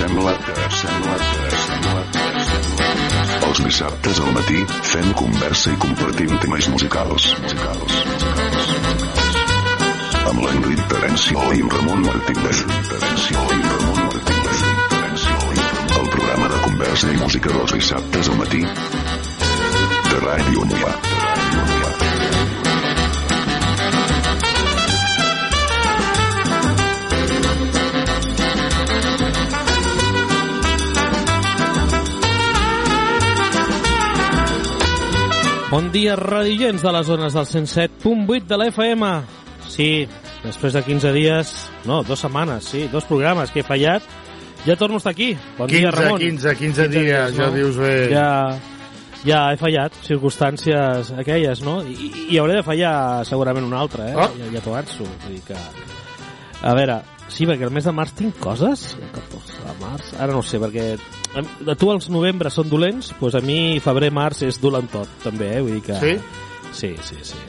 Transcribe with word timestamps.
sembla 0.00 0.32
que 0.38 0.54
sembla 0.80 1.14
que 1.50 1.56
sembla 1.66 2.02
que 2.12 2.44
sembla 2.48 3.48
els 3.50 3.60
dissabtes 3.66 4.20
al 4.24 4.30
matí 4.36 4.60
fem 4.92 5.08
conversa 5.18 5.72
i 5.74 5.78
compartim 5.82 6.32
temes 6.44 6.68
musicals. 6.72 7.26
Musicals. 7.42 7.98
Amb 10.30 10.42
l'Enric 10.46 10.82
Terencio 10.94 11.44
i 11.58 11.62
Ramon 11.74 12.06
Martínez. 12.06 12.64
Terencio 12.94 13.44
i 13.58 13.60
Ramon 13.66 14.02
Martínez. 14.06 14.64
El 16.00 16.10
programa 16.16 16.50
de 16.54 16.64
conversa 16.68 17.12
i 17.12 17.20
música 17.20 17.56
dels 17.58 17.78
dissabtes 17.80 18.32
al 18.32 18.40
matí 18.40 18.64
de 18.64 20.26
Ràdio 20.28 20.68
Unià 20.68 21.09
Bon 35.70 35.86
dia, 35.94 36.16
radiants 36.18 36.82
de 36.82 36.90
les 36.90 37.06
zones 37.06 37.34
del 37.36 37.44
107.8 37.46 38.46
de 38.50 38.56
la 38.58 38.64
FM. 38.72 39.10
Sí, 39.70 40.08
després 40.42 40.74
de 40.74 40.82
15 40.82 41.12
dies, 41.14 41.52
no, 41.86 42.00
dues 42.02 42.24
setmanes, 42.24 42.66
sí, 42.72 42.88
dos 42.90 43.06
programes 43.06 43.52
que 43.54 43.62
he 43.62 43.66
fallat, 43.68 44.02
ja 44.64 44.74
torno 44.74 44.98
a 44.98 45.02
estar 45.04 45.12
aquí. 45.14 45.28
Bon 45.60 45.70
15, 45.70 45.78
dia, 45.78 45.92
Ramon. 45.94 46.18
15, 46.18 46.56
15 46.58 46.88
dies, 46.90 47.36
ja 47.38 47.48
dius 47.54 47.78
bé. 47.78 47.94
Ja, 48.10 48.32
ja 49.22 49.44
he 49.52 49.62
fallat, 49.62 49.94
circumstàncies 50.08 51.14
aquelles, 51.22 51.62
no? 51.62 51.78
I, 51.86 52.10
i 52.34 52.42
hauré 52.42 52.58
de 52.58 52.66
fallar 52.66 53.22
segurament 53.30 53.70
una 53.70 53.78
altra, 53.86 54.10
eh? 54.10 54.18
Oh. 54.18 54.26
Ja, 54.42 54.50
ja 54.56 54.66
t'ho 54.66 54.74
avanço. 54.74 55.06
Vull 55.06 55.38
dir 55.38 55.46
que... 55.52 55.62
A 56.66 56.74
veure, 56.74 56.98
sí, 57.30 57.46
perquè 57.46 57.70
el 57.70 57.78
mes 57.78 57.86
de 57.86 57.94
març 57.94 58.18
tinc 58.18 58.42
coses. 58.42 58.88
El 58.98 59.14
14 59.22 59.49
de 59.70 59.84
març, 59.84 60.12
ara 60.18 60.34
no 60.34 60.42
ho 60.42 60.46
sé, 60.46 60.60
perquè 60.62 60.92
a 61.38 61.76
tu 61.78 61.90
els 61.92 62.10
novembre 62.12 62.50
són 62.52 62.68
dolents, 62.70 63.12
doncs 63.20 63.38
a 63.38 63.42
mi 63.44 63.78
febrer, 63.82 64.10
març 64.14 64.44
és 64.48 64.60
dolent 64.62 64.90
tot, 64.92 65.10
també, 65.24 65.54
eh? 65.56 65.64
Vull 65.64 65.78
dir 65.78 65.86
que... 65.86 65.98
Sí? 66.02 66.18
Sí, 66.70 66.92
sí, 67.02 67.16
sí. 67.32 67.40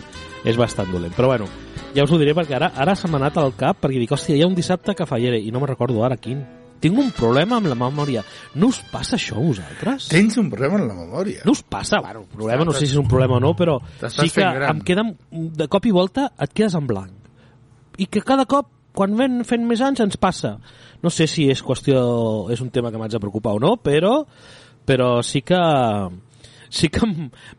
És 0.46 0.58
bastant 0.58 0.90
dolent. 0.90 1.14
Però 1.14 1.30
bueno, 1.30 1.46
ja 1.94 2.06
us 2.06 2.12
ho 2.14 2.18
diré 2.18 2.34
perquè 2.38 2.56
ara 2.58 2.72
ara 2.82 2.96
se 2.98 3.10
m'ha 3.10 3.20
anat 3.22 3.38
al 3.38 3.54
cap 3.58 3.78
perquè 3.84 4.02
dic, 4.02 4.14
hòstia, 4.16 4.38
hi 4.38 4.42
ha 4.42 4.50
un 4.50 4.58
dissabte 4.58 4.96
que 4.98 5.06
fallaré 5.06 5.42
i 5.44 5.52
no 5.54 5.62
me 5.62 5.70
recordo 5.70 6.04
ara 6.06 6.18
quin. 6.18 6.42
Tinc 6.82 6.98
un 6.98 7.12
problema 7.14 7.60
amb 7.60 7.70
la 7.70 7.76
memòria. 7.78 8.24
No 8.58 8.72
us 8.72 8.80
passa 8.90 9.14
això 9.20 9.36
a 9.38 9.44
vosaltres? 9.44 10.08
Tens 10.10 10.40
un 10.42 10.50
problema 10.50 10.80
en 10.80 10.88
la 10.90 10.96
memòria. 10.98 11.44
No 11.46 11.54
us 11.54 11.62
passa? 11.62 12.00
Bueno, 12.02 12.24
un 12.24 12.32
problema, 12.34 12.66
no 12.66 12.74
sé 12.74 12.88
si 12.88 12.96
és 12.96 13.02
un 13.04 13.10
problema 13.10 13.38
o 13.38 13.44
no, 13.44 13.54
però 13.58 13.78
sí 14.10 14.32
que 14.34 14.48
em 14.66 14.82
queda, 14.88 15.06
de 15.30 15.68
cop 15.70 15.86
i 15.86 15.94
volta 15.94 16.32
et 16.42 16.56
quedes 16.58 16.78
en 16.80 16.90
blanc. 16.90 17.14
I 18.02 18.08
que 18.10 18.24
cada 18.26 18.48
cop, 18.50 18.72
quan 18.96 19.16
ven 19.18 19.42
fent 19.48 19.64
més 19.68 19.82
anys, 19.84 20.04
ens 20.04 20.20
passa. 20.22 20.56
No 21.02 21.12
sé 21.14 21.28
si 21.30 21.48
és 21.52 21.64
qüestió, 21.66 22.02
és 22.54 22.62
un 22.62 22.70
tema 22.74 22.92
que 22.92 23.00
m'haig 23.00 23.16
de 23.16 23.22
preocupar 23.24 23.56
o 23.58 23.62
no, 23.64 23.76
però, 23.82 24.22
però 24.86 25.14
sí 25.26 25.42
que 25.46 25.62
sí 26.72 26.88
que 26.88 27.08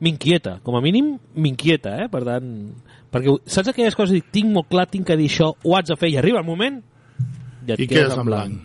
m'inquieta, 0.00 0.58
com 0.64 0.76
a 0.76 0.82
mínim 0.84 1.12
m'inquieta, 1.36 1.96
eh? 2.04 2.08
Per 2.12 2.22
tant, 2.24 2.48
perquè 3.12 3.36
saps 3.44 3.72
aquelles 3.72 3.96
coses, 3.98 4.16
dic, 4.16 4.30
tinc 4.32 4.52
molt 4.54 4.70
clar, 4.72 4.86
tinc 4.88 5.06
que 5.10 5.18
dir 5.20 5.28
això, 5.28 5.52
ho 5.52 5.76
haig 5.76 5.90
de 5.90 5.98
fer, 6.00 6.14
i 6.14 6.18
arriba 6.20 6.40
el 6.40 6.48
moment 6.48 6.80
i 7.62 7.74
et 7.74 7.84
I 7.84 7.88
quedes 7.90 8.16
en 8.16 8.26
blanc. 8.26 8.62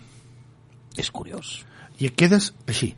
És 0.98 1.12
curiós. 1.14 1.60
I 2.00 2.10
et 2.10 2.16
quedes 2.18 2.52
així. 2.70 2.94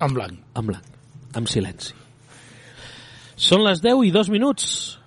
En 0.00 0.14
blanc. 0.16 0.36
en 0.56 0.66
blanc, 0.66 0.84
amb 1.36 1.48
silenci. 1.48 1.94
Són 3.40 3.64
les 3.64 3.80
10 3.84 4.04
i 4.08 4.10
2 4.12 4.28
minuts 4.32 4.99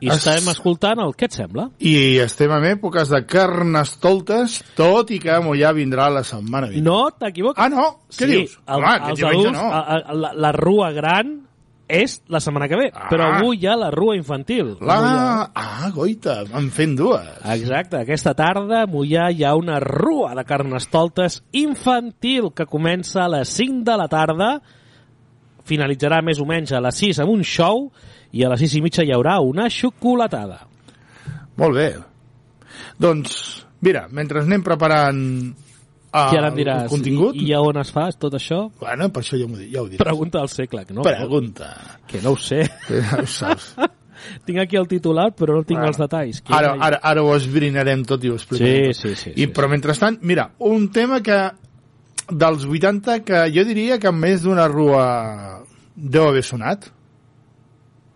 i 0.00 0.08
Es- 0.12 0.26
estem 0.26 0.50
escoltant 0.52 0.98
el 1.00 1.14
què 1.16 1.24
et 1.30 1.32
sembla? 1.32 1.70
I 1.78 2.18
estem 2.24 2.50
en 2.52 2.64
èpoques 2.76 3.08
de 3.08 3.22
carnestoltes, 3.26 4.60
tot 4.76 5.10
i 5.10 5.18
que 5.22 5.38
Mollà 5.40 5.72
vindrà 5.76 6.10
la 6.12 6.22
setmana 6.24 6.68
vinent. 6.68 6.84
No 6.86 7.10
t'equivoques. 7.16 7.62
Ah, 7.62 7.68
no? 7.72 7.86
Què 8.12 8.26
dius? 8.30 8.58
El, 8.66 8.74
Home, 8.80 8.86
aquest 8.94 9.10
els 9.10 9.18
diumenge 9.20 9.48
adults, 9.48 9.60
no. 9.60 9.68
a, 9.72 9.80
a, 9.80 10.14
la, 10.14 10.32
la 10.46 10.52
rua 10.52 10.90
gran 10.92 11.34
és 11.88 12.16
la 12.34 12.40
setmana 12.42 12.66
que 12.66 12.74
ve, 12.80 12.88
Ah. 12.92 13.04
però 13.08 13.28
avui 13.36 13.60
hi 13.62 13.66
ha 13.70 13.76
la 13.78 13.92
rua 13.94 14.16
infantil. 14.16 14.72
Hi 14.80 14.88
ha- 14.90 15.00
La... 15.00 15.50
Ah, 15.54 15.90
goita, 15.94 16.40
en 16.58 16.70
fent 16.74 16.96
dues. 16.98 17.28
Exacte, 17.54 18.00
aquesta 18.00 18.34
tarda 18.34 18.82
a 18.82 18.86
Mollà 18.90 19.28
hi 19.30 19.44
ha 19.44 19.54
una 19.54 19.78
rua 19.78 20.34
de 20.34 20.44
carnestoltes 20.44 21.44
infantil 21.52 22.50
que 22.52 22.66
comença 22.66 23.22
a 23.24 23.28
les 23.28 23.48
5 23.54 23.84
de 23.86 23.96
la 23.96 24.08
tarda, 24.08 24.50
finalitzarà 25.66 26.20
més 26.22 26.38
o 26.42 26.46
menys 26.46 26.72
a 26.72 26.80
les 26.82 26.98
6 27.02 27.18
amb 27.22 27.32
un 27.32 27.42
show 27.46 27.88
i 28.32 28.44
a 28.44 28.50
les 28.52 28.60
6 28.66 28.78
i 28.78 28.82
mitja 28.84 29.04
hi 29.06 29.12
haurà 29.14 29.38
una 29.44 29.68
xocolatada. 29.70 30.62
Molt 31.56 31.74
bé. 31.76 31.88
Doncs, 33.00 33.36
mira, 33.84 34.06
mentre 34.12 34.42
anem 34.42 34.62
preparant 34.64 35.20
uh, 35.46 36.32
I 36.32 36.38
ara 36.38 36.50
em 36.50 36.56
diràs, 36.58 36.86
el 36.86 36.92
contingut... 36.92 37.36
i, 37.36 37.46
i 37.50 37.54
a 37.56 37.60
on 37.64 37.78
es 37.80 37.92
fa 37.94 38.08
tot 38.12 38.34
això? 38.38 38.66
Bueno, 38.80 39.08
per 39.12 39.22
això 39.24 39.38
ja, 39.40 39.48
di- 39.52 39.70
ja 39.72 39.82
ho 39.82 39.88
diré. 39.88 40.00
Pregunta 40.02 40.40
al 40.42 40.50
segle, 40.52 40.84
que 40.88 40.96
no? 40.96 41.04
Pregunta. 41.06 41.70
Que 42.08 42.20
no 42.24 42.34
ho 42.36 42.40
sé. 42.40 42.64
Ja 42.88 43.22
ho 43.22 43.28
saps. 43.30 43.74
tinc 44.46 44.58
aquí 44.62 44.76
el 44.80 44.88
titular, 44.88 45.30
però 45.36 45.58
no 45.58 45.62
tinc 45.64 45.78
Bueno, 45.80 45.92
els 45.92 46.00
detalls. 46.00 46.40
Quin 46.42 46.56
Ara, 46.56 46.74
ara, 46.88 47.00
ara 47.04 47.22
ho 47.24 47.34
esbrinarem 47.36 48.04
tot 48.08 48.24
i 48.24 48.32
ho 48.32 48.36
explicarem. 48.40 48.92
Sí, 48.92 49.14
sí, 49.14 49.14
sí, 49.14 49.30
I, 49.36 49.46
sí, 49.46 49.48
però 49.54 49.68
mentrestant, 49.72 50.18
mira, 50.26 50.50
un 50.66 50.88
tema 50.92 51.20
que 51.24 51.38
dels 52.26 52.64
80 52.66 53.20
que 53.26 53.44
jo 53.54 53.64
diria 53.68 54.00
que 54.02 54.10
més 54.12 54.42
d'una 54.42 54.66
rua 54.72 55.04
deu 55.94 56.26
haver 56.28 56.42
sonat. 56.44 56.88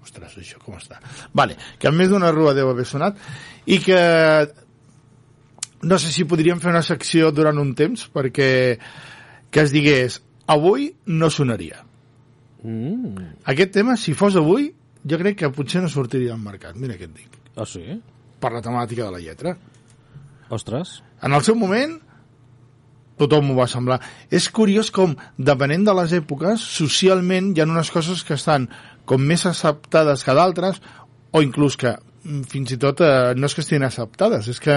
Ostres, 0.02 0.38
això 0.40 0.58
com 0.62 0.78
està? 0.78 1.00
Vale, 1.36 1.56
que 1.78 1.92
més 1.92 2.08
d'una 2.08 2.32
rua 2.32 2.54
deu 2.56 2.70
haver 2.70 2.86
sonat 2.88 3.20
i 3.68 3.78
que 3.84 4.00
no 5.82 5.98
sé 6.00 6.12
si 6.12 6.26
podríem 6.28 6.60
fer 6.60 6.72
una 6.72 6.84
secció 6.84 7.30
durant 7.32 7.60
un 7.60 7.74
temps 7.76 8.06
perquè 8.12 8.50
que 9.50 9.64
es 9.64 9.72
digués 9.74 10.20
avui 10.50 10.90
no 11.06 11.30
sonaria. 11.30 11.84
Mm. 12.62 13.40
Aquest 13.52 13.72
tema, 13.78 13.96
si 13.96 14.14
fos 14.14 14.36
avui, 14.36 14.70
jo 15.04 15.18
crec 15.20 15.38
que 15.40 15.52
potser 15.54 15.82
no 15.84 15.88
sortiria 15.88 16.34
al 16.34 16.42
mercat. 16.42 16.76
Mira 16.76 16.98
què 16.98 17.08
et 17.08 17.16
dic. 17.16 17.40
Oh, 17.56 17.66
sí? 17.66 17.84
Per 18.40 18.52
la 18.52 18.62
temàtica 18.64 19.06
de 19.06 19.14
la 19.14 19.22
lletra. 19.22 19.56
Ostres. 20.50 21.00
En 21.22 21.36
el 21.36 21.44
seu 21.46 21.56
moment, 21.56 21.98
tothom 23.20 23.50
m'ho 23.50 23.56
va 23.58 23.68
semblar. 23.70 24.00
És 24.32 24.48
curiós 24.52 24.90
com, 24.94 25.14
depenent 25.36 25.84
de 25.86 25.94
les 26.00 26.14
èpoques, 26.20 26.64
socialment 26.80 27.52
hi 27.54 27.62
ha 27.62 27.68
unes 27.68 27.92
coses 27.94 28.24
que 28.26 28.36
estan 28.38 28.68
com 29.10 29.22
més 29.26 29.42
acceptades 29.50 30.22
que 30.26 30.36
d'altres, 30.38 30.78
o 31.34 31.42
inclús 31.42 31.76
que 31.80 31.92
mm, 31.96 32.44
fins 32.50 32.76
i 32.76 32.78
tot 32.82 33.02
eh, 33.02 33.32
no 33.38 33.50
és 33.50 33.56
que 33.56 33.64
estiguin 33.64 33.86
acceptades, 33.88 34.46
és 34.52 34.62
que 34.62 34.76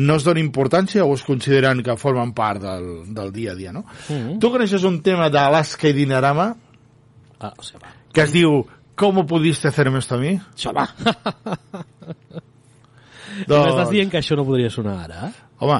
no 0.00 0.18
es 0.18 0.26
dona 0.26 0.42
importància 0.42 1.06
o 1.06 1.14
es 1.14 1.22
consideren 1.26 1.84
que 1.86 1.96
formen 2.00 2.34
part 2.34 2.62
del, 2.64 2.90
del 3.14 3.30
dia 3.36 3.54
a 3.54 3.58
dia, 3.58 3.72
no? 3.76 3.84
Mm. 4.08 4.40
Tu 4.42 4.50
coneixes 4.50 4.86
un 4.88 4.98
tema 5.06 5.30
d'Alaska 5.30 5.90
i 5.90 5.96
Dinarama 5.96 6.50
Ah, 7.40 7.54
o 7.56 7.64
sigui, 7.64 7.88
que 8.12 8.20
es 8.26 8.34
diu 8.34 8.58
¿Cómo 9.00 9.24
pudiste 9.24 9.68
hacerme 9.68 9.98
esto 9.98 10.16
a 10.16 10.18
mí? 10.20 10.34
Això 10.52 10.74
va. 10.76 10.82
Doncs- 13.48 13.64
M'estàs 13.64 13.92
dient 13.94 14.10
que 14.12 14.18
això 14.20 14.36
no 14.36 14.44
podria 14.44 14.68
sonar 14.68 14.98
ara? 15.06 15.30
Home, 15.64 15.78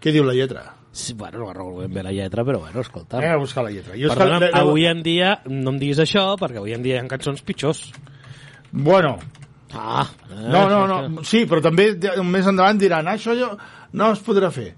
què 0.00 0.14
diu 0.14 0.24
la 0.24 0.32
lletra? 0.32 0.62
Sí, 0.94 1.12
bueno, 1.18 1.40
no 1.40 1.52
recordo 1.52 1.80
ben 1.80 1.92
bé 1.92 2.02
la 2.04 2.12
lletra, 2.12 2.44
però 2.46 2.60
bueno, 2.60 2.80
escolta. 2.80 3.18
A 3.18 3.36
buscar 3.36 3.64
la 3.64 3.70
lletra. 3.74 3.94
Jo 3.98 4.14
Perdona, 4.14 4.38
l'he- 4.46 4.50
avui 4.54 4.84
en 4.86 5.00
dia, 5.02 5.40
no 5.50 5.72
em 5.74 5.78
diguis 5.80 5.98
això, 5.98 6.36
perquè 6.38 6.60
avui 6.60 6.72
en 6.76 6.84
dia 6.84 7.00
hi 7.00 7.02
ha 7.02 7.08
cançons 7.10 7.42
pitjors. 7.42 7.90
Bueno, 8.70 9.18
Ah, 9.76 10.06
no, 10.30 10.68
no, 10.70 10.86
no, 10.86 11.24
sí, 11.26 11.40
però 11.50 11.58
també 11.60 11.88
més 12.22 12.46
endavant 12.46 12.78
diran, 12.78 13.08
"Ah, 13.08 13.16
això 13.16 13.34
jo 13.36 13.58
no 13.92 14.12
es 14.12 14.20
podrà 14.22 14.52
fer. 14.52 14.76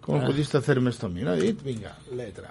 Com 0.00 0.22
Ah. 0.22 0.24
pudiste 0.24 0.56
hacerme 0.56 0.88
esto 0.88 1.04
a 1.04 1.10
mí? 1.10 1.20
No 1.20 1.34
he 1.34 1.40
dit? 1.40 1.62
Vinga, 1.62 1.94
letra. 2.16 2.48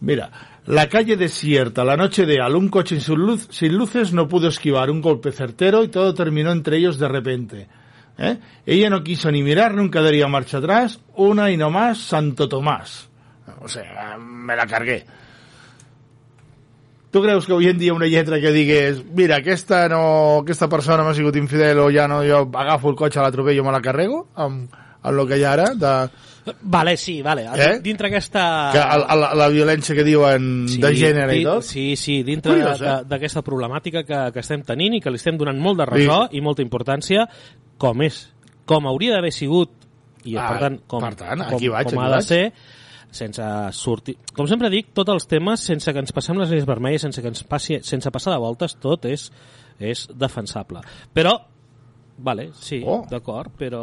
Mira, 0.00 0.30
la 0.66 0.88
calle 0.88 1.16
desierta, 1.16 1.84
la 1.84 1.96
noche 1.96 2.26
de 2.26 2.40
al, 2.40 2.56
un 2.56 2.68
coche 2.68 3.00
sin, 3.00 3.16
luz, 3.16 3.48
sin 3.50 3.76
luces 3.76 4.12
no 4.12 4.26
pudo 4.28 4.48
esquivar 4.48 4.90
un 4.90 5.00
golpe 5.00 5.30
certero 5.32 5.82
y 5.84 5.88
todo 5.88 6.14
terminó 6.14 6.52
entre 6.52 6.78
ellos 6.78 6.98
de 6.98 7.08
repente. 7.08 7.68
¿Eh? 8.18 8.38
Ella 8.66 8.90
no 8.90 9.02
quiso 9.02 9.30
ni 9.30 9.42
mirar, 9.42 9.74
nunca 9.74 10.00
daría 10.00 10.28
marcha 10.28 10.58
atrás, 10.58 11.00
una 11.16 11.50
y 11.50 11.56
no 11.56 11.70
más, 11.70 11.98
Santo 11.98 12.48
Tomás. 12.48 13.08
O 13.60 13.68
sea, 13.68 14.16
me 14.18 14.54
la 14.56 14.66
cargué. 14.66 15.04
Tu 17.10 17.22
creus 17.22 17.46
que 17.46 17.52
avui 17.52 17.68
en 17.68 17.78
dia 17.78 17.94
una 17.94 18.08
lletra 18.10 18.40
que 18.40 18.50
digués 18.50 19.04
mira, 19.14 19.36
aquesta, 19.36 19.88
no, 19.88 20.40
aquesta 20.42 20.66
persona 20.66 21.04
m'ha 21.06 21.14
sigut 21.14 21.36
infidel 21.38 21.78
o 21.78 21.86
ja 21.94 22.08
no, 22.10 22.24
jo 22.26 22.40
agafo 22.58 22.90
el 22.90 22.96
cotxe, 22.98 23.22
l'atropello 23.22 23.62
i 23.62 23.66
me 23.66 23.70
la 23.70 23.82
carrego 23.82 24.24
amb, 24.34 24.72
amb 24.98 25.20
el 25.22 25.28
que 25.30 25.38
hi 25.38 25.44
ha 25.46 25.52
ara 25.54 25.68
de, 25.78 25.92
Vale, 26.60 26.96
sí, 26.96 27.22
vale. 27.22 27.46
Eh? 27.56 27.78
Dintre 27.80 28.08
aquesta... 28.08 28.70
que 28.72 28.78
la, 28.78 29.14
la, 29.16 29.30
la 29.38 29.48
violència 29.48 29.96
que 29.96 30.04
diuen 30.04 30.66
de 30.66 30.90
gènere 30.92 31.38
i 31.38 31.44
tot 31.46 31.64
Sí, 31.64 31.94
sí, 31.96 32.18
dintre 32.26 32.58
eh? 32.60 32.96
d'aquesta 33.08 33.40
problemàtica 33.46 34.02
que, 34.04 34.20
que 34.34 34.42
estem 34.42 34.64
tenint 34.66 34.98
i 34.98 35.00
que 35.00 35.12
li 35.12 35.20
estem 35.20 35.38
donant 35.40 35.60
molt 35.60 35.80
de 35.80 35.86
ressò 35.88 36.18
i 36.36 36.42
molta 36.44 36.64
importància, 36.64 37.24
com 37.84 38.02
és, 38.08 38.22
com 38.68 38.88
hauria 38.90 39.18
d'haver 39.18 39.32
sigut, 39.36 39.76
i 40.24 40.38
Ah, 40.40 40.48
per 40.54 40.60
tant, 40.64 40.80
com, 40.88 41.04
per 41.04 41.14
tant, 41.20 41.44
com, 41.44 41.58
aquí 41.58 41.68
vaig, 41.68 41.90
com 41.90 42.00
aquí 42.00 42.06
ha 42.06 42.10
de 42.10 42.16
vaig. 42.16 42.28
ser, 42.30 42.44
sense 43.14 43.48
sortir... 43.76 44.16
Com 44.34 44.48
sempre 44.50 44.70
dic, 44.72 44.88
tots 44.96 45.12
els 45.12 45.28
temes, 45.30 45.60
sense 45.68 45.92
que 45.92 46.00
ens 46.02 46.14
passem 46.16 46.40
les 46.40 46.48
lleis 46.50 46.64
vermelles, 46.66 47.04
sense 47.04 47.20
que 47.22 47.28
ens 47.30 47.44
passi, 47.46 47.76
sense 47.86 48.10
passar 48.10 48.32
de 48.34 48.40
voltes, 48.42 48.74
tot 48.82 49.04
és, 49.10 49.28
és 49.78 50.06
defensable. 50.16 50.80
Però 51.14 51.36
Vale, 52.16 52.52
sí, 52.54 52.76
Oh. 52.86 53.00
d'acord, 53.10 53.50
però... 53.58 53.82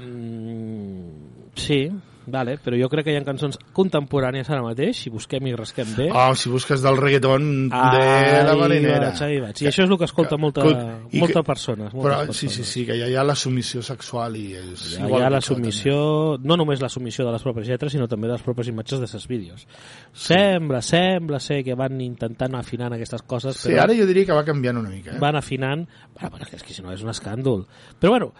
Mm, 0.00 1.52
sí, 1.54 1.82
vale, 2.30 2.58
però 2.62 2.76
jo 2.80 2.88
crec 2.92 3.04
que 3.08 3.12
hi 3.12 3.16
ha 3.18 3.24
cançons 3.26 3.58
contemporànies 3.76 4.48
ara 4.50 4.62
mateix, 4.62 4.96
si 5.04 5.10
busquem 5.10 5.46
i 5.48 5.54
rasquem 5.56 5.88
bé... 5.96 6.08
Oh, 6.12 6.34
si 6.38 6.50
busques 6.52 6.82
del 6.84 6.96
reggaeton 7.00 7.68
de 7.68 8.42
la 8.46 8.54
marinera. 8.56 9.10
vaig, 9.10 9.22
ahí 9.26 9.40
vaig. 9.40 9.62
I 9.64 9.68
això 9.70 9.84
és 9.84 9.90
el 9.90 9.98
que 9.98 10.04
escolta 10.08 10.36
Que- 10.36 10.40
molta, 10.42 10.62
que- 10.62 11.18
molta 11.18 11.40
que- 11.40 11.46
persones. 11.46 11.92
Però, 11.92 12.16
Moltes 12.22 12.36
sí, 12.36 12.48
sí, 12.48 12.64
sí, 12.64 12.84
que 12.86 12.92
ha, 12.92 13.08
hi 13.08 13.14
ha 13.16 13.24
la 13.24 13.34
submissió 13.34 13.82
sexual 13.82 14.36
i 14.36 14.46
és 14.54 14.98
ha, 14.98 15.06
igual 15.06 15.22
hi 15.22 15.24
ha 15.24 15.28
que 15.28 15.34
la 15.38 15.40
submissió, 15.40 16.38
no 16.42 16.56
només 16.56 16.80
la 16.82 16.88
submissió 16.88 17.24
de 17.26 17.32
les 17.32 17.42
pròpies 17.44 17.68
lletres, 17.68 17.92
sinó 17.92 18.06
també 18.08 18.28
de 18.28 18.34
les 18.36 18.42
pròpies 18.46 18.68
imatges 18.72 19.00
de 19.00 19.06
ses 19.10 19.26
vídeos. 19.28 19.66
Sembla, 20.12 20.80
sembla 20.82 21.40
ser 21.40 21.62
que 21.64 21.74
van 21.78 22.00
intentant 22.00 22.54
afinant 22.58 22.92
aquestes 22.96 23.22
coses, 23.22 23.56
també. 23.56 23.74
Sí, 23.74 23.76
però 23.76 23.84
ara 23.88 23.94
jo 23.98 24.06
diria 24.08 24.26
que 24.26 24.36
va 24.36 24.44
canviant 24.44 24.78
una 24.78 24.90
mica. 24.90 25.14
Eh? 25.16 25.18
van 25.22 25.36
afinant... 25.36 25.86
Bueno, 26.14 26.30
però 26.36 26.48
és 26.56 26.62
que 26.62 26.74
si 26.74 26.82
no 26.82 26.92
és 26.92 27.02
un 27.02 27.10
escàndol. 27.12 27.66
Però 28.00 28.10
bueno, 28.16 28.32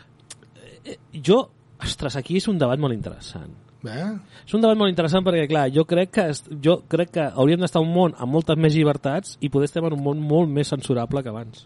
eh, 0.85 0.99
jo... 1.25 1.49
Ostres, 1.79 2.17
aquí 2.19 2.35
és 2.41 2.49
un 2.51 2.57
debat 2.59 2.81
molt 2.83 2.91
interessant. 2.97 3.53
Eh? 3.87 4.09
És 4.43 4.55
un 4.57 4.63
debat 4.65 4.79
molt 4.79 4.91
interessant 4.91 5.23
perquè, 5.27 5.45
clar, 5.51 5.69
jo 5.71 5.85
crec 5.87 6.11
que, 6.17 6.25
jo 6.65 6.81
crec 6.91 7.13
que 7.15 7.27
hauríem 7.29 7.63
d'estar 7.63 7.83
un 7.85 7.93
món 7.95 8.17
amb 8.19 8.35
moltes 8.35 8.59
més 8.59 8.75
llibertats 8.75 9.37
i 9.39 9.51
poder 9.55 9.69
estar 9.71 9.85
en 9.85 9.95
un 9.95 10.03
món 10.03 10.23
molt 10.23 10.51
més 10.51 10.73
censurable 10.75 11.23
que 11.23 11.31
abans. 11.31 11.63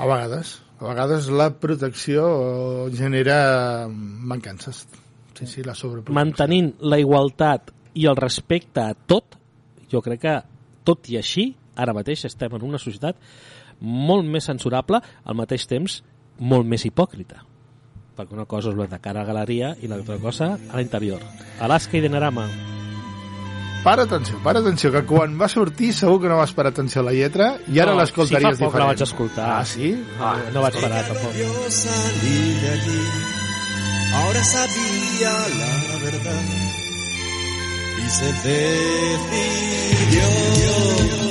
A 0.00 0.08
vegades. 0.08 0.56
A 0.80 0.88
vegades 0.88 1.28
la 1.28 1.50
protecció 1.60 2.24
genera 2.90 3.86
mancances. 3.90 4.86
Sí, 5.34 5.46
sí, 5.46 5.62
la 5.62 5.74
sobreprotecció. 5.74 6.16
Mantenint 6.16 6.72
la 6.80 6.98
igualtat 7.02 7.74
i 7.94 8.08
el 8.10 8.16
respecte 8.16 8.82
a 8.82 8.94
tot, 8.94 9.36
jo 9.90 10.00
crec 10.02 10.24
que, 10.24 10.36
tot 10.84 11.10
i 11.12 11.18
així, 11.20 11.50
ara 11.76 11.94
mateix 11.94 12.24
estem 12.26 12.54
en 12.56 12.64
una 12.66 12.80
societat 12.80 13.18
molt 13.84 14.26
més 14.30 14.46
censurable, 14.48 15.00
al 15.24 15.36
mateix 15.36 15.66
temps 15.70 16.00
molt 16.40 16.66
més 16.66 16.86
hipòcrita. 16.86 17.42
Perquè 18.14 18.32
una 18.36 18.44
cosa 18.46 18.70
és 18.70 18.76
la 18.78 18.86
de 18.86 18.98
cara 19.02 19.20
a 19.22 19.26
galeria 19.26 19.74
i 19.82 19.86
l'altra 19.90 20.16
cosa 20.22 20.52
a 20.70 20.76
l'interior. 20.78 21.20
Alaska 21.60 21.96
i 21.98 22.00
Denerama. 22.04 22.46
Para 23.84 24.02
atenció, 24.08 24.38
para 24.42 24.60
atenció, 24.60 24.90
que 24.94 25.02
quan 25.04 25.34
va 25.40 25.48
sortir 25.48 25.92
segur 25.92 26.20
que 26.22 26.28
no 26.30 26.38
vas 26.38 26.54
parar 26.56 26.70
atenció 26.72 27.02
a 27.02 27.04
la 27.04 27.12
lletra 27.12 27.58
i 27.68 27.80
ara 27.82 27.92
No, 27.92 27.98
l'escoltaries 28.00 28.56
sí, 28.56 28.62
fa 28.62 28.64
poc 28.64 28.72
diferent. 28.72 28.80
la 28.80 28.86
vaig 28.94 29.02
escoltar. 29.04 29.48
Ah, 29.58 29.64
sí? 29.68 29.90
Ah, 30.18 30.38
no 30.54 30.62
vaig 30.64 30.74
parar, 30.80 31.04
tampoc. 31.04 31.32
De 31.34 31.44
allí, 32.70 33.00
ahora 34.14 34.42
sabía 34.44 35.32
la 35.58 35.74
verdad 36.06 36.44
y 37.98 38.08
se 38.08 38.32
decidió. 40.08 41.23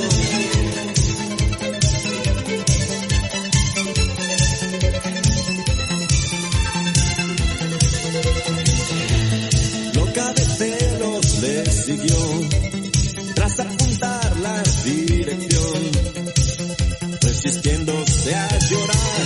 Siguió 11.84 12.16
tras 13.34 13.60
apuntar 13.60 14.40
la 14.40 14.62
dirección, 14.84 15.82
resistiéndose 17.20 18.34
a 18.34 18.58
llorar. 18.58 19.22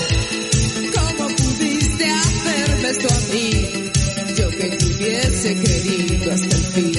¿Cómo 0.94 1.28
pudiste 1.36 2.10
hacerme 2.10 2.90
esto 2.90 3.08
a 3.14 3.20
mí? 3.32 3.90
Yo 4.36 4.48
que 4.50 4.68
te 4.70 4.86
hubiese 4.86 5.54
querido 5.60 6.32
hasta 6.32 6.56
el 6.56 6.64
fin. 6.74 6.92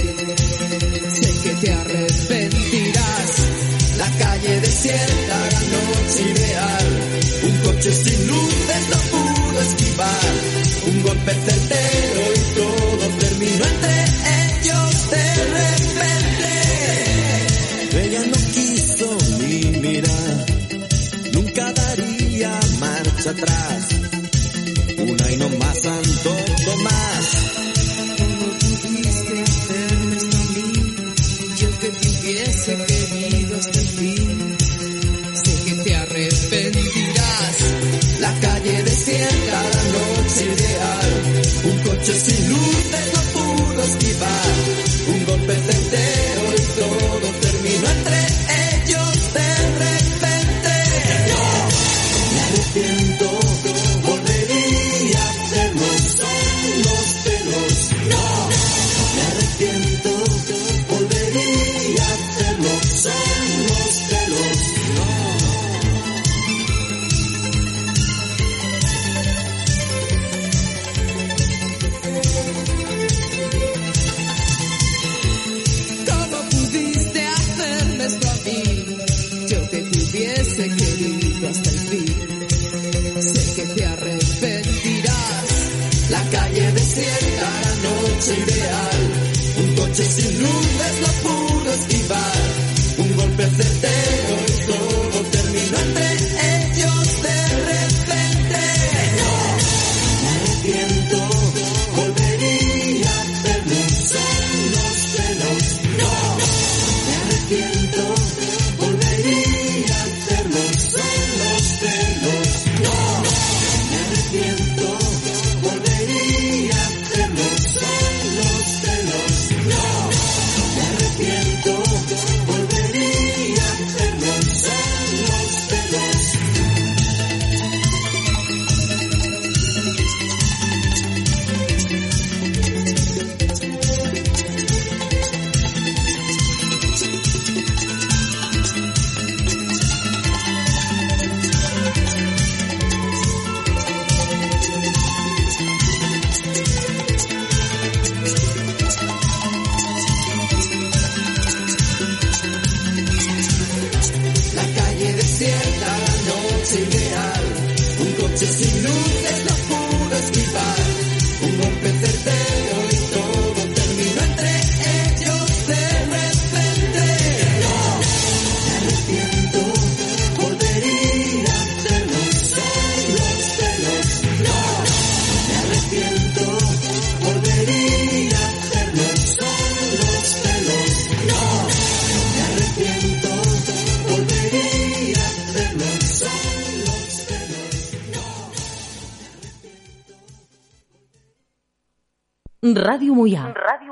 Sé 1.13 1.29
que 1.43 1.55
te 1.55 1.73
arrepentirás. 1.73 3.31
La 3.97 4.09
calle 4.17 4.61
desierta, 4.61 5.49
la 5.51 5.59
noche 5.59 6.21
ideal. 6.35 6.87
Un 7.43 7.57
coche 7.63 7.91
sin 7.91 8.27
luces 8.27 8.83
no 8.91 8.97
pudo 9.11 9.61
esquivar. 9.61 10.33
Un 10.87 11.03
golpe 11.03 11.33
certero 11.33 12.21
y 12.33 12.55
todo 12.55 13.07
terminó 13.19 13.65
entre 13.65 13.78
atrás. 23.29 23.89
Una 24.97 25.31
y 25.31 25.37
no 25.37 25.49
más 25.49 25.81
Santo 25.81 26.35
Tomás. 26.65 27.18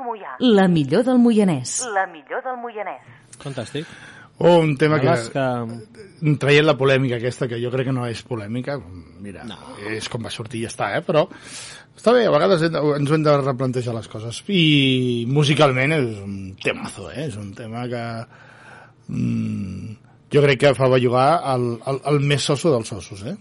Moià. 0.08 0.36
La 0.42 0.68
millor 0.72 1.04
del 1.06 1.20
Moianès. 1.22 1.80
La 1.94 2.06
millor 2.10 2.44
del 2.46 2.56
Moianès. 2.62 3.04
Fantàstic. 3.42 3.88
O 4.38 4.58
un 4.62 4.76
tema 4.78 5.00
que, 5.02 5.10
que... 5.34 5.44
traient 6.38 6.66
la 6.66 6.76
polèmica 6.78 7.16
aquesta, 7.18 7.48
que 7.50 7.58
jo 7.58 7.72
crec 7.74 7.88
que 7.88 7.94
no 7.94 8.04
és 8.06 8.20
polèmica, 8.22 8.76
mira, 9.18 9.42
no. 9.48 9.56
és 9.90 10.06
com 10.12 10.22
va 10.22 10.30
sortir 10.30 10.60
i 10.60 10.68
ja 10.68 10.70
està, 10.70 10.92
eh? 10.94 11.00
però 11.02 11.24
està 11.98 12.14
bé, 12.14 12.22
a 12.28 12.30
vegades 12.30 12.62
ens 12.68 12.78
ho 12.78 13.16
hem 13.16 13.24
de 13.26 13.34
replantejar 13.40 13.96
les 13.96 14.06
coses. 14.10 14.38
I 14.54 15.26
musicalment 15.34 15.96
és 15.96 16.20
un 16.22 16.36
temazo, 16.62 17.08
eh? 17.10 17.26
és 17.26 17.34
un 17.40 17.50
tema 17.58 17.82
que 17.90 18.04
mm, 19.10 19.98
jo 20.30 20.46
crec 20.46 20.62
que 20.62 20.74
fa 20.78 20.90
bellugar 20.94 21.28
el, 21.56 21.72
el, 21.90 22.02
el 22.12 22.22
més 22.30 22.46
soso 22.46 22.70
dels 22.76 22.94
ossos, 22.94 23.26
eh? 23.26 23.34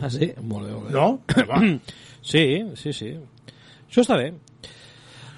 Ah, 0.00 0.10
sí? 0.10 0.32
Molt 0.42 0.66
bé, 0.66 0.74
molt 0.74 0.90
bé. 0.90 0.96
No? 0.96 1.78
Sí, 2.20 2.42
sí, 2.76 2.90
sí. 2.92 3.14
Això 3.86 4.02
està 4.02 4.18
bé. 4.18 4.32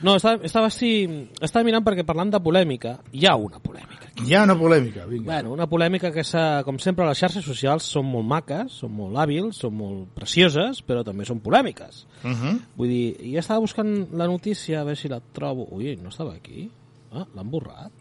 No, 0.03 0.17
estava, 0.19 0.43
estava, 0.43 0.69
sí, 0.75 1.07
estava 1.41 1.63
mirant 1.67 1.85
perquè 1.87 2.03
parlant 2.07 2.33
de 2.33 2.41
polèmica, 2.43 2.97
hi 3.15 3.27
ha 3.29 3.37
una 3.39 3.61
polèmica. 3.63 4.11
hi 4.27 4.35
ha 4.35 4.43
una 4.43 4.57
polèmica, 4.59 5.07
vinga. 5.07 5.29
Bueno, 5.31 5.53
una 5.55 5.69
polèmica 5.71 6.11
que, 6.13 6.25
com 6.67 6.79
sempre, 6.83 7.07
les 7.07 7.21
xarxes 7.23 7.47
socials 7.47 7.87
són 7.87 8.09
molt 8.11 8.27
maques, 8.27 8.81
són 8.83 8.93
molt 8.99 9.19
hàbils, 9.23 9.61
són 9.63 9.77
molt 9.79 10.11
precioses, 10.17 10.83
però 10.87 11.05
també 11.07 11.25
són 11.29 11.41
polèmiques. 11.41 12.05
Uh 12.25 12.31
-huh. 12.31 12.55
Vull 12.77 12.89
dir, 12.89 13.33
ja 13.33 13.41
estava 13.41 13.61
buscant 13.61 14.09
la 14.13 14.27
notícia, 14.27 14.81
a 14.81 14.85
veure 14.85 14.97
si 14.97 15.09
la 15.09 15.21
trobo. 15.21 15.69
Ui, 15.71 15.97
no 15.97 16.09
estava 16.09 16.35
aquí? 16.35 16.69
Ah, 17.13 17.27
l'han 17.35 17.51
borrat? 17.51 17.93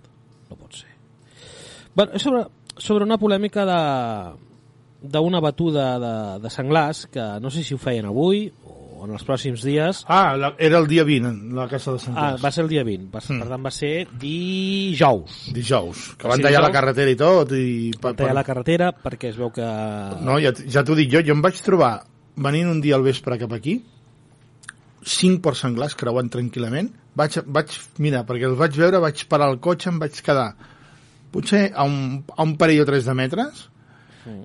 No 0.50 0.56
pot 0.56 0.74
ser. 0.74 0.90
Bueno, 1.96 2.14
és 2.14 2.22
sobre, 2.22 2.46
sobre 2.78 3.04
una 3.04 3.18
polèmica 3.18 3.66
de 3.66 4.52
d'una 5.02 5.40
batuda 5.40 6.00
de, 6.00 6.40
de 6.42 6.50
senglars 6.50 7.08
que 7.08 7.24
no 7.42 7.50
sé 7.50 7.64
si 7.64 7.74
ho 7.74 7.78
feien 7.78 8.06
avui 8.06 8.52
o 9.02 9.08
en 9.08 9.16
els 9.18 9.24
pròxims 9.26 9.64
dies. 9.66 10.04
Ah, 10.08 10.36
la, 10.38 10.52
era 10.62 10.78
el 10.78 10.86
dia 10.88 11.02
20, 11.08 11.30
en 11.34 11.56
la 11.58 11.66
Casa 11.72 11.96
de 11.96 12.00
Sant 12.04 12.14
Ah, 12.22 12.36
va 12.38 12.52
ser 12.54 12.62
el 12.68 12.70
dia 12.70 12.84
20, 12.86 13.08
va, 13.10 13.20
Mm. 13.26 13.40
per 13.42 13.48
tant 13.50 13.66
va 13.66 13.72
ser 13.74 13.94
dijous. 14.22 15.40
Dijous, 15.56 16.04
que 16.22 16.30
van 16.30 16.42
tallar 16.46 16.62
la 16.62 16.72
carretera 16.72 17.10
i 17.12 17.18
tot. 17.18 17.52
I, 17.58 17.92
Van 18.02 18.16
tallar 18.20 18.36
la 18.38 18.44
carretera 18.46 18.92
perquè 18.94 19.32
es 19.34 19.40
veu 19.42 19.50
que... 19.56 19.66
No, 20.22 20.38
ja, 20.44 20.54
ja 20.70 20.84
t'ho 20.86 20.96
dic 20.96 21.10
jo, 21.12 21.24
jo 21.26 21.34
em 21.34 21.42
vaig 21.42 21.58
trobar 21.66 21.96
venint 22.42 22.70
un 22.70 22.80
dia 22.82 22.96
al 22.96 23.04
vespre 23.06 23.38
cap 23.42 23.52
aquí, 23.58 23.80
cinc 25.02 25.42
ports 25.42 25.64
senglars 25.66 25.96
creuant 25.98 26.30
tranquil·lament, 26.32 26.92
vaig, 27.18 27.40
vaig, 27.50 27.74
mira, 28.04 28.22
perquè 28.28 28.46
els 28.50 28.58
vaig 28.60 28.78
veure, 28.78 29.02
vaig 29.02 29.26
parar 29.32 29.50
el 29.52 29.60
cotxe, 29.64 29.90
em 29.90 29.98
vaig 30.02 30.22
quedar 30.22 30.52
potser 31.32 31.72
a 31.74 31.86
un, 31.88 32.22
a 32.36 32.44
un 32.44 32.56
parell 32.60 32.84
o 32.84 32.86
tres 32.86 33.06
de 33.08 33.14
metres, 33.18 33.66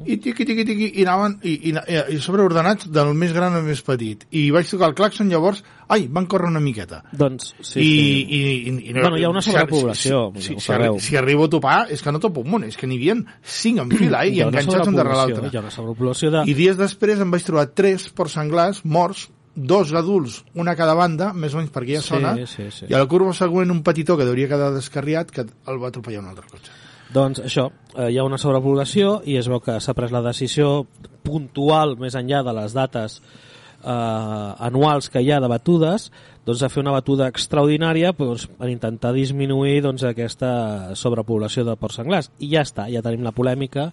i 0.07 0.17
tiqui, 0.23 0.47
tiqui, 0.49 0.65
tiqui, 0.69 0.87
i 1.01 1.05
anaven 1.05 1.39
i, 1.45 1.55
i, 1.71 1.73
i 2.15 2.19
sobreordenats 2.23 2.89
del 2.93 3.13
més 3.19 3.35
gran 3.37 3.57
al 3.59 3.65
més 3.67 3.83
petit. 3.85 4.25
I 4.31 4.49
vaig 4.55 4.69
tocar 4.71 4.89
el 4.91 4.97
claxon, 4.99 5.29
llavors, 5.33 5.63
ai, 5.93 6.07
van 6.09 6.27
córrer 6.31 6.49
una 6.51 6.63
miqueta. 6.65 7.03
Doncs, 7.13 7.53
sí, 7.61 7.81
I, 7.81 7.85
sí. 7.85 7.85
i, 7.85 8.41
i, 8.41 8.75
i, 8.91 8.97
Bueno, 8.97 9.19
hi 9.21 9.27
ha 9.27 9.31
una 9.33 9.45
sobrepoblació, 9.45 10.33
Si, 10.37 10.55
si, 10.55 10.61
si, 10.61 11.01
si, 11.09 11.17
arribo 11.17 11.47
a 11.47 11.53
topar, 11.53 11.79
és 11.93 12.03
que 12.03 12.13
no 12.15 12.21
topo 12.23 12.43
un 12.45 12.51
munt, 12.55 12.67
és 12.69 12.77
que 12.77 12.89
n'hi 12.89 12.99
havia 13.01 13.19
cinc 13.43 13.85
en 13.85 13.93
fila, 13.93 14.25
eh, 14.25 14.35
i 14.37 14.43
enganxats 14.47 14.89
un 14.89 14.99
darrere 14.99 15.21
l'altre. 15.21 15.53
Hi 15.53 15.61
ha 15.61 15.65
una 15.65 15.75
sobrepoblació 15.75 16.33
de... 16.35 16.45
I 16.49 16.57
dies 16.57 16.79
després 16.81 17.21
em 17.23 17.33
vaig 17.33 17.45
trobar 17.47 17.69
tres 17.77 18.09
porcs 18.17 18.39
senglars 18.41 18.83
morts, 18.85 19.29
dos 19.57 19.93
adults, 19.97 20.43
una 20.55 20.73
a 20.73 20.77
cada 20.77 20.95
banda, 20.95 21.31
més 21.33 21.55
o 21.55 21.61
menys 21.61 21.71
per 21.73 21.83
aquella 21.83 22.03
Sí, 22.05 22.11
zona, 22.13 22.35
sí, 22.45 22.67
sí. 22.71 22.91
i 22.91 22.95
a 22.95 23.01
la 23.01 23.09
curva 23.09 23.33
següent 23.33 23.73
un 23.73 23.81
petitó 23.83 24.17
que 24.19 24.27
hauria 24.29 24.51
quedar 24.51 24.69
descarriat 24.75 25.33
que 25.33 25.47
el 25.47 25.81
va 25.81 25.89
atropellar 25.89 26.21
un 26.21 26.29
altre 26.35 26.45
cotxe. 26.51 26.75
Doncs 27.15 27.41
això, 27.45 27.69
eh, 27.95 28.11
hi 28.11 28.19
ha 28.19 28.25
una 28.27 28.39
sobrepoblació 28.39 29.21
i 29.25 29.37
es 29.39 29.49
veu 29.49 29.61
que 29.63 29.79
s'ha 29.81 29.95
pres 29.95 30.15
la 30.15 30.25
decisió 30.25 30.87
puntual, 31.27 31.97
més 32.01 32.17
enllà 32.19 32.43
de 32.47 32.55
les 32.57 32.75
dates 32.75 33.21
eh, 33.21 33.91
anuals 34.69 35.11
que 35.11 35.23
hi 35.23 35.31
ha 35.31 35.41
de 35.41 35.51
batudes, 35.51 36.11
doncs 36.47 36.63
a 36.63 36.71
fer 36.71 36.83
una 36.83 36.95
batuda 36.95 37.29
extraordinària 37.31 38.13
doncs, 38.19 38.47
per 38.59 38.71
intentar 38.71 39.13
disminuir 39.15 39.81
doncs, 39.83 40.05
aquesta 40.07 40.95
sobrepoblació 40.95 41.65
de 41.67 41.77
porcs 41.79 42.01
senglars. 42.03 42.31
I 42.39 42.53
ja 42.55 42.63
està, 42.67 42.87
ja 42.93 43.03
tenim 43.03 43.27
la 43.27 43.35
polèmica, 43.35 43.91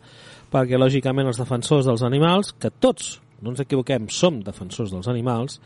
perquè 0.53 0.77
lògicament 0.77 1.29
els 1.29 1.41
defensors 1.41 1.89
dels 1.89 2.05
animals, 2.05 2.53
que 2.58 2.70
tots 2.70 3.20
no 3.43 3.51
ens 3.53 3.62
equivoquem, 3.63 4.07
som 4.09 4.39
defensors 4.43 4.93
dels 4.93 5.09
animals, 5.12 5.59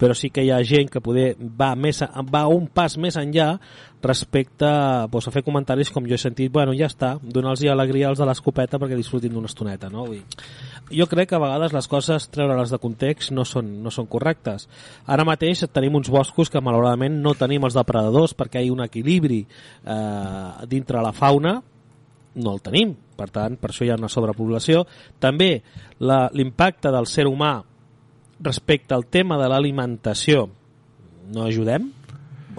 però 0.00 0.16
sí 0.16 0.30
que 0.32 0.42
hi 0.46 0.50
ha 0.54 0.62
gent 0.66 0.90
que 0.90 1.02
poder 1.04 1.34
va, 1.38 1.74
més, 1.76 2.02
a- 2.02 2.24
va 2.24 2.46
un 2.48 2.66
pas 2.72 2.96
més 2.98 3.16
enllà 3.20 3.58
respecte 4.02 4.66
doncs, 5.10 5.28
a 5.28 5.34
fer 5.34 5.42
comentaris 5.44 5.90
com 5.90 6.06
jo 6.06 6.14
he 6.14 6.20
sentit, 6.22 6.52
bueno, 6.52 6.72
ja 6.76 6.86
està, 6.86 7.16
donar-los 7.22 7.64
alegria 7.68 8.08
als 8.08 8.18
de 8.18 8.26
l'escopeta 8.26 8.78
perquè 8.78 8.96
disfrutin 8.96 9.32
d'una 9.34 9.50
estoneta, 9.50 9.90
no? 9.90 10.06
Vull 10.06 10.22
jo 10.90 11.06
crec 11.06 11.28
que 11.28 11.36
a 11.36 11.42
vegades 11.42 11.74
les 11.76 11.88
coses, 11.90 12.28
treure-les 12.32 12.70
de 12.72 12.78
context, 12.80 13.32
no 13.36 13.44
són, 13.44 13.82
no 13.82 13.90
són 13.92 14.06
correctes. 14.08 14.68
Ara 15.06 15.26
mateix 15.28 15.66
tenim 15.72 15.98
uns 15.98 16.08
boscos 16.08 16.48
que 16.48 16.62
malauradament 16.64 17.18
no 17.20 17.34
tenim 17.36 17.66
els 17.68 17.76
depredadors 17.76 18.32
perquè 18.38 18.62
hi 18.62 18.70
ha 18.70 18.76
un 18.76 18.84
equilibri 18.86 19.42
eh, 19.44 20.66
dintre 20.70 21.02
la 21.04 21.12
fauna, 21.12 21.58
no 22.38 22.54
el 22.56 22.62
tenim. 22.64 22.94
Per 23.18 23.28
tant, 23.34 23.58
per 23.58 23.72
això 23.72 23.86
hi 23.86 23.92
ha 23.92 23.98
una 23.98 24.10
sobrepoblació. 24.12 24.84
També 25.18 25.58
l'impacte 25.98 26.92
del 26.94 27.10
ser 27.10 27.26
humà 27.26 27.56
respecte 28.40 28.94
al 28.94 29.06
tema 29.10 29.38
de 29.40 29.48
l'alimentació 29.50 30.46
no 31.28 31.44
ajudem 31.44 31.90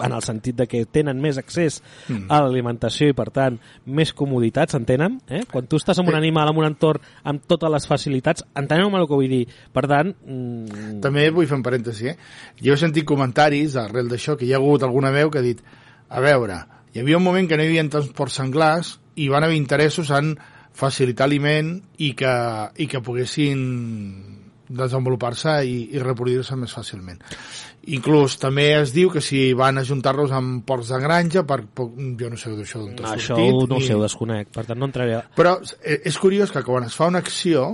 en 0.00 0.12
el 0.12 0.22
sentit 0.22 0.56
de 0.56 0.66
que 0.70 0.84
tenen 0.88 1.18
més 1.20 1.36
accés 1.40 1.80
a 2.08 2.40
l'alimentació 2.40 3.10
i, 3.10 3.16
per 3.16 3.26
tant, 3.34 3.58
més 3.84 4.14
comoditats, 4.16 4.76
entenen? 4.78 5.18
Eh? 5.28 5.42
Quan 5.50 5.68
tu 5.68 5.76
estàs 5.76 5.98
amb 6.00 6.08
un 6.08 6.16
animal, 6.16 6.48
en 6.52 6.60
un 6.62 6.68
entorn 6.70 7.04
amb 7.28 7.44
totes 7.50 7.72
les 7.74 7.88
facilitats, 7.90 8.46
enteneu 8.56 8.88
el 8.96 9.06
que 9.06 9.18
vull 9.18 9.28
dir? 9.28 9.42
Per 9.72 9.84
tant, 9.90 10.14
mm, 10.24 11.00
També 11.04 11.28
vull 11.30 11.46
fer 11.50 11.58
un 11.58 11.66
parèntesi, 11.66 12.08
eh? 12.14 12.16
Jo 12.62 12.74
he 12.74 12.80
sentit 12.80 13.04
comentaris 13.04 13.76
arrel 13.76 14.08
d'això, 14.08 14.38
que 14.38 14.46
hi 14.46 14.54
ha 14.54 14.56
hagut 14.56 14.82
alguna 14.82 15.10
veu 15.10 15.30
que 15.30 15.38
ha 15.38 15.42
dit 15.42 15.60
a 16.08 16.20
veure, 16.20 16.64
hi 16.92 17.00
havia 17.02 17.18
un 17.20 17.24
moment 17.24 17.48
que 17.48 17.56
no 17.56 17.64
hi 17.64 17.70
havia 17.70 17.86
tants 17.92 18.10
porcs 18.16 18.40
senglars 18.40 18.96
i 19.20 19.28
van 19.30 19.44
haver 19.46 19.56
interessos 19.58 20.10
en 20.14 20.34
facilitar 20.74 21.26
aliment 21.26 21.76
i 21.98 22.12
que, 22.18 22.34
i 22.78 22.86
que 22.90 23.02
poguessin 23.04 23.60
desenvolupar-se 24.70 25.56
i, 25.66 25.76
i 25.96 26.02
reproduir-se 26.02 26.54
més 26.58 26.72
fàcilment. 26.74 27.18
Inclús 27.90 28.36
també 28.38 28.68
es 28.76 28.92
diu 28.94 29.10
que 29.10 29.22
si 29.24 29.50
van 29.58 29.80
ajuntar-los 29.80 30.30
amb 30.36 30.62
porcs 30.68 30.92
de 30.92 31.00
granja, 31.02 31.42
per, 31.48 31.62
per, 31.66 31.88
jo 32.20 32.30
no 32.30 32.38
sé 32.38 32.52
d'això 32.54 32.82
d'on 32.84 32.94
t'ha 32.98 33.14
això 33.16 33.34
sortit. 33.34 33.56
no 33.56 33.76
ho 33.76 33.80
ni- 33.80 33.86
sé, 33.88 33.96
ho 33.98 34.02
desconec. 34.04 34.52
Per 34.54 34.66
tant, 34.68 34.78
no 34.78 34.86
entraré... 34.90 35.16
A... 35.18 35.22
però 35.36 35.56
eh, 35.82 35.98
és 36.06 36.18
curiós 36.22 36.52
que 36.54 36.62
quan 36.66 36.86
es 36.86 36.94
fa 36.94 37.08
una 37.10 37.22
acció, 37.24 37.64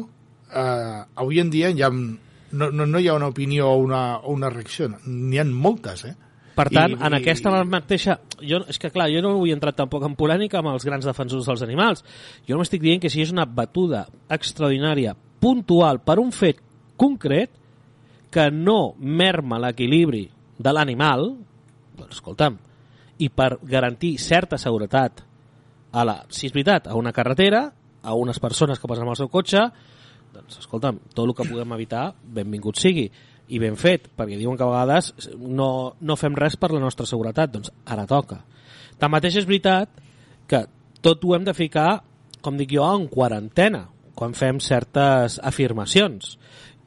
eh, 0.49 1.01
avui 1.21 1.43
en 1.43 1.51
dia 1.53 1.73
ja 1.77 1.91
no, 1.93 2.71
no, 2.71 2.87
no 2.87 2.99
hi 3.03 3.11
ha 3.11 3.19
una 3.19 3.29
opinió 3.29 3.69
o 3.75 3.83
una, 3.83 4.05
o 4.23 4.33
una 4.33 4.49
reacció, 4.53 4.89
n'hi 5.05 5.43
ha 5.43 5.45
moltes, 5.51 6.07
eh? 6.09 6.15
Per 6.57 6.67
tant, 6.73 6.95
I- 6.95 6.99
en 7.05 7.13
i- 7.13 7.21
aquesta 7.21 7.53
mateixa... 7.69 8.19
Jo, 8.41 8.63
és 8.71 8.79
que, 8.81 8.89
clar, 8.95 9.11
jo 9.13 9.21
no 9.25 9.35
vull 9.37 9.53
entrar 9.53 9.75
tampoc 9.77 10.07
en 10.09 10.15
polèmica 10.17 10.59
amb 10.63 10.73
els 10.73 10.87
grans 10.89 11.05
defensors 11.05 11.47
dels 11.49 11.63
animals. 11.67 12.03
Jo 12.49 12.57
no 12.57 12.63
m'estic 12.63 12.81
dient 12.83 13.03
que 13.03 13.11
si 13.13 13.21
és 13.23 13.33
una 13.35 13.45
batuda 13.45 14.07
extraordinària, 14.33 15.13
puntual, 15.41 16.01
per 16.01 16.17
un 16.23 16.33
fet 16.33 16.63
concret, 16.97 17.53
que 18.33 18.49
no 18.51 18.95
merma 18.99 19.61
l'equilibri 19.63 20.25
de 20.59 20.73
l'animal, 20.73 21.29
doncs, 21.97 22.17
escolta'm, 22.19 22.57
i 23.23 23.29
per 23.33 23.59
garantir 23.65 24.17
certa 24.21 24.59
seguretat 24.61 25.23
a 25.97 26.03
la, 26.05 26.19
si 26.29 26.49
és 26.49 26.53
veritat, 26.57 26.89
a 26.89 26.97
una 26.99 27.13
carretera, 27.17 27.63
a 28.03 28.15
unes 28.17 28.41
persones 28.43 28.81
que 28.81 28.89
passen 28.89 29.05
amb 29.07 29.15
el 29.15 29.21
seu 29.21 29.29
cotxe, 29.33 29.63
doncs, 30.35 30.59
escolta'm, 30.65 30.99
tot 31.15 31.25
el 31.29 31.33
que 31.37 31.47
puguem 31.49 31.73
evitar, 31.79 32.11
benvingut 32.25 32.77
sigui 32.81 33.07
i 33.49 33.61
ben 33.63 33.77
fet, 33.79 34.09
perquè 34.17 34.39
diuen 34.39 34.59
que 34.59 34.65
a 34.67 34.71
vegades 34.71 35.13
no, 35.39 35.97
no 36.01 36.17
fem 36.19 36.35
res 36.39 36.57
per 36.59 36.73
la 36.73 36.83
nostra 36.83 37.07
seguretat, 37.07 37.53
doncs 37.53 37.73
ara 37.87 38.07
toca. 38.11 38.41
Tanmateix 38.99 39.43
és 39.43 39.49
veritat 39.49 39.93
que 40.51 40.65
tot 41.05 41.25
ho 41.25 41.37
hem 41.37 41.45
de 41.47 41.55
ficar, 41.55 42.03
com 42.43 42.59
dic 42.59 42.75
jo, 42.75 42.87
en 42.87 43.07
quarantena, 43.13 43.87
quan 44.17 44.35
fem 44.35 44.59
certes 44.63 45.39
afirmacions. 45.45 46.37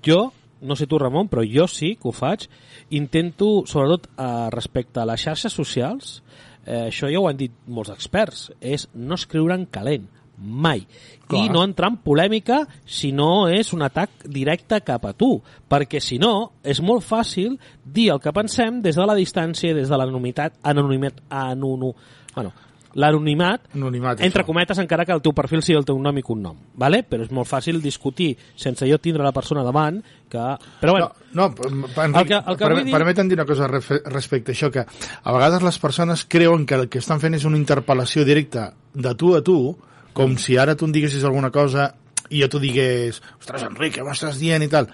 Jo, 0.05 0.29
no 0.61 0.75
sé 0.75 0.87
tu 0.89 0.99
Ramon, 0.99 1.29
però 1.31 1.45
jo 1.47 1.67
sí 1.71 1.93
que 1.95 2.09
ho 2.09 2.15
faig, 2.15 2.47
intento, 2.95 3.63
sobretot 3.69 4.09
eh, 4.11 4.29
respecte 4.55 4.99
a 4.99 5.07
les 5.07 5.23
xarxes 5.23 5.55
socials, 5.55 6.19
eh, 6.65 6.87
això 6.89 7.11
ja 7.11 7.21
ho 7.21 7.29
han 7.29 7.39
dit 7.39 7.53
molts 7.67 7.93
experts, 7.93 8.49
és 8.59 8.89
no 8.93 9.15
escriure 9.19 9.55
en 9.55 9.67
calent, 9.71 10.09
mai. 10.39 10.86
Clar. 11.27 11.43
I 11.46 11.50
no 11.53 11.63
entrar 11.63 11.89
en 11.91 11.98
polèmica 12.01 12.63
si 12.86 13.12
no 13.12 13.48
és 13.48 13.74
un 13.74 13.84
atac 13.86 14.24
directe 14.25 14.79
cap 14.81 15.05
a 15.05 15.13
tu, 15.13 15.41
perquè 15.69 16.00
si 16.01 16.17
no, 16.17 16.53
és 16.63 16.81
molt 16.81 17.03
fàcil 17.05 17.60
dir 17.86 18.10
el 18.13 18.19
que 18.24 18.34
pensem 18.34 18.81
des 18.81 18.96
de 18.96 19.05
la 19.05 19.15
distància, 19.15 19.74
des 19.75 19.89
de 19.89 19.98
l'anonimitat, 19.98 20.58
anonimitat, 20.63 21.22
anonu, 21.29 21.93
bueno, 22.36 22.51
l'anonimat, 22.96 23.67
Anonimat, 23.75 24.19
entre 24.25 24.41
això. 24.41 24.48
cometes, 24.48 24.79
encara 24.81 25.05
que 25.05 25.12
el 25.13 25.22
teu 25.22 25.31
perfil 25.38 25.62
sigui 25.62 25.77
el 25.77 25.86
teu 25.86 26.00
nom 26.01 26.17
i 26.17 26.24
cognom, 26.25 26.55
vale? 26.74 27.03
però 27.05 27.22
és 27.22 27.29
molt 27.31 27.48
fàcil 27.48 27.77
discutir 27.84 28.31
sense 28.58 28.88
jo 28.89 28.98
tindre 28.98 29.22
la 29.24 29.31
persona 29.31 29.62
davant, 29.63 30.01
que... 30.29 30.41
Però 30.81 30.96
bueno, 30.96 31.12
No, 31.31 31.50
no 31.53 31.88
per, 31.93 32.08
El 32.10 32.25
que- 32.25 32.34
el 32.41 32.58
que 32.58 32.65
vull 32.65 32.84
dir- 32.84 32.91
permetem 32.96 33.27
dir 33.29 33.38
una 33.38 33.46
cosa 33.46 33.67
respecte 33.67 34.51
a 34.51 34.55
això, 34.55 34.72
que 34.72 34.81
a 34.81 35.31
vegades 35.31 35.62
les 35.62 35.77
persones 35.77 36.25
creuen 36.25 36.65
que 36.65 36.74
el 36.74 36.89
que 36.89 36.98
estan 36.98 37.19
fent 37.22 37.36
és 37.38 37.46
una 37.46 37.58
interpel·lació 37.62 38.25
directa 38.25 38.74
de 38.96 39.13
tu 39.13 39.36
a 39.38 39.43
tu, 39.43 39.77
com 40.13 40.37
si 40.37 40.57
ara 40.57 40.75
tu 40.75 40.85
em 40.85 40.91
diguessis 40.91 41.23
alguna 41.23 41.51
cosa 41.51 41.93
i 42.29 42.41
jo 42.43 42.47
t'ho 42.49 42.59
digués, 42.59 43.21
ostres, 43.39 43.63
Enric, 43.63 43.95
què 43.97 44.03
m'estàs 44.05 44.37
dient 44.37 44.61
i 44.63 44.67
tal. 44.69 44.87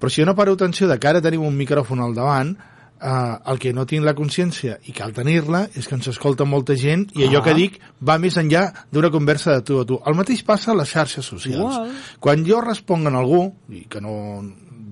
Però 0.00 0.10
si 0.10 0.22
jo 0.22 0.26
no 0.26 0.34
paro 0.34 0.52
atenció 0.56 0.88
de 0.88 0.98
que 0.98 1.08
ara 1.08 1.20
tenim 1.22 1.42
un 1.46 1.56
micròfon 1.56 2.00
al 2.02 2.14
davant, 2.14 2.56
eh, 3.00 3.36
el 3.52 3.58
que 3.58 3.72
no 3.72 3.86
tinc 3.86 4.04
la 4.04 4.14
consciència 4.14 4.78
i 4.90 4.92
cal 4.92 5.12
tenir-la 5.12 5.68
és 5.74 5.86
que 5.88 5.94
ens 5.94 6.08
escolta 6.08 6.44
molta 6.44 6.74
gent 6.76 7.06
i 7.14 7.22
allò 7.28 7.40
Ah. 7.40 7.44
que 7.44 7.54
dic 7.54 7.78
va 8.02 8.18
més 8.18 8.36
enllà 8.36 8.72
d'una 8.92 9.10
conversa 9.10 9.54
de 9.54 9.62
tu 9.62 9.78
a 9.80 9.84
tu. 9.86 10.00
El 10.04 10.14
mateix 10.14 10.42
passa 10.42 10.72
a 10.72 10.74
les 10.74 10.88
xarxes 10.90 11.24
socials. 11.24 11.58
Igual. 11.76 11.92
Quan 12.18 12.44
jo 12.44 12.60
responc 12.60 13.06
a 13.06 13.16
algú, 13.16 13.54
i 13.70 13.86
que 13.88 14.00
no 14.00 14.42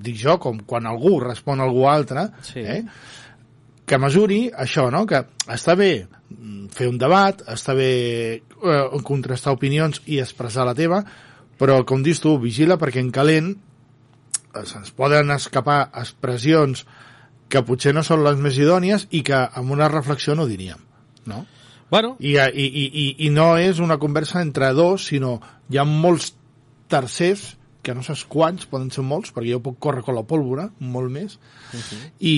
dic 0.00 0.16
jo, 0.22 0.38
com 0.38 0.60
quan 0.60 0.86
algú 0.86 1.18
respon 1.20 1.60
a 1.60 1.64
algú 1.64 1.88
altre, 1.88 2.28
Sí. 2.42 2.60
eh, 2.60 2.84
que 3.88 3.98
mesuri 3.98 4.42
això, 4.52 4.88
no? 4.92 5.04
que 5.08 5.22
està 5.48 5.74
bé 5.78 5.92
mm, 6.04 6.68
fer 6.76 6.90
un 6.90 6.98
debat, 7.00 7.40
està 7.48 7.74
bé 7.78 7.90
eh, 8.38 9.00
contrastar 9.06 9.56
opinions 9.56 10.02
i 10.06 10.20
expressar 10.22 10.66
la 10.68 10.76
teva, 10.78 11.02
però 11.58 11.80
com 11.88 12.04
dius 12.04 12.22
tu, 12.22 12.36
vigila 12.42 12.78
perquè 12.78 13.02
en 13.02 13.10
calent 13.14 13.52
eh, 13.56 14.64
se'ns 14.68 14.92
poden 14.96 15.32
escapar 15.34 15.88
expressions 16.02 16.84
que 17.48 17.64
potser 17.64 17.94
no 17.96 18.04
són 18.04 18.22
les 18.26 18.36
més 18.40 18.58
idònies 18.60 19.08
i 19.16 19.24
que 19.24 19.40
amb 19.40 19.72
una 19.72 19.88
reflexió 19.88 20.36
no 20.36 20.46
diríem. 20.46 20.80
No? 21.28 21.44
Bueno, 21.90 22.16
I, 22.20 22.36
i, 22.36 22.66
i, 22.66 22.84
i, 22.84 23.06
I 23.26 23.30
no 23.32 23.54
és 23.56 23.80
una 23.80 23.96
conversa 23.98 24.42
entre 24.44 24.74
dos, 24.76 25.08
sinó 25.08 25.38
hi 25.72 25.80
ha 25.80 25.86
molts 25.88 26.34
tercers, 26.92 27.54
que 27.88 27.96
no 27.96 28.04
saps 28.04 28.26
quants, 28.28 28.68
poden 28.68 28.92
ser 28.92 29.02
molts, 29.08 29.32
perquè 29.32 29.54
jo 29.54 29.62
puc 29.64 29.78
córrer 29.80 30.04
con 30.04 30.16
la 30.18 30.26
pólvora, 30.28 30.68
molt 30.78 31.12
més, 31.14 31.38
i... 32.20 32.36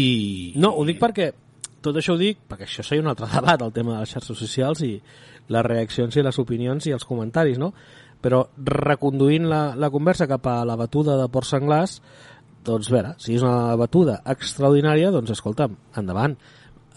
no, 0.63 0.71
ho 0.79 0.87
dic 0.87 1.03
perquè 1.03 1.33
tot 1.81 1.97
això 1.97 2.15
ho 2.15 2.21
dic 2.21 2.43
perquè 2.49 2.67
això 2.67 2.85
seria 2.85 3.03
un 3.03 3.11
altre 3.11 3.29
debat 3.35 3.63
el 3.65 3.73
tema 3.73 3.95
de 3.95 4.05
les 4.05 4.13
xarxes 4.13 4.39
socials 4.39 4.83
i 4.87 4.95
les 5.51 5.67
reaccions 5.67 6.17
i 6.17 6.25
les 6.25 6.39
opinions 6.39 6.87
i 6.87 6.95
els 6.95 7.07
comentaris, 7.09 7.59
no? 7.59 7.73
Però 8.21 8.45
reconduint 8.69 9.49
la, 9.49 9.63
la 9.81 9.89
conversa 9.91 10.29
cap 10.29 10.45
a 10.47 10.61
la 10.69 10.77
batuda 10.77 11.17
de 11.19 11.29
Port 11.33 11.49
Senglars, 11.49 11.99
doncs, 12.65 12.91
veure, 12.93 13.15
si 13.19 13.35
és 13.39 13.45
una 13.45 13.75
batuda 13.81 14.19
extraordinària, 14.29 15.11
doncs, 15.15 15.33
escolta'm, 15.33 15.79
endavant. 15.97 16.37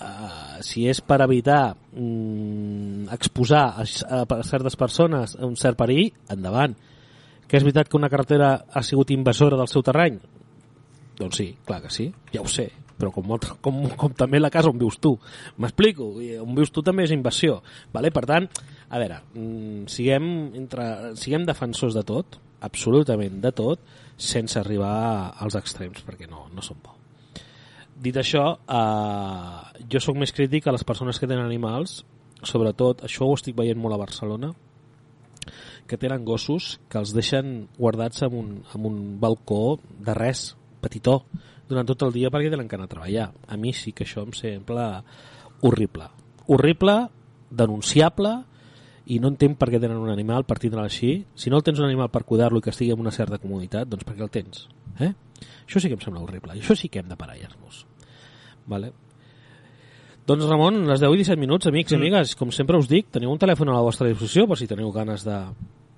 Uh, 0.04 0.60
si 0.66 0.84
és 0.92 1.00
per 1.06 1.22
evitar 1.24 1.78
mm, 1.96 3.08
exposar 3.16 3.64
a, 3.80 3.86
a, 3.86 4.42
certes 4.44 4.76
persones 4.76 5.38
un 5.40 5.56
cert 5.60 5.80
perill, 5.80 6.12
endavant. 6.34 6.76
Que 7.54 7.60
és 7.60 7.66
veritat 7.68 7.86
que 7.86 8.00
una 8.00 8.08
carretera 8.10 8.48
ha 8.66 8.82
sigut 8.82 9.12
invasora 9.14 9.60
del 9.60 9.68
seu 9.70 9.84
terreny? 9.86 10.16
Doncs 11.20 11.38
sí, 11.38 11.52
clar 11.68 11.84
que 11.84 11.92
sí, 11.94 12.08
ja 12.34 12.42
ho 12.42 12.50
sé, 12.50 12.64
però 12.98 13.12
com, 13.14 13.28
molt, 13.30 13.46
com, 13.62 13.84
com 13.94 14.16
també 14.18 14.40
la 14.42 14.50
casa 14.50 14.72
on 14.74 14.80
vius 14.82 14.98
tu. 14.98 15.12
M'explico, 15.62 16.08
on 16.42 16.58
vius 16.58 16.74
tu 16.74 16.82
també 16.82 17.06
és 17.06 17.14
invasió. 17.14 17.60
Vale? 17.94 18.10
Per 18.10 18.24
tant, 18.26 18.50
a 18.90 19.04
veure, 19.04 19.20
mm, 19.36 19.86
siguem, 19.86 20.26
entre, 20.64 20.88
siguem 21.14 21.46
defensors 21.46 21.94
de 21.94 22.02
tot, 22.10 22.40
absolutament 22.66 23.38
de 23.46 23.54
tot, 23.54 23.86
sense 24.18 24.58
arribar 24.58 24.98
als 25.38 25.62
extrems, 25.62 26.02
perquè 26.10 26.26
no, 26.34 26.48
no 26.58 26.66
són 26.66 26.82
bo. 26.82 26.98
Dit 28.02 28.18
això, 28.18 28.48
eh, 28.66 29.86
jo 29.94 30.02
sóc 30.02 30.18
més 30.18 30.34
crític 30.34 30.66
a 30.66 30.74
les 30.74 30.90
persones 30.90 31.22
que 31.22 31.30
tenen 31.30 31.46
animals, 31.46 32.00
sobretot, 32.42 33.06
això 33.06 33.30
ho 33.30 33.38
estic 33.38 33.62
veient 33.62 33.78
molt 33.78 33.94
a 33.94 34.02
Barcelona, 34.02 34.56
que 35.88 36.00
tenen 36.00 36.26
gossos 36.26 36.80
que 36.90 37.00
els 37.02 37.14
deixen 37.16 37.68
guardats 37.78 38.24
en 38.28 38.38
un, 38.38 38.54
en 38.76 38.88
un 38.90 39.02
balcó 39.20 39.80
de 40.00 40.16
res, 40.18 40.54
petitó, 40.84 41.24
durant 41.70 41.88
tot 41.88 42.06
el 42.08 42.16
dia 42.16 42.32
perquè 42.34 42.52
tenen 42.52 42.68
que 42.68 42.78
anar 42.78 42.90
a 42.90 42.94
treballar. 42.94 43.30
A 43.48 43.58
mi 43.58 43.74
sí 43.74 43.94
que 43.96 44.08
això 44.08 44.26
em 44.28 44.34
sembla 44.36 44.88
horrible. 45.64 46.10
Horrible, 46.52 46.98
denunciable, 47.50 48.34
i 49.06 49.20
no 49.20 49.34
entenc 49.34 49.58
per 49.60 49.70
què 49.72 49.80
tenen 49.84 50.00
un 50.00 50.12
animal 50.12 50.46
per 50.48 50.60
tindre'l 50.64 50.88
així. 50.88 51.14
Si 51.36 51.52
no 51.52 51.60
el 51.60 51.66
tens 51.68 51.82
un 51.82 51.88
animal 51.90 52.12
per 52.12 52.24
cuidar-lo 52.28 52.60
i 52.60 52.64
que 52.64 52.72
estigui 52.72 52.94
en 52.96 53.04
una 53.04 53.12
certa 53.12 53.40
comoditat, 53.42 53.90
doncs 53.90 54.08
per 54.08 54.16
què 54.16 54.24
el 54.24 54.32
tens? 54.32 54.68
Eh? 55.00 55.12
Això 55.66 55.82
sí 55.82 55.90
que 55.90 55.98
em 55.98 56.04
sembla 56.04 56.24
horrible. 56.24 56.56
Això 56.56 56.76
sí 56.80 56.90
que 56.92 57.04
hem 57.04 57.10
de 57.12 57.20
parellar-nos. 57.20 57.84
Vale? 58.72 58.94
Doncs 60.24 60.46
Ramon, 60.48 60.86
les 60.88 61.02
10 61.04 61.18
i 61.18 61.24
17 61.26 61.36
minuts, 61.36 61.68
amics 61.68 61.92
i 61.92 61.98
amigues, 61.98 62.34
com 62.40 62.52
sempre 62.56 62.78
us 62.80 62.88
dic, 62.88 63.10
teniu 63.12 63.28
un 63.34 63.40
telèfon 63.42 63.68
a 63.68 63.74
la 63.76 63.84
vostra 63.84 64.08
disposició 64.08 64.46
per 64.48 64.56
si 64.56 64.70
teniu 64.70 64.88
ganes 64.96 65.26
de, 65.28 65.40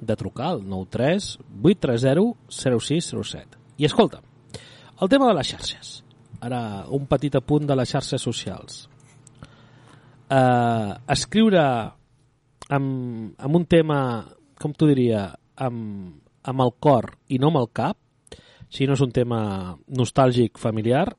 de 0.02 0.16
trucar 0.18 0.48
al 0.56 0.64
93 0.66 1.28
830 1.62 2.24
0607. 2.50 3.60
I 3.78 3.86
escolta, 3.86 4.24
el 4.98 5.12
tema 5.14 5.28
de 5.30 5.36
les 5.38 5.52
xarxes. 5.54 5.92
Ara, 6.42 6.62
un 6.90 7.06
petit 7.12 7.38
apunt 7.38 7.70
de 7.70 7.78
les 7.78 7.94
xarxes 7.94 8.26
socials. 8.26 8.80
Uh, 10.26 10.98
escriure 11.14 11.62
amb, 12.74 13.36
amb 13.38 13.60
un 13.62 13.68
tema, 13.70 14.00
com 14.58 14.74
t'ho 14.74 14.90
diria, 14.90 15.28
amb, 15.62 16.18
amb 16.42 16.66
el 16.66 16.74
cor 16.82 17.12
i 17.30 17.38
no 17.38 17.54
amb 17.54 17.62
el 17.62 17.70
cap, 17.78 18.00
si 18.74 18.90
no 18.90 18.98
és 18.98 19.06
un 19.06 19.14
tema 19.14 19.44
nostàlgic 19.86 20.58
familiar, 20.58 21.12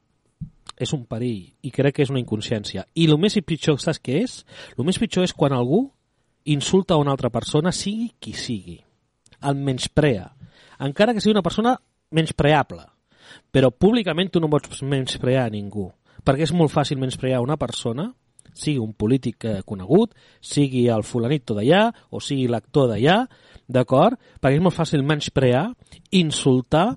és 0.77 0.93
un 0.93 1.05
perill 1.09 1.53
i 1.65 1.73
crec 1.73 1.97
que 1.97 2.05
és 2.05 2.13
una 2.13 2.21
inconsciència. 2.21 2.85
I 2.95 3.07
el 3.09 3.19
més 3.21 3.37
pitjor, 3.47 3.79
saps 3.81 4.01
què 4.03 4.21
és? 4.23 4.41
El 4.77 4.85
més 4.89 4.99
pitjor 5.01 5.25
és 5.25 5.35
quan 5.35 5.55
algú 5.57 5.87
insulta 6.47 6.99
una 7.01 7.13
altra 7.15 7.31
persona, 7.31 7.73
sigui 7.73 8.13
qui 8.21 8.33
sigui. 8.37 8.79
El 9.43 9.57
menysprea. 9.57 10.29
Encara 10.87 11.15
que 11.15 11.21
sigui 11.21 11.35
una 11.35 11.45
persona 11.45 11.75
menyspreable. 12.15 12.85
Però 13.51 13.73
públicament 13.73 14.31
tu 14.31 14.41
no 14.41 14.51
pots 14.53 14.85
menysprear 14.87 15.47
a 15.47 15.53
ningú. 15.53 15.89
Perquè 16.27 16.47
és 16.47 16.55
molt 16.55 16.73
fàcil 16.73 17.01
menysprear 17.01 17.43
una 17.43 17.59
persona, 17.59 18.11
sigui 18.57 18.79
un 18.83 18.95
polític 18.95 19.45
eh, 19.45 19.59
conegut, 19.67 20.15
sigui 20.41 20.87
el 20.93 21.05
fulanito 21.05 21.55
d'allà 21.57 21.91
o 22.11 22.23
sigui 22.23 22.49
l'actor 22.51 22.91
d'allà, 22.93 23.21
d'acord? 23.69 24.19
Perquè 24.41 24.59
és 24.59 24.65
molt 24.65 24.77
fàcil 24.77 25.05
menysprear, 25.07 25.69
insultar, 26.17 26.89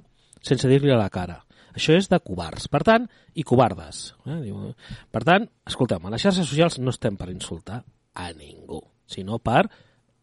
sense 0.42 0.70
dir-li 0.70 0.94
a 0.94 1.00
la 1.00 1.10
cara. 1.14 1.42
Això 1.76 1.96
és 1.98 2.10
de 2.10 2.20
covards, 2.20 2.68
per 2.72 2.82
tant, 2.84 3.06
i 3.36 3.44
covardes. 3.44 4.16
Eh? 4.26 4.40
Diu- 4.48 4.74
Per 5.12 5.24
tant, 5.24 5.48
escolteu, 5.66 6.00
a 6.04 6.10
les 6.10 6.22
xarxes 6.22 6.48
socials 6.48 6.80
no 6.80 6.90
estem 6.90 7.18
per 7.18 7.30
insultar 7.30 7.84
a 8.16 8.32
ningú, 8.34 8.82
sinó 9.08 9.40
per 9.40 9.70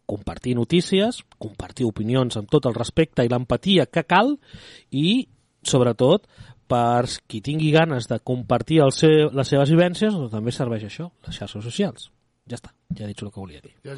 compartir 0.07 0.55
notícies, 0.55 1.25
compartir 1.39 1.87
opinions 1.87 2.37
amb 2.37 2.49
tot 2.51 2.67
el 2.67 2.75
respecte 2.75 3.25
i 3.25 3.29
l'empatia 3.29 3.87
que 3.87 4.05
cal 4.07 4.37
i, 4.91 5.27
sobretot, 5.67 6.29
per 6.67 7.07
qui 7.27 7.41
tingui 7.41 7.71
ganes 7.75 8.07
de 8.11 8.19
compartir 8.21 8.81
el 8.83 8.93
seu, 8.93 9.31
les 9.35 9.49
seves 9.49 9.71
vivències, 9.71 10.13
doncs 10.15 10.33
també 10.33 10.53
serveix 10.55 10.85
això, 10.87 11.11
les 11.27 11.37
xarxes 11.39 11.63
socials. 11.65 12.11
Ja 12.47 12.55
està, 12.59 12.71
ja 12.95 13.05
he 13.05 13.11
dit 13.11 13.23
el 13.23 13.31
que 13.33 13.41
volia 13.41 13.61
dir. 13.63 13.75
Ja. 13.87 13.95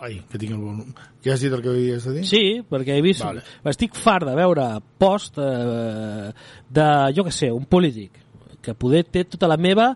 Ai, 0.00 0.20
que 0.30 0.38
tinc 0.38 0.52
el 0.54 0.60
volum. 0.62 0.92
Ja 1.24 1.34
has 1.34 1.42
dit 1.42 1.52
el 1.52 1.62
que 1.62 1.72
havies 1.72 2.04
de 2.06 2.12
dir? 2.18 2.26
Sí, 2.28 2.42
perquè 2.62 2.98
he 2.98 3.02
vist... 3.02 3.24
Vale. 3.24 3.42
Estic 3.66 3.96
fart 3.98 4.28
de 4.28 4.36
veure 4.38 4.68
post 5.00 5.40
eh, 5.42 6.30
de, 6.70 6.88
jo 7.16 7.24
que 7.26 7.34
sé, 7.34 7.50
un 7.54 7.66
polític 7.66 8.20
que 8.62 8.76
poder 8.78 9.04
té 9.10 9.24
tota 9.26 9.50
la 9.50 9.58
meva 9.58 9.90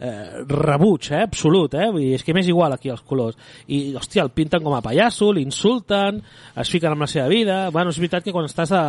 eh, 0.00 0.44
rebuig, 0.46 1.10
eh, 1.12 1.22
absolut, 1.24 1.74
eh? 1.74 1.88
Vull 1.90 2.00
dir, 2.04 2.14
és 2.18 2.22
que 2.24 2.34
m'és 2.36 2.46
igual 2.48 2.72
aquí 2.72 2.88
els 2.92 3.02
colors. 3.02 3.36
I, 3.66 3.94
hòstia, 3.98 4.22
el 4.22 4.30
pinten 4.30 4.62
com 4.62 4.74
a 4.76 4.82
pallasso, 4.84 5.32
l'insulten, 5.32 6.20
es 6.56 6.70
fiquen 6.70 6.92
amb 6.94 7.02
la 7.02 7.08
seva 7.10 7.28
vida... 7.28 7.70
Bueno, 7.74 7.90
és 7.90 7.98
veritat 7.98 8.24
que 8.24 8.32
quan 8.32 8.46
estàs 8.48 8.72
a... 8.72 8.82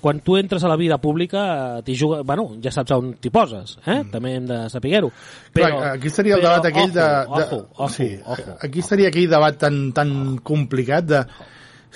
Quan 0.00 0.20
tu 0.22 0.36
entres 0.36 0.62
a 0.62 0.68
la 0.68 0.76
vida 0.76 0.98
pública, 1.02 1.42
eh, 1.78 1.82
t'hi 1.86 1.96
juga... 1.98 2.20
Bueno, 2.22 2.48
ja 2.62 2.70
saps 2.74 2.92
on 2.94 3.14
t'hi 3.20 3.30
poses, 3.34 3.78
eh? 3.86 4.00
Mm. 4.02 4.10
També 4.12 4.34
hem 4.36 4.46
de 4.46 4.58
saber-ho. 4.70 5.10
Clar, 5.56 5.72
aquí 5.94 6.08
estaria 6.12 6.36
el 6.36 6.42
però, 6.44 6.52
debat 6.56 6.70
aquell 6.72 6.92
de... 6.92 7.06
ojo, 7.26 7.36
de 7.38 7.44
Ojo, 7.46 7.60
ojo, 7.76 7.88
sí, 7.94 8.10
ojo. 8.24 8.56
Aquí 8.62 8.80
estaria 8.84 9.08
aquell 9.08 9.30
debat 9.30 9.56
tan, 9.58 9.92
tan 9.96 10.12
complicat 10.44 11.06
de 11.08 11.24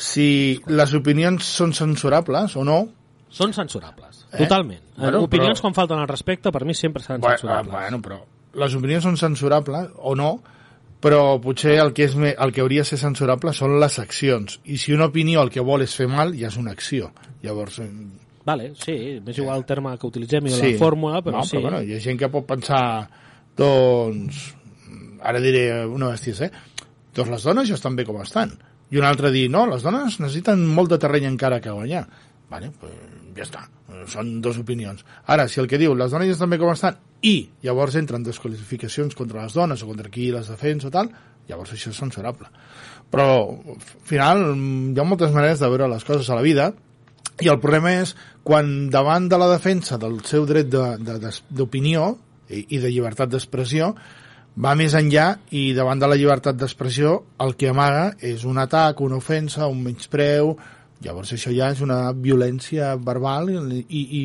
si 0.00 0.60
les 0.70 0.94
opinions 0.96 1.44
són 1.44 1.74
censurables 1.76 2.56
o 2.56 2.64
no. 2.64 2.80
Són 3.30 3.52
censurables, 3.54 4.24
Eh? 4.32 4.44
totalment. 4.44 4.80
Bueno, 4.96 5.20
Opinions 5.26 5.58
però- 5.60 5.68
quan 5.68 5.74
falten 5.74 5.98
al 5.98 6.08
respecte, 6.08 6.50
per 6.50 6.64
mi 6.64 6.74
sempre 6.74 7.02
seran 7.02 7.20
Bueno, 7.20 7.36
censurables. 7.38 7.72
bueno, 7.72 8.00
però 8.02 8.18
les 8.58 8.74
opinions 8.74 9.04
són 9.06 9.18
censurables 9.20 9.90
o 9.96 10.14
no, 10.18 10.30
però 11.00 11.38
potser 11.40 11.78
el 11.80 11.94
que, 11.96 12.08
és 12.10 12.16
el 12.16 12.52
que 12.52 12.60
hauria 12.64 12.84
de 12.84 12.90
ser 12.90 12.98
censurable 13.00 13.54
són 13.56 13.78
les 13.80 13.98
accions. 14.02 14.58
I 14.64 14.76
si 14.80 14.92
una 14.92 15.08
opinió 15.08 15.44
el 15.44 15.52
que 15.52 15.64
vol 15.64 15.86
és 15.86 15.94
fer 15.96 16.08
mal, 16.10 16.34
ja 16.36 16.50
és 16.50 16.58
una 16.60 16.74
acció. 16.76 17.10
Llavors, 17.42 17.78
eh, 17.80 17.88
Vale, 18.44 18.70
sí, 18.74 18.94
m'és 19.24 19.36
igual 19.38 19.60
el 19.60 19.66
terme 19.68 19.92
que 20.00 20.08
utilitzem 20.08 20.48
i 20.48 20.54
la 20.54 20.70
fórmula, 20.80 21.20
però 21.22 21.38
no, 21.38 21.44
sí. 21.44 21.58
Però, 21.58 21.68
bueno, 21.68 21.82
hi 21.84 21.94
ha 21.94 22.00
gent 22.02 22.18
que 22.20 22.30
pot 22.32 22.46
pensar, 22.48 22.82
doncs, 23.56 24.40
ara 25.28 25.42
diré 25.44 25.64
una 25.84 26.14
bèstia, 26.14 26.48
eh? 26.48 26.86
Doncs 27.16 27.30
les 27.34 27.46
dones 27.46 27.68
ja 27.68 27.76
estan 27.76 27.98
bé 27.98 28.06
com 28.08 28.20
estan. 28.22 28.54
I 28.90 28.98
un 28.98 29.06
altre 29.06 29.30
dir, 29.30 29.44
no, 29.52 29.66
les 29.70 29.84
dones 29.86 30.18
necessiten 30.22 30.64
molt 30.66 30.90
de 30.90 30.98
terreny 31.02 31.28
encara 31.28 31.60
que 31.62 31.74
guanyar. 31.74 32.06
Vale, 32.50 32.72
pues, 32.80 32.96
ja 33.36 33.46
està. 33.46 33.66
Són 34.10 34.36
dues 34.42 34.58
opinions. 34.60 35.04
Ara, 35.26 35.48
si 35.48 35.60
el 35.62 35.68
que 35.70 35.78
diu, 35.80 35.94
les 35.98 36.12
dones 36.12 36.30
ja 36.30 36.36
estan 36.36 36.50
bé 36.52 36.58
com 36.60 36.72
estan, 36.72 36.98
i 37.22 37.50
llavors 37.66 37.96
entren 38.00 38.24
desqualificacions 38.24 39.16
contra 39.18 39.42
les 39.44 39.56
dones 39.56 39.82
o 39.82 39.88
contra 39.88 40.10
qui 40.12 40.30
les 40.32 40.48
defensa 40.48 40.88
o 40.88 40.94
tal, 40.94 41.10
llavors 41.50 41.74
això 41.74 41.90
és 41.90 41.98
censurable. 41.98 42.48
Però, 43.10 43.26
al 43.74 43.82
final, 44.06 44.46
hi 44.54 45.00
ha 45.00 45.06
moltes 45.06 45.34
maneres 45.34 45.60
de 45.60 45.68
veure 45.68 45.90
les 45.90 46.06
coses 46.06 46.30
a 46.30 46.38
la 46.38 46.46
vida 46.46 46.70
i 47.40 47.48
el 47.48 47.60
problema 47.60 47.94
és 48.02 48.14
quan 48.44 48.90
davant 48.92 49.28
de 49.28 49.38
la 49.40 49.48
defensa 49.50 49.98
del 50.00 50.18
seu 50.28 50.46
dret 50.48 50.68
d'opinió 50.70 52.10
i, 52.50 52.66
i 52.76 52.80
de 52.82 52.90
llibertat 52.90 53.30
d'expressió 53.32 53.94
va 54.60 54.74
més 54.76 54.94
enllà 54.98 55.26
i 55.56 55.70
davant 55.76 56.00
de 56.02 56.10
la 56.10 56.18
llibertat 56.18 56.58
d'expressió 56.58 57.14
el 57.40 57.54
que 57.56 57.70
amaga 57.70 58.10
és 58.20 58.44
un 58.44 58.58
atac, 58.60 59.00
una 59.00 59.20
ofensa, 59.20 59.68
un 59.70 59.82
menyspreu 59.86 60.56
llavors 61.04 61.32
això 61.36 61.52
ja 61.54 61.70
és 61.74 61.80
una 61.84 62.02
violència 62.12 62.94
verbal 63.00 63.50
i, 63.52 63.84
i, 63.88 64.24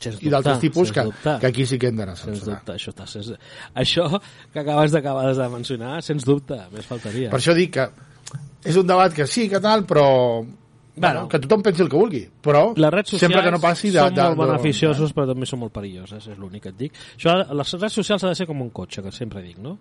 Sens 0.00 0.22
i 0.24 0.30
d'altres 0.32 0.62
tipus 0.62 0.92
que, 0.96 1.02
dubte. 1.04 1.34
que 1.42 1.48
aquí 1.50 1.66
sí 1.68 1.76
que 1.78 1.90
hem 1.90 1.98
d'anar 1.98 2.14
a 2.14 2.20
censurar. 2.20 2.60
dubte, 2.60 2.76
això, 2.78 2.92
està, 2.94 3.04
sens... 3.10 3.34
això 3.76 4.06
que 4.52 4.62
acabes 4.62 4.94
d'acabar 4.94 5.26
de 5.36 5.48
mencionar, 5.52 5.98
sens 6.02 6.24
dubte, 6.24 6.56
més 6.72 6.88
faltaria. 6.88 7.28
Per 7.28 7.36
això 7.36 7.52
dic 7.56 7.74
que 7.76 7.84
és 8.64 8.76
un 8.80 8.88
debat 8.88 9.12
que 9.12 9.26
sí, 9.28 9.48
que 9.52 9.60
tal, 9.60 9.84
però... 9.88 10.06
Bueno, 11.00 11.26
que 11.32 11.38
tothom 11.40 11.62
pensi 11.64 11.84
el 11.84 11.88
que 11.88 11.96
vulgui, 11.96 12.22
però 12.44 12.74
les 12.76 12.92
redes 12.92 13.20
sempre 13.22 13.40
que 13.44 13.52
no 13.54 13.60
passi 13.62 13.92
de... 13.92 14.02
són 14.02 14.16
de, 14.16 14.24
molt 14.34 14.40
de, 14.42 14.48
beneficiosos 14.50 15.14
però 15.16 15.28
també 15.30 15.46
són 15.48 15.62
molt 15.62 15.72
perilloses, 15.72 16.26
és 16.32 16.40
l'únic 16.40 16.66
que 16.66 16.72
et 16.74 16.80
dic. 16.80 16.98
Això, 17.14 17.36
les 17.56 17.72
redes 17.76 17.96
socials 18.00 18.24
ha 18.26 18.32
de 18.32 18.40
ser 18.40 18.48
com 18.50 18.60
un 18.60 18.72
cotxe, 18.74 19.04
que 19.04 19.12
sempre 19.14 19.40
dic, 19.44 19.60
no? 19.64 19.78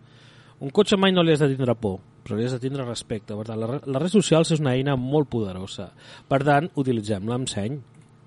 Un 0.59 0.71
cotxe 0.75 0.97
mai 0.99 1.13
no 1.15 1.23
li 1.23 1.31
has 1.31 1.39
de 1.39 1.47
tindre 1.53 1.75
por, 1.79 1.99
però 2.25 2.35
li 2.35 2.43
has 2.45 2.51
de 2.51 2.59
tindre 2.59 2.83
respecte. 2.83 3.35
Per 3.35 3.45
tant, 3.47 3.59
la 3.59 3.77
les 3.79 4.01
redes 4.01 4.15
socials 4.17 4.51
és 4.51 4.59
una 4.59 4.73
eina 4.75 4.97
molt 4.99 5.29
poderosa. 5.31 5.91
Per 6.27 6.41
tant, 6.43 6.67
utilitzem-la 6.75 7.35
amb 7.39 7.47
seny. 7.47 7.79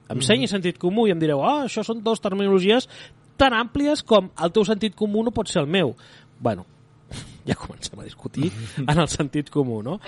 Amb 0.09 0.21
Mm. 0.21 0.27
seny 0.27 0.43
i 0.45 0.49
sentit 0.49 0.79
comú 0.79 1.07
i 1.07 1.13
em 1.13 1.19
direu, 1.19 1.43
ah, 1.45 1.65
això 1.65 1.85
són 1.85 2.03
dues 2.03 2.21
terminologies 2.21 2.89
tan 3.37 3.53
àmplies 3.53 4.03
com 4.05 4.31
el 4.43 4.53
teu 4.53 4.65
sentit 4.65 4.95
comú 4.95 5.23
no 5.23 5.31
pot 5.31 5.49
ser 5.49 5.63
el 5.63 5.69
meu. 5.69 5.95
Bueno, 6.41 6.67
ja 7.49 7.55
comencem 7.59 7.99
a 8.01 8.05
discutir 8.07 8.51
en 8.83 8.99
el 8.99 9.09
sentit 9.09 9.51
comú, 9.51 9.81
no? 9.83 9.99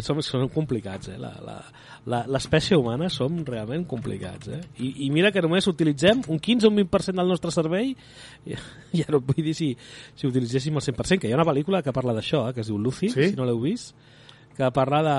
Som, 0.00 0.20
som 0.22 0.48
complicats, 0.48 1.08
eh? 1.12 1.18
La- 1.18 1.36
la- 1.44 1.64
la- 2.06 2.24
L'espècie 2.28 2.76
humana 2.76 3.08
som 3.10 3.42
realment 3.44 3.86
complicats, 3.88 4.48
eh? 4.48 4.60
I, 4.78 5.06
I 5.06 5.10
mira 5.10 5.30
que 5.32 5.42
només 5.42 5.66
utilitzem 5.70 6.22
un 6.28 6.38
15 6.38 6.66
o 6.66 6.70
un 6.70 6.76
20% 6.82 7.16
del 7.20 7.28
nostre 7.28 7.50
cervell, 7.54 7.94
i, 8.46 8.54
ja 9.00 9.06
no 9.10 9.20
vull 9.20 9.42
dir 9.44 9.54
si, 9.56 9.72
si 10.14 10.26
utilitzéssim 10.28 10.76
el 10.76 10.82
100%, 10.84 11.18
que 11.22 11.28
hi 11.28 11.32
ha 11.34 11.40
una 11.40 11.46
pel·lícula 11.48 11.82
que 11.82 11.92
parla 11.96 12.14
d'això, 12.16 12.48
eh? 12.50 12.54
que 12.54 12.60
es 12.64 12.70
diu 12.72 12.78
Lucy, 12.78 13.08
Sí? 13.14 13.30
si 13.30 13.36
no 13.36 13.44
l'heu 13.48 13.60
vist, 13.62 13.94
que 14.56 14.70
parla 14.70 15.02
de... 15.02 15.16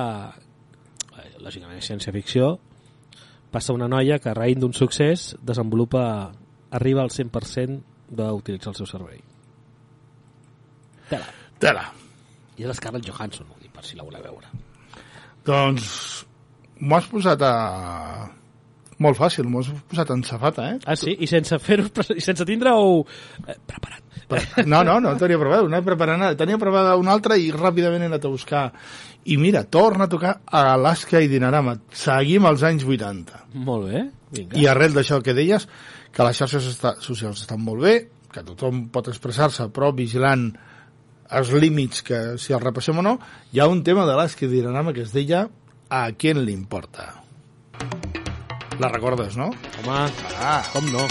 eh, 1.20 1.30
Lògicament, 1.44 1.82
ciència-ficció, 1.84 2.56
passa 3.52 3.74
una 3.76 3.88
noia 3.88 4.18
que, 4.20 4.34
raïm 4.36 4.60
d'un 4.60 4.74
succés, 4.74 5.34
desenvolupa, 5.44 6.32
arriba 6.76 7.04
al 7.04 7.10
100% 7.14 7.82
d'utilitzar 8.16 8.74
el 8.74 8.78
seu 8.80 8.88
cervell. 8.90 9.22
Tela. 11.10 11.28
Tela. 11.62 11.86
I 12.56 12.63
és 12.63 12.72
l'Scarlett 12.72 13.08
Johansson, 13.08 13.52
per 13.74 13.84
si 13.84 13.98
la 14.00 14.06
voleu 14.08 14.24
veure. 14.24 14.52
Doncs 15.46 15.91
m'ho 16.80 16.98
has 16.98 17.12
posat 17.12 17.46
a... 17.46 17.54
Molt 19.04 19.18
fàcil, 19.20 19.48
m'ho 19.52 19.60
has 19.60 19.70
posat 19.91 20.12
en 20.15 20.22
safata, 20.24 20.70
eh? 20.72 20.78
Ah, 20.88 20.96
sí? 20.96 21.12
I 21.20 21.28
sense 21.28 21.58
fer-ho, 21.60 21.89
i 22.15 22.24
sense 22.24 22.46
tindre-ho 22.48 23.02
eh, 23.04 23.58
preparat. 23.68 24.06
No, 24.65 24.80
no, 24.88 24.96
no 25.04 25.12
tenia 25.20 25.38
preparat, 25.38 25.68
no 25.70 25.78
he 25.78 25.86
preparat 25.86 26.18
nada. 26.22 26.38
Tenia 26.39 26.58
preparada 26.62 26.96
una 26.98 27.12
altra 27.13 27.36
i 27.38 27.52
ràpidament 27.54 28.06
he 28.06 28.10
anat 28.10 28.26
a 28.26 28.32
buscar. 28.32 28.63
I 29.30 29.36
mira, 29.41 29.65
torna 29.68 30.08
a 30.08 30.12
tocar 30.12 30.32
a 30.46 30.63
Alaska 30.74 31.22
i 31.22 31.30
Dinarama. 31.30 31.76
Seguim 31.94 32.48
als 32.48 32.63
anys 32.65 32.88
80. 32.88 33.44
Molt 33.68 33.89
bé, 33.91 34.06
vinga. 34.32 34.58
I 34.58 34.70
arrel 34.72 34.96
d'això 34.96 35.20
que 35.26 35.36
deies, 35.38 35.68
que 36.15 36.26
les 36.26 36.39
xarxes 36.41 36.80
socials 37.04 37.44
estan 37.44 37.62
molt 37.62 37.84
bé, 37.84 37.98
que 38.32 38.44
tothom 38.48 38.88
pot 38.96 39.12
expressar-se, 39.12 39.68
però 39.76 39.91
vigilant 39.96 40.50
els 41.32 41.52
límits 41.52 42.04
que 42.06 42.38
si 42.38 42.54
els 42.54 42.64
repassem 42.64 42.98
o 43.00 43.02
no, 43.06 43.18
hi 43.52 43.60
ha 43.60 43.68
un 43.68 43.84
tema 43.84 44.06
d'Alaska 44.06 44.46
i 44.46 44.50
Dinarama 44.52 44.94
que 44.94 45.02
es 45.02 45.14
deia 45.14 45.48
A 45.90 46.12
quién 46.18 46.44
le 46.46 46.52
importa? 46.52 47.22
La 48.80 48.90
recordes, 48.90 49.38
no? 49.38 49.46
Home, 49.86 50.10
Ah, 50.42 50.62
com 50.74 50.86
no? 50.92 51.06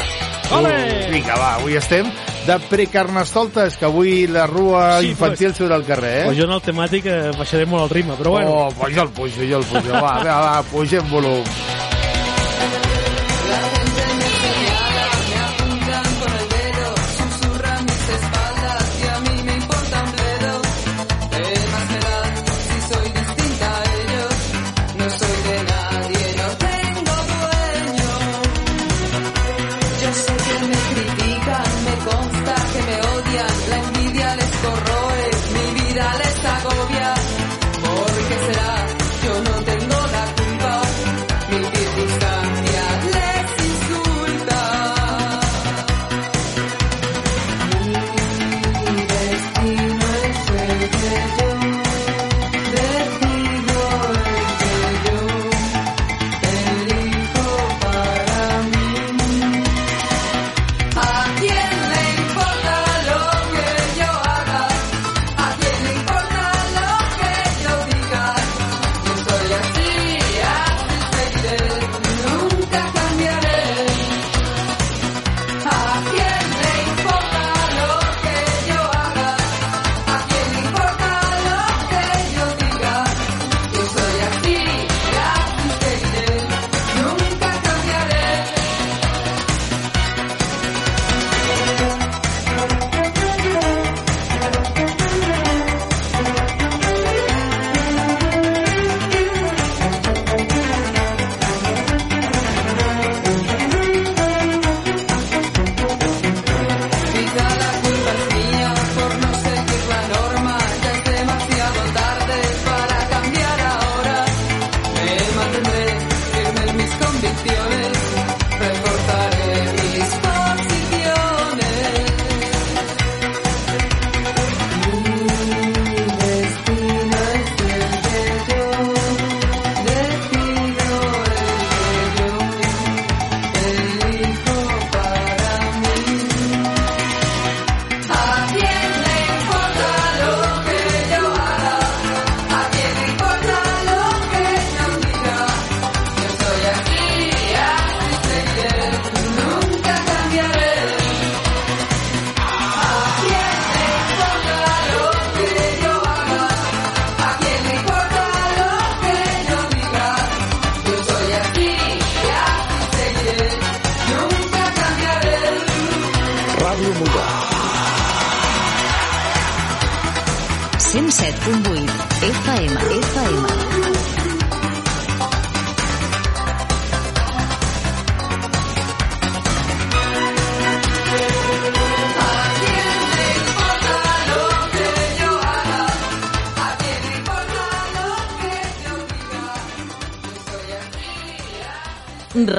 Ole! 0.52 1.08
Vinga, 1.10 1.34
va, 1.40 1.54
avui 1.56 1.76
estem 1.80 2.10
de 2.44 2.58
precarnestoltes, 2.68 3.78
que 3.80 3.86
avui 3.88 4.26
la 4.28 4.46
rua 4.46 4.98
Sí, 5.00 5.14
infantil 5.14 5.54
surt 5.56 5.72
al 5.72 5.86
carrer, 5.86 6.12
eh? 6.18 6.24
Pues 6.26 6.36
jo 6.36 6.44
en 6.44 6.52
el 6.52 6.60
temàtic 6.66 7.06
eh, 7.08 7.30
baixaré 7.38 7.64
molt 7.64 7.86
el 7.86 7.94
ritme, 7.96 8.18
però 8.20 8.34
bueno. 8.36 8.50
Oh, 8.52 8.68
pues 8.76 8.92
jo 8.94 9.06
el 9.06 9.14
pujo, 9.16 9.40
jo 9.48 9.62
el 9.62 9.64
pujo. 9.64 9.94
Va, 9.96 10.18
va, 10.20 10.36
va, 10.44 10.62
pugem 10.68 11.08
volum. 11.08 11.40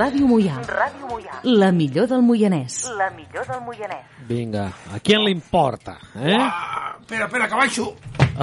Ràdio 0.06 0.28
Moià. 0.30 0.60
Ràdio 0.70 1.08
Moià. 1.10 1.39
La 1.44 1.72
millor 1.74 2.06
del 2.12 2.22
Moianès. 2.22 2.76
La 2.98 3.08
millor 3.15 3.46
del 3.50 3.62
Moianès. 3.65 4.04
Vinga, 4.30 4.68
a 4.94 5.00
qui 5.02 5.18
li 5.18 5.32
importa, 5.34 5.96
eh? 6.13 6.36
Ah, 6.38 6.94
espera, 7.00 7.26
espera, 7.26 7.48
que 7.50 7.56
baixo. 7.58 7.88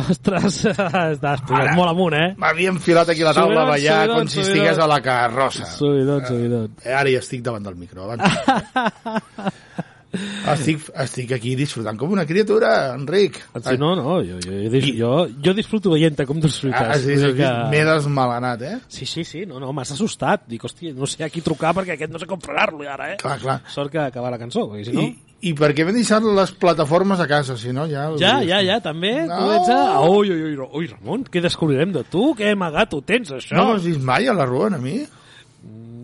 Ostres, 0.03 0.59
estàs 1.15 1.45
posat 1.47 1.75
molt 1.77 1.93
amunt, 1.93 2.17
eh? 2.19 2.29
M'havia 2.41 2.73
enfilat 2.73 3.13
aquí 3.15 3.23
la 3.23 3.35
taula 3.37 3.53
Subidon, 3.53 3.63
a 3.63 3.71
ballar 3.77 3.99
subidon, 4.01 4.19
com 4.19 4.29
si 4.33 4.39
subidon. 4.41 4.51
estigués 4.57 4.79
a 4.83 4.89
la 4.91 5.01
carrossa. 5.05 5.69
Subidon, 5.77 6.27
subidon. 6.27 6.69
Eh, 6.83 6.95
Ara 6.99 7.13
ja 7.15 7.23
estic 7.23 7.45
davant 7.47 7.63
del 7.69 7.77
micro. 7.79 8.09
Abans. 8.11 8.23
estic, 10.13 10.85
estic 11.05 11.33
aquí 11.33 11.55
disfrutant 11.57 11.97
com 12.01 12.13
una 12.13 12.27
criatura, 12.29 12.93
Enric. 12.95 13.39
Sí, 13.65 13.77
no, 13.81 13.95
no, 13.97 14.19
jo, 14.25 14.39
jo, 14.45 14.53
jo, 14.65 14.71
dis- 14.73 14.91
jo, 14.99 15.13
jo 15.45 15.55
disfruto 15.57 15.93
veient 15.95 16.21
com 16.29 16.41
disfrutes. 16.41 16.81
Ah, 16.81 16.99
sí, 17.01 17.17
sí, 17.17 17.33
que- 17.39 17.51
M'he 17.73 17.85
desmalanat, 17.89 18.63
eh? 18.63 18.79
Sí, 18.89 19.07
sí, 19.07 19.25
sí, 19.25 19.45
no, 19.47 19.59
no, 19.61 19.73
m'has 19.73 19.93
assustat. 19.93 20.45
Dic, 20.49 20.63
hòstia, 20.65 20.93
no 20.95 21.07
sé 21.07 21.25
a 21.25 21.31
qui 21.33 21.41
trucar 21.41 21.75
perquè 21.75 21.97
aquest 21.97 22.13
no 22.13 22.19
sé 22.21 22.27
com 22.27 22.41
frenar-lo 22.41 22.85
ara, 22.89 23.13
eh? 23.15 23.17
Clar, 23.23 23.39
clar. 23.41 23.61
Sort 23.69 23.91
que 23.93 23.99
acaba 23.99 24.31
la 24.31 24.39
cançó, 24.39 24.69
perquè 24.71 24.85
si 24.91 24.93
no... 24.97 25.03
I, 25.09 25.19
I 25.43 25.55
perquè 25.59 25.83
m'he 25.85 25.93
deixat 25.97 26.23
les 26.23 26.53
plataformes 26.55 27.19
a 27.19 27.27
casa, 27.27 27.57
si 27.59 27.73
no 27.75 27.89
ja... 27.91 28.11
Ja, 28.21 28.37
ja, 28.47 28.61
ja, 28.63 28.77
també. 28.81 29.27
No. 29.27 29.41
Tu 29.41 29.57
ets 29.57 29.73
a... 29.75 29.81
Ui, 30.07 30.31
ui, 30.31 30.43
ui, 30.53 30.69
ui, 30.79 30.87
Ramon, 30.93 31.25
què 31.27 31.43
descobrirem 31.43 31.91
de 31.97 32.05
tu? 32.05 32.29
Què 32.39 32.53
amagat 32.53 32.95
ho 32.95 33.01
tens, 33.03 33.33
això? 33.35 33.57
No 33.59 33.65
m'has 33.73 33.83
vist 33.83 33.99
mai 34.07 34.29
a 34.31 34.37
la 34.39 34.47
rua, 34.47 34.69
a 34.71 34.79
mi? 34.79 35.01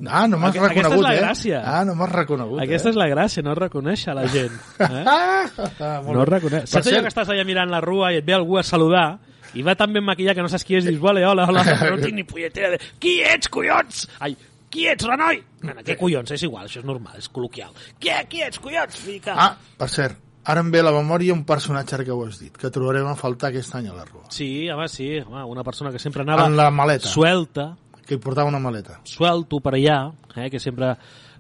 Ah, 0.07 0.27
no 0.31 0.39
m'has 0.39 0.55
reconegut, 0.55 0.99
és 0.99 1.03
la 1.03 1.15
eh? 1.15 1.21
gràcia. 1.23 1.63
Ah, 1.67 1.81
no 1.89 1.95
m'has 1.99 2.13
reconegut, 2.13 2.61
Aquesta 2.63 2.89
eh? 2.89 2.93
és 2.93 2.99
la 3.01 3.09
gràcia, 3.11 3.43
no 3.43 3.55
reconèixer 3.59 4.15
la 4.15 4.27
gent. 4.31 4.55
Eh? 4.89 5.05
Ah, 5.07 6.03
No 6.07 6.25
reconeix. 6.29 6.69
Saps 6.71 6.87
allò 6.93 7.01
que 7.03 7.11
estàs 7.11 7.33
allà 7.33 7.45
mirant 7.49 7.71
la 7.73 7.81
rua 7.85 8.13
i 8.15 8.21
et 8.21 8.27
ve 8.27 8.35
algú 8.37 8.59
a 8.61 8.63
saludar 8.63 9.19
i 9.57 9.65
va 9.65 9.75
tan 9.79 9.93
ben 9.93 10.05
maquillat 10.05 10.37
que 10.37 10.45
no 10.45 10.51
saps 10.53 10.65
qui 10.69 10.77
és 10.79 10.85
i 10.87 10.93
dius, 10.93 11.01
vale, 11.03 11.25
hola, 11.27 11.49
hola, 11.49 11.65
no 11.91 11.97
tinc 12.03 12.15
ni 12.15 12.25
polletera 12.29 12.71
de... 12.75 12.79
Qui 13.01 13.19
ets, 13.25 13.49
collons? 13.53 14.05
Ai, 14.21 14.37
qui 14.71 14.87
ets, 14.91 15.07
Renoi? 15.09 15.41
Nena, 15.65 15.83
què 15.87 15.97
collons? 15.99 16.31
És 16.37 16.45
igual, 16.47 16.69
això 16.69 16.83
és 16.83 16.87
normal, 16.89 17.17
és 17.19 17.29
col·loquial. 17.33 17.73
Qui, 17.99 18.13
qui 18.31 18.43
ets, 18.45 18.61
collons? 18.63 18.99
Fica. 19.09 19.35
Ah, 19.35 19.55
per 19.81 19.89
cert, 19.93 20.21
ara 20.49 20.61
em 20.65 20.71
ve 20.73 20.83
a 20.83 20.87
la 20.87 20.93
memòria 20.95 21.33
un 21.35 21.45
personatge 21.49 22.03
que 22.05 22.13
ho 22.13 22.23
has 22.27 22.39
dit, 22.43 22.55
que 22.61 22.71
trobarem 22.75 23.09
a 23.09 23.17
faltar 23.19 23.51
aquest 23.51 23.75
any 23.81 23.89
a 23.89 23.97
la 23.97 24.05
rua. 24.05 24.27
Sí, 24.35 24.69
home, 24.71 24.89
sí, 24.93 25.15
home, 25.25 25.45
una 25.49 25.65
persona 25.65 25.91
que 25.93 25.99
sempre 26.03 26.23
anava 26.29 26.47
En 26.47 26.57
la 26.57 26.71
maleta, 26.71 27.09
suelta, 27.09 27.71
que 28.09 28.17
hi 28.17 28.23
portava 28.25 28.49
una 28.49 28.59
maleta. 28.63 28.99
suelto 29.05 29.61
per 29.61 29.75
allà, 29.77 29.99
eh, 30.37 30.49
que 30.51 30.59
sempre 30.59 30.95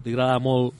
li 0.04 0.12
agrada 0.12 0.38
molt 0.38 0.74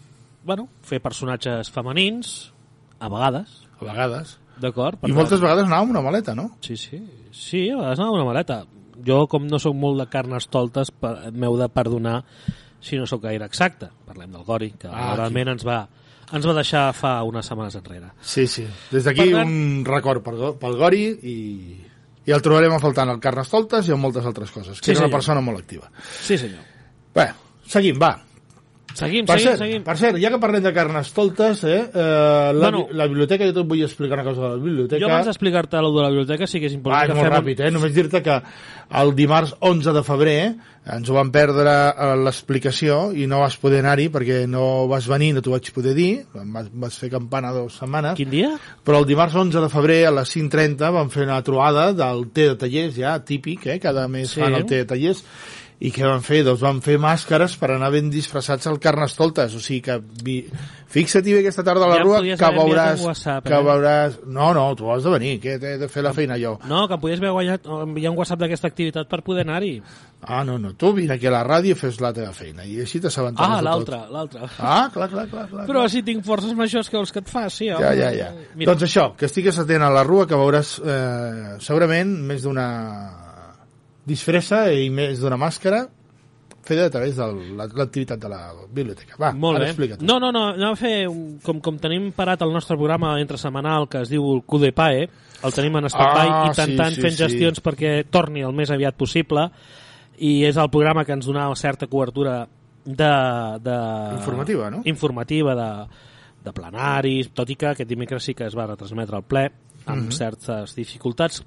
bueno, 0.44 0.68
fer 0.82 1.00
personatges 1.02 1.70
femenins, 1.74 2.52
a 3.00 3.08
vegades, 3.08 3.62
A 3.80 3.84
vegades. 3.84 4.38
d'acord? 4.60 4.98
I 5.06 5.12
moltes 5.12 5.40
vegades 5.40 5.64
anava 5.66 5.82
amb 5.82 5.90
una 5.96 6.00
maleta, 6.02 6.34
no? 6.34 6.50
Sí, 6.60 6.76
sí. 6.76 7.00
Sí, 7.32 7.68
a 7.70 7.76
vegades 7.76 7.98
anava 7.98 8.12
amb 8.14 8.20
una 8.22 8.28
maleta. 8.32 8.64
Jo, 9.04 9.26
com 9.30 9.46
no 9.46 9.58
sóc 9.62 9.74
molt 9.78 10.00
de 10.00 10.06
carnestoltes, 10.10 10.90
per- 10.90 11.30
m'heu 11.32 11.56
de 11.58 11.68
perdonar 11.68 12.24
si 12.80 12.96
no 12.98 13.06
sóc 13.06 13.22
gaire 13.22 13.44
exacte. 13.46 13.88
Parlem 14.06 14.32
del 14.32 14.44
Gori, 14.44 14.72
que 14.78 14.88
Ah, 14.90 15.14
realment 15.16 15.48
ens 15.54 15.64
va, 15.66 15.88
ens 16.32 16.46
va 16.46 16.54
deixar 16.54 16.92
fa 16.94 17.22
unes 17.22 17.46
setmanes 17.46 17.74
enrere. 17.78 18.10
Sí, 18.20 18.46
sí. 18.46 18.66
Des 18.90 19.04
d'aquí 19.04 19.32
un 19.34 19.84
record 19.86 20.22
pel, 20.24 20.54
pel 20.58 20.76
Gori 20.76 21.04
i, 21.22 21.36
i 22.28 22.32
el 22.36 22.42
trobarem 22.44 22.74
a 22.76 22.80
faltar 22.82 23.06
en 23.08 23.14
el 23.16 23.20
Carnestoltes 23.24 23.88
i 23.88 23.94
en 23.96 24.00
moltes 24.02 24.26
altres 24.28 24.50
coses, 24.52 24.78
que 24.80 24.84
Sí, 24.84 24.90
era 24.92 25.00
una 25.00 25.06
senyor. 25.08 25.16
persona 25.18 25.40
molt 25.40 25.58
activa. 25.62 25.88
Sí, 26.20 26.36
senyor. 26.36 26.60
Bé, 27.16 27.30
seguim, 27.66 27.96
va. 28.00 28.12
Seguim, 28.98 29.26
Per 29.28 29.36
seguim, 29.38 29.48
cert, 29.52 29.58
seguim. 29.62 29.82
per 29.86 29.96
cert, 30.00 30.16
ja 30.18 30.30
que 30.34 30.40
parlem 30.42 30.62
de 30.64 30.72
Carnestoltes, 30.74 31.62
eh, 31.64 31.76
eh, 31.94 32.52
la, 32.52 32.70
Bueno. 32.70 32.86
la 32.90 33.06
biblioteca, 33.06 33.44
jo 33.46 33.54
et 33.60 33.68
vull 33.68 33.82
explicar 33.86 34.18
una 34.18 34.24
cosa 34.26 34.42
de 34.42 34.48
la 34.56 34.62
biblioteca. 34.62 35.00
Jo 35.04 35.10
abans 35.12 35.26
d'explicar-te 35.30 35.76
el 35.78 35.92
de 35.94 36.02
la 36.02 36.08
biblioteca 36.10 36.46
sí 36.50 36.58
que 36.60 36.66
és 36.66 36.74
important 36.74 37.04
és 37.04 37.12
que 37.12 37.14
molt 37.20 37.28
fem... 37.28 37.36
ràpid, 37.38 37.60
eh? 37.66 37.70
Només 37.70 37.94
dir-te 37.94 38.22
que 38.26 38.40
el 39.02 39.14
dimarts 39.14 39.54
11 39.60 39.92
de 39.94 40.02
febrer 40.02 40.40
ens 40.88 41.10
ho 41.10 41.14
vam 41.14 41.30
perdre 41.30 41.68
a 41.68 42.14
l'explicació 42.16 43.12
i 43.12 43.26
no 43.28 43.42
vas 43.42 43.56
poder 43.60 43.82
anar-hi 43.84 44.08
perquè 44.12 44.46
no 44.48 44.86
vas 44.88 45.06
venir, 45.10 45.34
no 45.36 45.42
t'ho 45.44 45.52
vaig 45.52 45.68
poder 45.76 45.92
dir, 45.94 46.24
vas, 46.32 46.70
vas 46.72 46.96
fer 46.98 47.10
campana 47.12 47.52
dues 47.52 47.76
setmanes, 47.76 48.16
Quin 48.16 48.30
dia? 48.32 48.54
però 48.84 49.02
el 49.02 49.06
dimarts 49.06 49.36
11 49.36 49.60
de 49.60 49.68
febrer 49.68 49.98
a 50.08 50.14
les 50.16 50.32
5.30 50.34 50.90
vam 50.96 51.10
fer 51.12 51.26
una 51.28 51.42
trobada 51.44 51.92
del 51.92 52.30
té 52.32 52.48
de 52.48 52.56
tallers, 52.56 52.96
ja 52.96 53.18
típic, 53.22 53.66
eh? 53.66 53.78
cada 53.78 54.08
mes 54.08 54.30
Sí. 54.32 54.40
fan 54.40 54.54
el 54.54 54.64
té 54.66 54.82
de 54.82 54.88
tallers, 54.94 55.22
i 55.78 55.92
què 55.94 56.02
van 56.02 56.22
fer? 56.26 56.40
Doncs 56.42 56.58
van 56.64 56.80
fer 56.82 56.96
màscares 56.98 57.52
per 57.60 57.68
anar 57.70 57.92
ben 57.94 58.08
disfressats 58.10 58.66
al 58.66 58.80
Carnestoltes, 58.82 59.54
o 59.54 59.60
sigui 59.62 59.80
que 59.86 59.94
vi... 60.26 60.40
fixa't-hi 60.90 61.34
bé 61.36 61.40
aquesta 61.44 61.62
tarda 61.62 61.84
a 61.86 61.88
la 61.92 61.98
Ja 62.00 62.02
rua 62.06 62.18
que 62.24 62.48
veuràs, 62.56 63.02
WhatsApp, 63.04 63.44
que 63.46 63.54
eh? 63.54 63.62
veuràs... 63.62 64.16
No, 64.26 64.48
no, 64.56 64.64
tu 64.74 64.90
has 64.90 65.04
de 65.06 65.12
venir, 65.14 65.36
que 65.40 65.54
he 65.54 65.76
de 65.78 65.88
fer 65.92 66.02
la 66.02 66.10
feina 66.16 66.34
jo. 66.40 66.56
No, 66.66 66.86
que 66.88 66.96
em 66.98 67.02
podies 67.04 67.20
haver 67.22 67.30
guanyat, 67.36 67.68
enviar 67.84 68.10
un 68.10 68.18
WhatsApp 68.18 68.42
d'aquesta 68.42 68.66
activitat 68.72 69.06
per 69.12 69.20
poder 69.22 69.44
anar-hi. 69.46 69.76
Ah, 70.26 70.42
no, 70.42 70.56
no, 70.58 70.72
tu 70.74 70.90
vine 70.96 71.14
aquí 71.14 71.28
a 71.30 71.34
la 71.36 71.44
ràdio 71.46 71.76
i 71.76 71.78
fes 71.78 72.00
la 72.02 72.10
teva 72.16 72.32
feina, 72.34 72.64
i 72.66 72.80
així 72.82 72.98
t'assabentaràs 73.04 73.46
Ah, 73.46 73.60
de 73.60 73.62
tot. 73.62 73.68
l'altre, 73.70 74.00
l'altre. 74.16 74.50
Ah, 74.58 74.88
clar, 74.92 75.08
clar, 75.14 75.28
clar, 75.30 75.46
clar. 75.52 75.68
Però 75.70 75.84
si 75.92 76.02
tinc 76.02 76.24
forces 76.26 76.56
majors 76.58 76.90
que 76.90 76.96
vols 76.98 77.12
que 77.14 77.22
et 77.22 77.30
faci, 77.30 77.70
home. 77.70 77.84
Ja, 77.84 77.94
ja, 77.94 78.10
ja. 78.16 78.32
Mira, 78.56 78.72
Doncs 78.72 78.88
això, 78.88 79.12
que 79.14 79.30
estigues 79.30 79.62
atent 79.62 79.86
a 79.86 79.92
la 79.94 80.02
rua, 80.02 80.26
que 80.26 80.34
veuràs 80.34 80.74
eh, 80.82 81.54
segurament 81.62 82.16
més 82.32 82.42
d'una 82.42 82.66
disfressa 84.08 84.64
i 84.72 84.88
més 84.90 85.20
d'una 85.20 85.36
màscara 85.40 85.84
feta 86.68 86.84
a 86.84 86.90
través 86.92 87.16
de 87.16 87.24
la- 87.56 87.64
l'activitat 87.80 88.20
de 88.20 88.28
la 88.28 88.40
biblioteca. 88.68 89.16
Va, 89.20 89.30
Molt 89.32 89.56
ara 89.56 89.68
explica't. 89.70 90.02
No, 90.04 90.18
no, 90.20 90.28
no, 90.34 90.48
anem 90.52 90.72
a 90.74 90.76
fer, 90.76 91.06
un, 91.08 91.38
com, 91.44 91.60
com 91.64 91.78
tenim 91.80 92.10
parat 92.12 92.42
el 92.44 92.52
nostre 92.52 92.76
programa 92.76 93.14
entre 93.20 93.38
setmanal 93.40 93.86
que 93.88 94.02
es 94.02 94.10
diu 94.12 94.26
el 94.34 94.42
QDPAE, 94.44 95.06
el 95.48 95.52
tenim 95.56 95.76
en 95.80 95.88
stand-by 95.88 96.28
Ah, 96.28 96.46
intentant 96.50 96.90
sí, 96.92 96.98
sí, 97.00 97.06
fent 97.06 97.16
sí. 97.16 97.22
gestions 97.22 97.62
perquè 97.64 98.04
torni 98.10 98.42
el 98.44 98.52
més 98.52 98.70
aviat 98.74 98.96
possible 99.00 99.46
i 100.18 100.42
és 100.44 100.56
el 100.60 100.68
programa 100.68 101.04
que 101.06 101.12
ens 101.16 101.24
donava 101.30 101.56
certa 101.56 101.86
cobertura 101.86 102.42
de... 102.84 103.12
de 103.64 103.78
Informativa, 104.18 104.70
no? 104.70 104.82
Informativa 104.84 105.54
de, 105.54 105.70
de 106.44 106.52
plenaris, 106.52 107.30
tot 107.32 107.48
i 107.48 107.56
que 107.56 107.70
aquest 107.72 107.88
dimecres 107.88 108.24
sí 108.28 108.34
que 108.34 108.44
es 108.44 108.56
va 108.58 108.66
retransmetre 108.66 109.16
al 109.16 109.24
ple 109.24 109.46
amb 109.86 110.02
Mhm. 110.08 110.10
certes 110.12 110.74
dificultats 110.76 111.40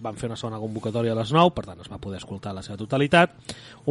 van 0.00 0.16
fer 0.16 0.30
una 0.30 0.36
segona 0.40 0.60
convocatòria 0.60 1.12
a 1.12 1.18
les 1.18 1.32
9, 1.34 1.52
per 1.54 1.66
tant 1.68 1.80
es 1.82 1.90
va 1.92 2.00
poder 2.00 2.18
escoltar 2.20 2.54
la 2.56 2.62
seva 2.64 2.78
totalitat. 2.80 3.34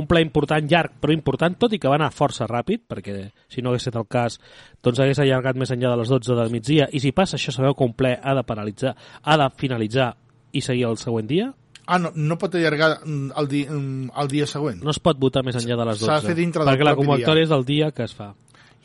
Un 0.01 0.07
ple 0.09 0.23
important, 0.25 0.65
llarg, 0.69 0.95
però 1.01 1.13
important, 1.13 1.55
tot 1.61 1.73
i 1.73 1.79
que 1.81 1.91
va 1.91 1.99
anar 1.99 2.09
força 2.15 2.47
ràpid, 2.49 2.87
perquè 2.89 3.17
si 3.51 3.61
no 3.61 3.69
hagués 3.69 3.85
estat 3.85 3.99
el 4.01 4.09
cas, 4.09 4.39
doncs 4.83 4.99
hagués 5.03 5.21
allargat 5.21 5.59
més 5.59 5.71
enllà 5.75 5.93
de 5.93 6.01
les 6.01 6.11
12 6.11 6.37
del 6.39 6.51
migdia, 6.53 6.89
i 6.91 7.01
si 7.03 7.13
passa 7.15 7.37
això, 7.37 7.53
sabeu 7.53 7.77
que 7.77 7.85
un 7.85 7.93
ple 7.93 8.15
ha 8.17 8.35
de 8.35 8.45
paralitzar, 8.47 8.95
ha 9.21 9.37
de 9.37 9.49
finalitzar 9.61 10.13
i 10.51 10.65
seguir 10.65 10.87
el 10.89 10.97
següent 10.97 11.29
dia? 11.29 11.51
Ah, 11.89 11.97
no, 11.97 12.11
no 12.13 12.37
pot 12.37 12.53
allargar 12.53 12.99
mm, 13.01 13.31
el, 13.41 13.47
di, 13.49 13.63
mm, 13.65 14.11
el 14.21 14.27
dia 14.29 14.45
següent. 14.49 14.83
No 14.85 14.93
es 14.93 14.99
pot 15.01 15.17
votar 15.17 15.41
més 15.45 15.57
enllà 15.57 15.77
de 15.77 15.87
les 15.89 16.01
12. 16.01 16.09
S'ha 16.09 16.19
de 16.21 16.33
fer 16.33 16.37
dintre 16.37 16.61
del 16.61 16.69
Perquè 16.69 16.85
la 16.85 16.97
convocatòria 16.97 17.47
és 17.47 17.53
del 17.53 17.65
dia 17.65 17.89
que 17.97 18.05
es 18.05 18.13
fa. 18.13 18.33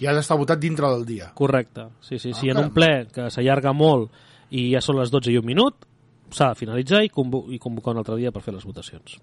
I 0.00 0.08
ha 0.08 0.14
d'estar 0.16 0.38
votat 0.40 0.58
dintre 0.58 0.88
del 0.88 1.04
dia. 1.06 1.28
Correcte. 1.36 1.84
Sí, 2.00 2.18
sí, 2.18 2.32
sí. 2.32 2.48
Ah, 2.48 2.54
en 2.54 2.62
un 2.64 2.70
ple 2.74 3.06
que 3.12 3.28
s'allarga 3.30 3.74
molt 3.76 4.08
i 4.56 4.70
ja 4.72 4.80
són 4.84 4.98
les 5.02 5.12
12 5.12 5.34
i 5.34 5.36
un 5.38 5.44
minut, 5.46 5.84
s'ha 6.30 6.50
de 6.52 6.58
finalitzar 6.58 7.04
i, 7.04 7.10
convo 7.12 7.44
i 7.52 7.58
convocar 7.62 7.94
un 7.94 8.02
altre 8.02 8.16
dia 8.20 8.32
per 8.32 8.42
fer 8.44 8.54
les 8.54 8.64
votacions. 8.64 9.18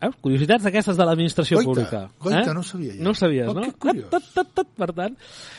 Veus? 0.00 0.14
Curiositats 0.24 0.64
d'aquestes 0.64 0.96
de 0.96 1.04
l'administració 1.04 1.60
pública. 1.60 2.06
goita, 2.24 2.40
eh? 2.40 2.54
no 2.56 2.62
sabia 2.64 2.94
jo. 2.94 3.02
No 3.04 3.12
ho 3.12 3.18
sabies, 3.18 3.48
Oh, 3.50 3.52
no? 3.52 3.66
Tot, 3.68 3.98
tot, 4.08 4.28
tot, 4.32 4.52
tot, 4.56 4.70
per 4.80 4.88
tant... 4.96 5.18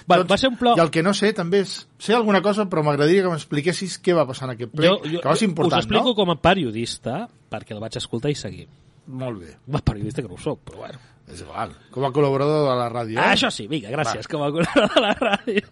Va, 0.10 0.18
va 0.26 0.38
ser 0.42 0.50
un 0.50 0.58
plor... 0.58 0.80
I 0.80 0.82
el 0.82 0.90
que 0.90 1.04
no 1.06 1.14
sé 1.14 1.30
també 1.38 1.62
és... 1.62 1.76
Sé 2.02 2.16
alguna 2.18 2.42
cosa, 2.42 2.66
però 2.72 2.82
m'agradaria 2.88 3.28
que 3.28 3.34
m'expliquessis 3.36 4.00
què 4.02 4.16
va 4.18 4.26
passar 4.26 4.50
en 4.50 4.56
aquest 4.56 4.74
ple, 4.74 4.96
que 5.06 5.22
va 5.28 5.36
ser 5.38 5.46
important, 5.52 5.78
us 5.78 5.86
explico 5.86 6.16
no? 6.16 6.18
com 6.18 6.34
a 6.34 6.38
periodista, 6.42 7.28
perquè 7.54 7.78
el 7.78 7.84
vaig 7.86 8.00
escoltar 8.02 8.34
i 8.34 8.40
seguir. 8.40 8.66
Molt 9.14 9.44
bé. 9.44 9.54
Va, 9.70 9.84
periodista 9.86 10.26
que 10.26 10.32
no 10.32 10.40
ho 10.40 10.42
soc, 10.42 10.66
però 10.66 10.88
bueno. 10.88 11.06
És 11.32 11.46
igual. 11.46 11.78
Com 11.94 12.04
a 12.04 12.10
col·laborador 12.12 12.66
de 12.66 12.76
la 12.82 12.90
ràdio. 12.92 13.22
Ah, 13.22 13.30
eh? 13.30 13.38
això 13.38 13.54
sí, 13.54 13.68
vinga, 13.70 13.94
gràcies, 13.94 14.26
com 14.32 14.42
a 14.42 14.50
col·laborador 14.58 14.98
de 14.98 15.06
la 15.06 15.14
ràdio. 15.22 15.70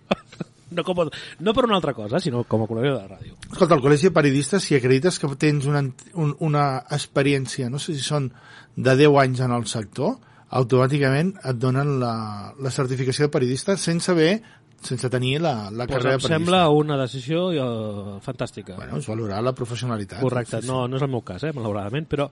No, 0.72 0.84
com 0.86 1.02
no 1.40 1.54
per 1.58 1.66
una 1.66 1.78
altra 1.80 1.96
cosa, 1.98 2.20
sinó 2.22 2.44
com 2.46 2.64
a 2.64 2.70
col·laborador 2.70 3.02
de 3.02 3.08
la 3.08 3.18
ràdio. 3.18 3.38
Escolta, 3.50 3.74
al 3.76 3.84
Col·legi 3.84 4.10
de 4.10 4.16
Periodistes, 4.16 4.68
si 4.68 4.78
acredites 4.78 5.18
que 5.20 5.30
tens 5.42 5.66
una, 5.70 5.82
un, 6.14 6.36
una 6.46 6.66
experiència, 6.94 7.70
no 7.74 7.82
sé 7.82 7.96
si 7.98 8.06
són 8.06 8.30
de 8.76 8.96
10 8.96 9.18
anys 9.24 9.42
en 9.48 9.56
el 9.56 9.66
sector, 9.72 10.16
automàticament 10.60 11.36
et 11.46 11.60
donen 11.62 12.00
la, 12.02 12.14
la 12.58 12.72
certificació 12.74 13.28
de 13.28 13.34
periodista 13.34 13.76
sense 13.78 14.10
haver, 14.12 14.40
sense 14.82 15.10
tenir 15.12 15.42
la, 15.44 15.70
la 15.70 15.86
Pues 15.86 15.98
carrera 15.98 16.16
em 16.16 16.22
de 16.22 16.24
periodista. 16.24 16.34
sembla 16.38 16.62
una 16.72 16.98
decisió 17.02 17.44
uh, 17.52 18.16
fantàstica. 18.24 18.78
Bueno, 18.80 18.98
és 18.98 19.10
valorar 19.10 19.42
la 19.44 19.54
professionalitat. 19.54 20.22
Correcte, 20.24 20.62
no, 20.66 20.88
no 20.88 20.98
és 20.98 21.06
el 21.06 21.12
meu 21.12 21.22
cas, 21.28 21.44
eh, 21.44 21.54
malauradament, 21.54 22.08
però, 22.10 22.30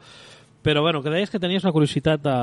però 0.61 0.81
bueno, 0.81 1.01
que 1.03 1.09
deies 1.13 1.29
que 1.31 1.39
tenies 1.39 1.63
una 1.63 1.71
curiositat 1.71 2.19
de, 2.23 2.33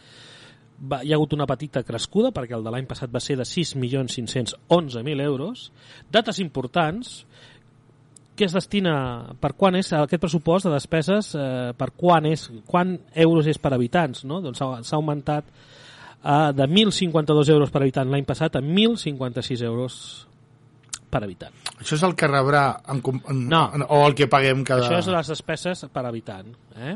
va, 0.80 1.02
hi 1.04 1.14
ha 1.14 1.18
hagut 1.18 1.34
una 1.38 1.48
petita 1.50 1.84
crescuda, 1.86 2.32
perquè 2.36 2.54
el 2.58 2.66
de 2.66 2.72
l'any 2.74 2.88
passat 2.90 3.10
va 3.14 3.22
ser 3.24 3.36
de 3.40 3.46
6.511.000 3.48 5.26
euros. 5.26 5.72
Dates 6.12 6.40
importants, 6.42 7.26
què 8.40 8.48
es 8.48 8.56
destina, 8.56 8.94
per 9.42 9.52
quan 9.60 9.76
és 9.76 9.92
aquest 9.94 10.22
pressupost 10.24 10.66
de 10.66 10.74
despeses, 10.74 11.34
eh, 11.36 11.74
per 11.78 11.92
quan 11.98 12.26
és, 12.30 12.48
quan 12.66 12.98
euros 13.14 13.48
és 13.52 13.60
per 13.60 13.74
habitants, 13.76 14.24
no? 14.26 14.40
Doncs 14.42 14.62
s'ha 14.62 14.84
s'ha 14.84 14.98
augmentat 14.98 15.46
eh, 16.24 16.52
de 16.56 16.68
1.052 16.68 17.50
euros 17.54 17.72
per 17.72 17.82
habitant 17.84 18.10
l'any 18.12 18.26
passat 18.28 18.56
a 18.60 18.62
1.056 18.62 19.64
euros 19.68 20.00
per 21.10 21.24
habitant. 21.26 21.54
Això 21.80 21.96
és 21.98 22.04
el 22.06 22.14
que 22.16 22.28
rebrà 22.30 22.64
en, 22.92 23.02
en, 23.02 23.46
No. 23.50 23.64
en, 23.74 23.86
o 23.90 24.04
el 24.08 24.14
que 24.16 24.28
paguem 24.30 24.64
cada... 24.64 24.86
Això 24.86 25.00
és 25.00 25.08
les 25.10 25.32
despeses 25.34 25.86
per 25.94 26.06
habitant. 26.06 26.52
Eh? 26.78 26.96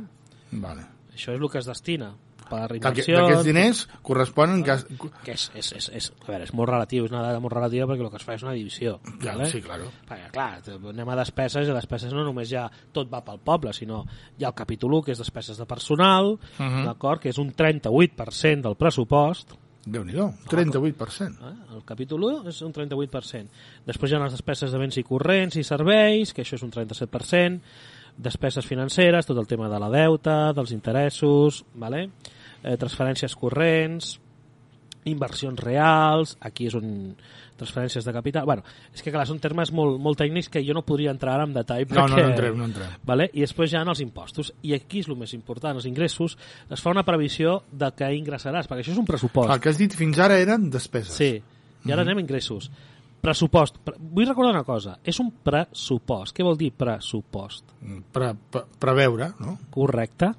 Vale. 0.52 0.86
Això 1.14 1.34
és 1.34 1.40
el 1.42 1.50
que 1.50 1.60
es 1.62 1.70
destina 1.70 2.12
per 2.49 2.62
D'aquest- 2.67 3.08
inversió... 3.08 3.17
D'aquests 3.21 3.45
diners 3.47 3.82
corresponen... 4.01 4.63
Gas... 4.63 4.86
que 5.23 5.32
és, 5.34 5.49
és, 5.56 5.71
és, 5.79 5.89
és, 5.99 6.10
a 6.23 6.27
veure, 6.32 6.43
és 6.47 6.53
molt 6.53 6.69
relatiu, 6.69 7.06
és 7.08 7.12
una 7.12 7.21
dada 7.25 7.39
molt 7.43 7.53
relativa 7.56 7.88
perquè 7.89 8.06
el 8.06 8.12
que 8.13 8.21
es 8.21 8.27
fa 8.27 8.36
és 8.38 8.43
una 8.43 8.53
divisió. 8.53 8.99
Ja, 9.23 9.34
vale? 9.36 9.49
sí, 9.51 9.62
claro. 9.62 9.89
Perquè, 10.10 10.29
clar, 10.34 10.62
anem 10.93 11.10
a 11.10 11.17
despeses, 11.19 11.67
i 11.67 11.71
a 11.71 11.77
despeses 11.79 12.13
no 12.13 12.23
només 12.27 12.49
ja 12.51 12.67
tot 12.93 13.12
va 13.12 13.23
pel 13.25 13.39
poble, 13.43 13.73
sinó 13.73 14.03
hi 14.38 14.43
ha 14.45 14.51
el 14.53 14.58
capítol 14.58 14.93
1, 14.99 15.03
que 15.08 15.12
és 15.17 15.21
despeses 15.23 15.58
de 15.58 15.65
personal, 15.65 16.38
Mhm. 16.60 16.86
d'acord, 16.86 17.19
que 17.21 17.29
és 17.29 17.38
un 17.38 17.51
38% 17.53 18.62
del 18.69 18.75
pressupost, 18.75 19.53
Déu-n'hi-do, 19.86 20.29
38%. 20.47 21.41
eh? 21.43 21.75
el 21.75 21.84
capítol 21.84 22.23
1 22.23 22.47
és 22.47 22.62
un 22.63 22.71
38%. 22.71 23.49
Després 23.86 24.12
hi 24.12 24.15
ha 24.15 24.21
les 24.23 24.32
despeses 24.32 24.71
de 24.71 24.79
béns 24.79 24.95
i 24.97 25.03
corrents 25.03 25.58
i 25.60 25.63
serveis, 25.67 26.32
que 26.34 26.41
això 26.45 26.56
és 26.56 26.63
un 26.63 26.71
37%, 26.71 27.60
despeses 28.17 28.65
financeres, 28.65 29.26
tot 29.26 29.38
el 29.39 29.47
tema 29.49 29.69
de 29.69 29.80
la 29.82 29.89
deuta, 29.89 30.54
dels 30.54 30.71
interessos, 30.71 31.63
vale? 31.73 32.10
eh, 32.63 32.78
transferències 32.80 33.36
corrents, 33.36 34.17
inversions 35.10 35.60
reals, 35.60 36.38
aquí 36.39 36.69
és 36.69 36.76
on 36.80 37.15
transferències 37.60 38.06
de 38.06 38.13
capital... 38.15 38.45
Bueno, 38.47 38.63
és 38.95 39.04
que 39.04 39.12
clar, 39.13 39.26
són 39.30 39.38
termes 39.43 39.69
molt, 39.76 39.99
molt 40.02 40.17
tècnics 40.19 40.49
que 40.52 40.63
jo 40.65 40.73
no 40.76 40.82
podria 40.88 41.12
entrar 41.13 41.36
ara 41.36 41.45
en 41.47 41.54
detall 41.56 41.84
No, 41.89 42.08
no, 42.08 42.15
perquè... 42.15 42.23
no 42.23 42.32
entrem, 42.32 42.56
no 42.58 42.67
entrem. 42.69 42.95
Vale? 43.06 43.28
I 43.34 43.43
després 43.43 43.71
ja 43.71 43.84
en 43.84 43.91
els 43.93 44.02
impostos. 44.04 44.54
I 44.63 44.73
aquí 44.78 45.04
és 45.04 45.10
el 45.12 45.19
més 45.19 45.36
important, 45.38 45.78
els 45.78 45.88
ingressos, 45.89 46.38
es 46.71 46.84
fa 46.84 46.93
una 46.95 47.06
previsió 47.08 47.60
de 47.71 47.91
què 47.93 48.10
ingressaràs, 48.17 48.69
perquè 48.69 48.86
això 48.86 48.95
és 48.95 49.04
un 49.04 49.08
pressupost. 49.10 49.52
El 49.54 49.62
que 49.63 49.71
has 49.73 49.82
dit 49.82 49.95
fins 49.95 50.19
ara 50.23 50.39
eren 50.41 50.69
despeses. 50.73 51.13
Sí, 51.19 51.36
i 51.84 51.93
ara 51.93 52.08
anem 52.08 52.23
a 52.23 52.26
ingressos. 52.26 52.71
Pressupost. 53.24 53.78
Pre 53.86 53.96
vull 53.98 54.28
recordar 54.28 54.52
una 54.52 54.66
cosa. 54.68 54.98
És 55.04 55.20
un 55.24 55.30
pressupost. 55.46 56.36
Què 56.36 56.44
vol 56.44 56.58
dir 56.60 56.74
pressupost? 56.76 57.70
Pre, 58.12 58.34
pre, 58.52 58.64
preveure, 58.84 59.30
no? 59.40 59.58
Correcte. 59.72 60.34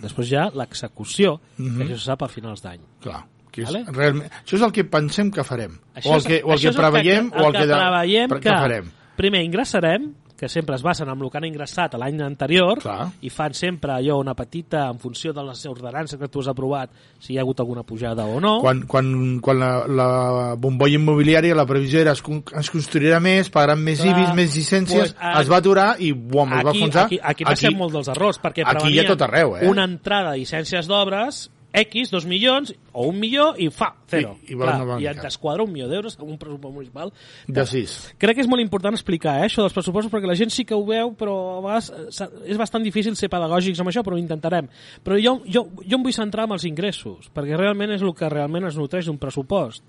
Després 0.00 0.30
hi 0.30 0.36
ha 0.38 0.46
l'execució, 0.54 1.40
Mhm. 1.58 1.76
que 1.76 1.84
això 1.88 1.98
se 1.98 2.04
sap 2.06 2.22
a 2.22 2.28
finals 2.28 2.62
d'any. 2.62 2.80
Clar. 3.02 3.26
Que 3.50 3.62
és 3.62 3.66
Vale. 3.72 3.84
realment, 3.90 4.30
això 4.30 4.54
és 4.54 4.62
el 4.62 4.70
que 4.72 4.84
pensem 4.84 5.30
que 5.32 5.42
farem. 5.42 5.72
Això 5.96 6.12
o 6.12 6.14
el 6.16 6.22
que, 6.24 6.42
o 6.44 6.52
el 6.52 6.60
que 6.60 6.70
preveiem 6.72 7.32
o 7.34 7.46
el 7.48 7.52
que, 7.52 7.66
de- 7.66 7.74
preveiem 7.74 8.28
per- 8.28 8.38
que, 8.40 8.48
que 8.48 8.54
farem. 8.54 8.90
primer 9.16 9.42
ingressarem, 9.42 10.14
que 10.40 10.48
sempre 10.48 10.74
es 10.74 10.82
basen 10.82 11.10
en 11.12 11.20
el 11.20 11.28
que 11.30 11.36
han 11.36 11.44
ingressat 11.44 11.98
l'any 12.00 12.22
anterior 12.24 12.78
Clar. 12.80 13.10
i 13.20 13.28
fan 13.28 13.52
sempre 13.52 13.92
allò 13.92 14.16
una 14.22 14.32
petita 14.34 14.86
en 14.88 14.96
funció 14.98 15.34
de 15.36 15.44
les 15.44 15.66
ordenances 15.68 16.18
que 16.18 16.28
tu 16.32 16.40
has 16.40 16.48
aprovat 16.48 16.94
si 17.20 17.34
hi 17.34 17.38
ha 17.38 17.42
hagut 17.44 17.60
alguna 17.60 17.82
pujada 17.84 18.24
o 18.24 18.40
no 18.40 18.54
Quan, 18.64 18.86
quan, 18.88 19.12
quan 19.44 19.60
la, 19.60 19.70
la 19.86 20.08
bombolla 20.56 20.96
immobiliària, 20.96 21.54
la 21.54 21.66
previsió 21.68 22.00
era 22.00 22.16
es, 22.16 22.24
es 22.56 22.72
construirà 22.72 23.20
més, 23.20 23.52
pagaran 23.52 23.84
més 23.84 24.00
Clar. 24.00 24.16
IBIs, 24.16 24.34
més 24.40 24.56
llicències, 24.56 25.12
Pues, 25.12 25.38
es 25.44 25.52
va 25.52 25.60
aturar 25.60 25.88
i 26.00 26.12
buam, 26.16 26.56
es 26.56 26.64
va 26.64 26.70
aquí, 26.72 26.80
enfonsar. 26.86 27.04
aquí, 27.04 27.20
aquí 27.22 27.44
va 27.44 27.56
ser 27.60 27.76
molt 27.76 27.92
dels 28.00 28.08
errors, 28.08 28.40
perquè 28.40 28.64
aquí 28.64 28.70
hi 28.70 28.72
ha 28.72 28.80
prevenien 28.80 29.12
tot 29.12 29.28
arreu, 29.28 29.56
eh? 29.60 29.68
una 29.68 29.84
entrada 29.84 30.32
de 30.32 30.40
llicències 30.40 30.88
d'obres 30.88 31.50
X, 31.72 32.10
dos 32.10 32.24
milions 32.26 32.72
o 32.92 33.04
un 33.06 33.18
milió 33.20 33.52
i 33.56 33.68
fa, 33.70 33.92
zero. 34.10 34.32
I- 34.42 34.52
i 34.52 34.56
Clar. 34.56 34.98
I 35.00 35.06
et 35.06 35.20
desquadra 35.22 35.62
un 35.62 35.70
milió 35.70 35.86
d'euros 35.88 36.16
amb 36.18 36.30
un 36.32 36.38
pressupost 36.38 36.74
municipal. 36.74 37.12
De 37.46 37.64
sis. 37.66 37.94
Crec 38.18 38.34
que 38.34 38.42
és 38.42 38.48
molt 38.50 38.60
important 38.62 38.94
explicar 38.96 39.36
eh, 39.38 39.46
això 39.46 39.62
dels 39.62 39.72
pressupostos 39.76 40.10
perquè 40.10 40.26
la 40.26 40.34
gent 40.34 40.50
sí 40.50 40.64
que 40.66 40.74
ho 40.74 40.84
veu, 40.84 41.12
però 41.14 41.36
a 41.58 41.60
vegades 41.62 41.92
eh, 42.20 42.28
és 42.50 42.58
bastant 42.58 42.82
difícil 42.82 43.14
ser 43.16 43.28
pedagògics 43.30 43.78
amb 43.80 43.92
això, 43.92 44.02
però 44.02 44.16
ho 44.18 44.22
intentarem. 44.22 44.66
Però 45.04 45.18
jo, 45.22 45.36
jo, 45.46 45.68
jo 45.84 45.96
em 46.00 46.02
vull 46.02 46.12
centrar 46.16 46.48
en 46.48 46.56
els 46.58 46.64
ingressos, 46.66 47.30
perquè 47.32 47.56
realment 47.56 47.92
és 47.94 48.02
el 48.02 48.14
que 48.18 48.28
realment 48.28 48.66
es 48.66 48.76
nutreix 48.76 49.06
d'un 49.06 49.18
pressupost. 49.22 49.84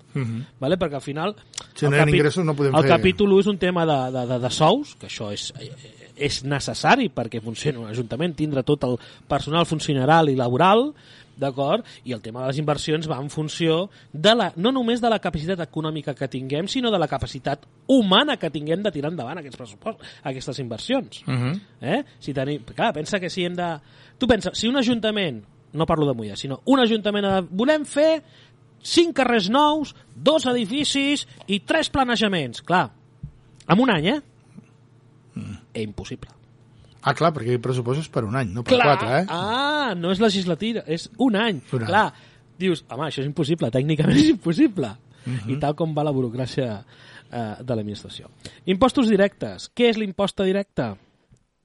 vale? 0.60 0.78
Perquè 0.78 0.94
al 0.94 1.02
final... 1.02 1.34
Si 1.74 1.84
no 1.86 1.90
el 1.90 1.98
hi 1.98 2.02
ha 2.04 2.08
ingressos 2.08 2.44
no 2.46 2.54
podem 2.54 2.74
el 2.76 2.82
fer- 2.86 2.90
capítol 2.94 3.32
1 3.32 3.40
és 3.40 3.46
un 3.50 3.58
tema 3.58 3.84
de, 3.86 3.98
de, 4.12 4.26
de, 4.26 4.38
de 4.38 4.50
sous, 4.54 4.94
que 5.00 5.08
això 5.10 5.32
és, 5.32 5.48
eh, 5.58 5.72
és 6.28 6.42
necessari 6.44 7.08
perquè 7.10 7.40
funcioni 7.42 7.78
un 7.80 7.88
ajuntament, 7.90 8.34
tindre 8.36 8.62
tot 8.62 8.84
el 8.84 8.98
personal 9.26 9.66
funcional 9.66 10.28
i 10.30 10.36
laboral, 10.38 10.92
d'acord? 11.42 11.86
I 12.08 12.14
el 12.16 12.22
tema 12.24 12.42
de 12.42 12.52
les 12.52 12.60
inversions 12.62 13.08
va 13.10 13.18
en 13.20 13.28
funció 13.30 13.88
de 14.12 14.34
la, 14.38 14.50
no 14.56 14.72
només 14.72 15.02
de 15.02 15.10
la 15.12 15.18
capacitat 15.22 15.60
econòmica 15.66 16.14
que 16.18 16.28
tinguem, 16.30 16.68
sinó 16.70 16.90
de 16.94 17.00
la 17.02 17.08
capacitat 17.10 17.66
humana 17.90 18.38
que 18.40 18.50
tinguem 18.54 18.82
de 18.82 18.92
tirar 18.94 19.10
endavant 19.12 19.42
aquests 19.42 19.58
pressupostos, 19.60 20.14
aquestes 20.22 20.58
inversions. 20.62 21.22
Uh 21.26 21.32
-huh. 21.34 21.60
eh? 21.80 22.04
si 22.18 22.32
tenim, 22.32 22.62
clar, 22.64 22.92
pensa 22.94 23.20
que 23.20 23.30
si 23.30 23.44
hem 23.44 23.54
de... 23.54 23.80
Tu 24.18 24.26
pensa, 24.26 24.50
si 24.54 24.68
un 24.68 24.76
ajuntament, 24.76 25.42
no 25.72 25.86
parlo 25.86 26.06
de 26.06 26.14
Molla, 26.14 26.36
sinó 26.36 26.60
un 26.64 26.80
ajuntament, 26.80 27.26
de- 27.26 27.48
volem 27.50 27.84
fer 27.84 28.22
cinc 28.82 29.14
carrers 29.16 29.48
nous, 29.50 29.94
dos 30.14 30.46
edificis 30.46 31.26
i 31.46 31.60
tres 31.60 31.88
planejaments. 31.90 32.62
Clar, 32.62 32.90
en 33.68 33.80
un 33.80 33.90
any, 33.90 34.06
eh? 34.06 34.20
Mm. 35.34 35.56
És 35.72 35.82
impossible. 35.84 36.30
Ah, 37.02 37.14
clar, 37.18 37.32
perquè 37.34 37.56
el 37.56 37.60
pressupost 37.60 38.00
és 38.04 38.08
per 38.08 38.22
un 38.24 38.36
any, 38.38 38.52
no 38.54 38.62
per 38.62 38.78
quatre, 38.78 39.20
eh? 39.20 39.26
Ah, 39.28 39.94
no 39.98 40.12
és 40.14 40.20
legislativa, 40.22 40.84
és 40.86 41.08
un 41.18 41.34
any. 41.36 41.58
Un 41.72 41.80
any. 41.82 41.88
Clar, 41.88 42.04
dius, 42.58 42.84
home, 42.88 43.08
això 43.08 43.20
és 43.24 43.26
impossible, 43.26 43.70
tècnicament 43.74 44.16
és 44.18 44.28
impossible. 44.36 44.92
Mhm. 45.24 45.50
I 45.50 45.58
tal 45.62 45.74
com 45.78 45.94
va 45.94 46.02
la 46.06 46.12
burocràcia 46.14 46.84
eh, 47.32 47.54
de 47.62 47.74
l'administració. 47.74 48.28
Impostos 48.66 49.08
directes. 49.08 49.70
Què 49.74 49.88
és 49.90 49.98
l'impost 49.98 50.40
directe? 50.42 50.92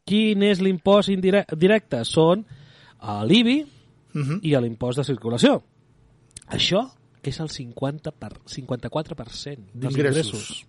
Quin 0.08 0.44
és 0.44 0.62
l'impost 0.62 1.10
directe? 1.58 2.04
Són 2.06 2.46
eh, 2.46 3.24
l'IBI 3.26 3.58
Mhm. 4.14 4.40
i 4.42 4.56
l'impost 4.58 4.98
de 4.98 5.04
circulació. 5.04 5.62
Això 6.48 6.88
és 7.22 7.40
el 7.44 7.50
50 7.50 8.12
per, 8.12 8.32
54% 8.48 9.68
dels 9.74 9.94
ingressos. 9.94 10.66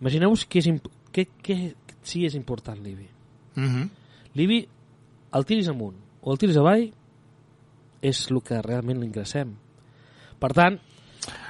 Imagineu-vos 0.00 0.44
que, 0.46 0.58
és, 0.58 0.68
que, 1.12 1.26
que 1.42 1.58
sí 2.02 2.24
és 2.26 2.34
important 2.34 2.80
l'IBI. 2.82 3.06
Uh 3.56 3.62
-huh. 3.62 3.88
L'IBI, 4.34 4.68
el 5.34 5.44
tiris 5.44 5.68
amunt 5.68 5.96
o 6.22 6.32
el 6.32 6.38
tiris 6.38 6.56
avall, 6.56 6.90
és 8.02 8.30
el 8.30 8.42
que 8.42 8.60
realment 8.62 9.00
l'ingressem. 9.00 9.54
Per 10.38 10.52
tant, 10.52 10.78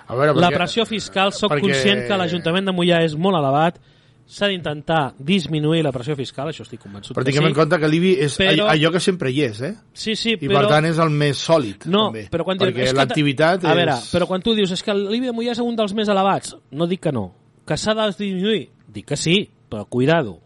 A 0.07 0.15
veure, 0.15 0.35
la 0.35 0.49
perquè- 0.51 0.57
pressió 0.57 0.85
fiscal, 0.87 1.33
sóc 1.33 1.51
perquè- 1.51 1.61
conscient 1.61 2.07
que 2.07 2.17
l'Ajuntament 2.17 2.67
de 2.67 2.73
Mollà 2.73 3.03
és 3.05 3.17
molt 3.17 3.37
elevat, 3.39 3.79
s'ha 4.27 4.47
d'intentar 4.49 5.15
disminuir 5.19 5.83
la 5.85 5.93
pressió 5.93 6.15
fiscal, 6.17 6.49
això 6.49 6.63
estic 6.63 6.81
convençut 6.81 7.15
Però 7.17 7.25
que 7.25 7.33
sí. 7.33 7.39
en 7.45 7.53
compte 7.53 7.79
que 7.79 7.89
l'IBI 7.89 8.13
és 8.21 8.39
Però- 8.39 8.69
allò 8.71 8.91
que 8.93 9.01
sempre 9.01 9.31
hi 9.31 9.43
és, 9.43 9.61
eh? 9.61 9.75
Sí, 9.93 10.15
sí, 10.17 10.31
I 10.33 10.37
però... 10.49 10.61
per 10.61 10.69
tant 10.69 10.85
és 10.87 10.99
el 10.99 11.11
més 11.11 11.37
sòlid, 11.37 11.85
No, 11.87 12.07
també. 12.07 12.29
però 12.31 12.45
quan 12.45 12.57
perquè 12.59 12.85
és 12.85 12.95
l'activitat 12.95 13.65
A 13.65 13.71
és... 13.71 13.77
veure, 13.77 13.93
però 14.13 14.27
quan 14.27 14.41
tu 14.43 14.55
dius 14.55 14.71
és 14.71 14.83
que 14.83 14.95
l'IBI 14.95 15.27
de 15.27 15.33
Mollà 15.33 15.51
és 15.53 15.59
un 15.59 15.77
dels 15.77 15.93
més 15.95 16.09
elevats, 16.09 16.57
no 16.71 16.87
dic 16.87 17.01
que 17.01 17.13
no. 17.13 17.35
Que 17.67 17.77
s'ha 17.77 17.95
de 17.95 18.07
disminuir, 18.07 18.71
dic 18.89 19.07
que 19.07 19.17
sí, 19.17 19.51
però 19.71 19.87
cuidado. 19.89 20.41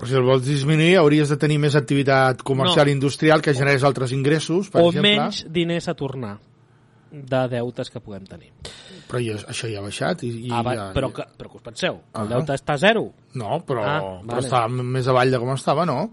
Però 0.00 0.08
si 0.08 0.14
el 0.16 0.24
vols 0.24 0.46
disminuir 0.46 0.94
hauries 0.96 1.28
de 1.28 1.36
tenir 1.36 1.58
més 1.60 1.74
activitat 1.76 2.40
comercial 2.42 2.86
No. 2.88 2.92
industrial 2.92 3.42
que 3.44 3.52
generés 3.52 3.84
altres 3.84 4.12
ingressos, 4.16 4.70
per 4.72 4.80
o 4.80 4.88
exemple. 4.88 5.10
menys 5.18 5.44
diners 5.52 5.88
a 5.88 5.94
tornar 5.94 6.38
de 7.10 7.40
deutes 7.52 7.90
que 7.90 8.00
puguem 8.00 8.24
tenir. 8.24 8.48
Però 9.10 9.18
ja, 9.20 9.34
això 9.50 9.68
ja 9.68 9.80
ha 9.80 9.82
baixat. 9.82 10.22
I, 10.24 10.46
i 10.46 10.50
Ah, 10.50 10.62
va, 10.62 10.74
ja, 10.74 10.92
però, 10.94 11.12
que, 11.12 11.24
però 11.36 11.50
que 11.50 11.56
us 11.58 11.62
penseu, 11.62 12.00
que 12.14 12.20
el 12.22 12.32
Ah. 12.32 12.36
deute 12.36 12.54
està 12.54 12.74
a 12.74 12.78
zero. 12.78 13.12
No, 13.34 13.58
però, 13.66 13.84
Ah, 13.84 14.00
però 14.22 14.38
vale. 14.40 14.46
està 14.48 14.68
més 14.70 15.06
avall 15.08 15.30
de 15.30 15.38
com 15.38 15.52
estava, 15.52 15.84
no? 15.84 16.10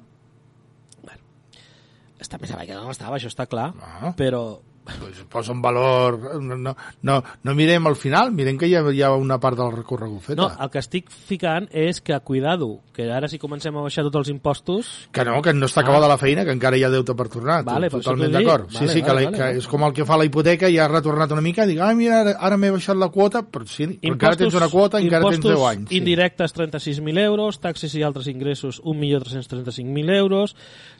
Està 2.20 2.40
més 2.42 2.52
avall 2.52 2.66
que 2.66 2.74
no 2.74 2.90
estava, 2.92 3.16
això 3.20 3.30
està 3.30 3.46
clar, 3.48 3.74
Ah. 3.80 4.14
però 4.18 4.60
Pues 5.00 5.24
posa 5.30 5.52
en 5.54 5.62
valor... 5.62 6.20
No, 6.42 6.76
no, 7.02 7.24
no, 7.44 7.56
mirem 7.56 7.88
al 7.88 7.96
final, 7.96 8.32
mirem 8.32 8.58
que 8.58 8.68
hi 8.70 8.76
ha, 8.76 8.82
hi 8.92 9.02
ha 9.04 9.12
una 9.16 9.40
part 9.40 9.58
del 9.60 9.72
recorregut 9.74 10.22
feta. 10.30 10.42
no, 10.42 10.50
el 10.64 10.70
que 10.74 10.80
estic 10.80 11.10
ficant 11.12 11.68
és 11.72 12.00
que, 12.02 12.18
cuidado, 12.22 12.80
que 12.96 13.10
ara 13.12 13.28
si 13.30 13.38
comencem 13.40 13.76
a 13.78 13.82
baixar 13.86 14.04
tots 14.08 14.22
els 14.24 14.30
impostos, 14.34 14.94
Que 15.12 15.26
no, 15.26 15.42
que 15.42 15.54
no 15.54 15.66
està 15.68 15.82
acabada 15.84 16.08
la 16.08 16.18
feina, 16.18 16.46
que 16.46 16.52
encara 16.56 16.78
hi 16.78 16.84
ha 16.84 16.90
deute 16.94 17.14
per 17.16 17.28
tornar. 17.30 17.60
Ah. 17.60 17.68
Vale, 17.74 17.90
totalment 17.90 18.32
d'acord. 18.34 18.70
Sí, 18.72 18.80
Vale, 18.86 18.94
sí, 18.94 19.02
que, 19.02 19.08
vale, 19.08 19.22
la, 19.22 19.30
vale, 19.32 19.38
que 19.38 19.44
vale. 19.44 19.58
és 19.64 19.68
com 19.68 19.84
el 19.88 19.94
que 19.94 20.06
fa 20.06 20.18
la 20.18 20.26
hipoteca 20.26 20.70
i 20.70 20.78
ha 20.80 20.88
retornat 20.88 21.32
una 21.36 21.42
mica, 21.42 21.66
dic, 21.68 21.80
ah, 21.84 21.94
mira, 21.98 22.22
ara, 22.24 22.36
ara 22.40 22.58
m'he 22.58 22.72
baixat 22.72 22.98
la 22.98 23.10
quota, 23.14 23.44
però 23.44 23.66
sí, 23.68 23.88
però 23.88 24.14
encara 24.14 24.36
tens 24.40 24.56
una 24.56 24.70
quota, 24.70 25.00
encara 25.04 25.26
tens 25.28 25.38
impostos 25.42 25.60
10 25.60 25.70
anys. 25.72 25.90
Sí. 25.90 25.98
indirectes 26.02 26.56
36.000 26.56 27.24
euros, 27.26 27.60
taxes 27.60 27.94
i 27.96 28.04
altres 28.04 28.28
ingressos 28.28 28.82
1.335.000 28.84 30.16
euros, 30.18 30.56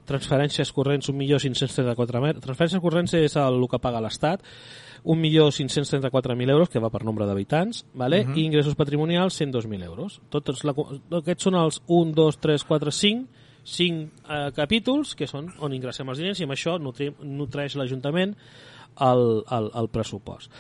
transferències 0.08 0.72
corrents 0.76 1.10
1.534.000 1.12 2.44
transferències 2.44 2.84
corrents 2.84 3.16
és 3.20 3.38
el, 3.40 3.62
el 3.62 3.70
que 3.72 3.82
paga 3.84 4.04
l'Estat 4.04 4.46
1.534.000 5.08 6.54
euros 6.56 6.72
que 6.74 6.82
va 6.84 6.92
per 6.94 7.04
nombre 7.06 7.28
d'habitants 7.30 7.86
vale? 7.94 8.24
Mhm. 8.26 8.38
i 8.38 8.46
ingressos 8.50 8.76
patrimonials 8.76 9.40
102.000 9.42 9.84
euros 9.86 10.22
tots 10.34 10.64
la, 10.68 10.76
aquests 11.22 11.50
són 11.50 11.60
els 11.60 11.82
1, 11.86 12.16
2, 12.18 12.40
3, 12.48 12.66
4, 12.72 12.96
5 13.02 13.46
cinc 13.68 14.24
eh, 14.32 14.50
capítols 14.56 15.14
que 15.20 15.28
són 15.28 15.50
on 15.60 15.76
ingressem 15.76 16.08
els 16.08 16.22
diners 16.22 16.40
i 16.40 16.48
amb 16.48 16.56
això 16.56 16.78
nutri, 16.80 17.12
nutreix 17.20 17.76
l'Ajuntament 17.76 18.36
el, 19.04 19.24
el, 19.44 19.72
el 19.76 19.90
pressupost 19.92 20.54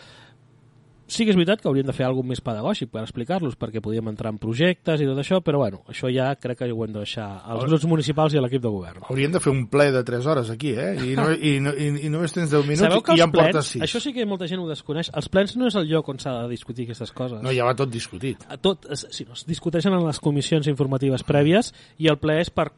sí 1.08 1.26
que 1.26 1.32
és 1.32 1.38
veritat 1.39 1.62
que 1.62 1.70
hauríem 1.70 1.88
de 1.88 1.95
fer 1.95 2.05
alguna 2.08 2.34
més 2.34 2.41
pedagògic 2.43 2.91
per 2.91 3.01
explicar-los, 3.03 3.55
perquè 3.60 3.82
podíem 3.84 4.10
entrar 4.12 4.34
en 4.34 4.39
projectes 4.41 5.01
i 5.01 5.08
tot 5.08 5.20
això, 5.22 5.39
però 5.43 5.62
bueno, 5.64 5.82
això 5.91 6.12
ja 6.14 6.30
crec 6.36 6.60
que 6.62 6.70
ho 6.72 6.84
hem 6.86 6.93
de 6.93 7.03
deixar 7.03 7.28
als 7.45 7.66
grups 7.68 7.88
municipals 7.89 8.36
i 8.36 8.41
a 8.41 8.43
l'equip 8.43 8.64
de 8.64 8.72
govern. 8.74 9.05
Hauríem 9.08 9.34
de 9.34 9.41
fer 9.43 9.53
un 9.53 9.66
ple 9.72 9.89
de 9.95 10.03
3 10.08 10.28
hores 10.28 10.51
aquí, 10.53 10.74
eh? 10.76 10.93
I, 10.97 11.14
no, 11.20 11.30
i, 11.32 11.53
no, 11.64 11.74
i, 11.74 11.91
i 12.08 12.12
només 12.14 12.36
tens 12.36 12.51
10 12.51 12.68
minuts 12.68 12.84
Sabeu 12.86 13.03
que 13.05 13.16
i 13.16 13.22
ja 13.22 13.30
en 13.30 13.36
portes 13.36 13.53
plens, 13.53 13.74
6. 13.78 13.86
això 13.88 14.03
sí 14.03 14.14
que 14.16 14.28
molta 14.30 14.49
gent 14.51 14.64
ho 14.64 14.68
desconeix, 14.70 15.12
els 15.16 15.32
plens 15.32 15.55
no 15.60 15.72
és 15.72 15.78
el 15.80 15.88
lloc 15.91 16.12
on 16.12 16.20
s'ha 16.24 16.36
de 16.41 16.51
discutir 16.51 16.88
aquestes 16.88 17.14
coses. 17.16 17.39
No, 17.43 17.53
ja 17.55 17.68
va 17.68 17.78
tot 17.78 17.91
discutit. 17.93 18.43
A 18.51 18.60
tot, 18.60 18.89
si 18.97 19.28
no, 19.28 19.38
es 19.38 19.47
discuteixen 19.47 19.95
en 19.95 20.03
les 20.08 20.20
comissions 20.24 20.68
informatives 20.68 21.24
prèvies 21.28 21.72
i 22.03 22.12
el 22.12 22.20
ple 22.22 22.41
és 22.41 22.51
per 22.51 22.70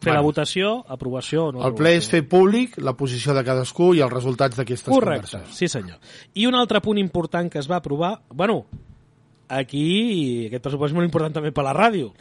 fer 0.00 0.10
Bueno. 0.12 0.20
la 0.20 0.24
votació, 0.24 0.84
aprovació 0.88 1.46
o 1.46 1.52
no. 1.52 1.64
El 1.66 1.74
ple 1.76 1.94
és 1.98 2.08
fer 2.08 2.22
públic 2.26 2.78
la 2.80 2.94
posició 2.96 3.34
de 3.36 3.44
cadascú 3.44 3.92
i 3.94 4.00
els 4.00 4.12
resultats 4.12 4.56
d'aquestes 4.56 4.88
Correcte, 4.94 5.30
converses. 5.36 5.56
sí 5.56 5.68
senyor. 5.68 5.98
I 6.34 6.46
un 6.46 6.54
altre 6.56 6.80
punt 6.80 6.98
important 6.98 7.50
que 7.52 7.58
es 7.60 7.70
va 7.70 7.76
aprovar, 7.76 8.22
bueno, 8.32 8.64
aquí 9.48 10.46
aquest 10.46 10.62
pressupost 10.62 10.92
és 10.92 10.96
molt 10.96 11.08
important 11.08 11.34
també 11.34 11.50
per 11.52 11.64
la 11.66 11.72
ràdio. 11.74 12.12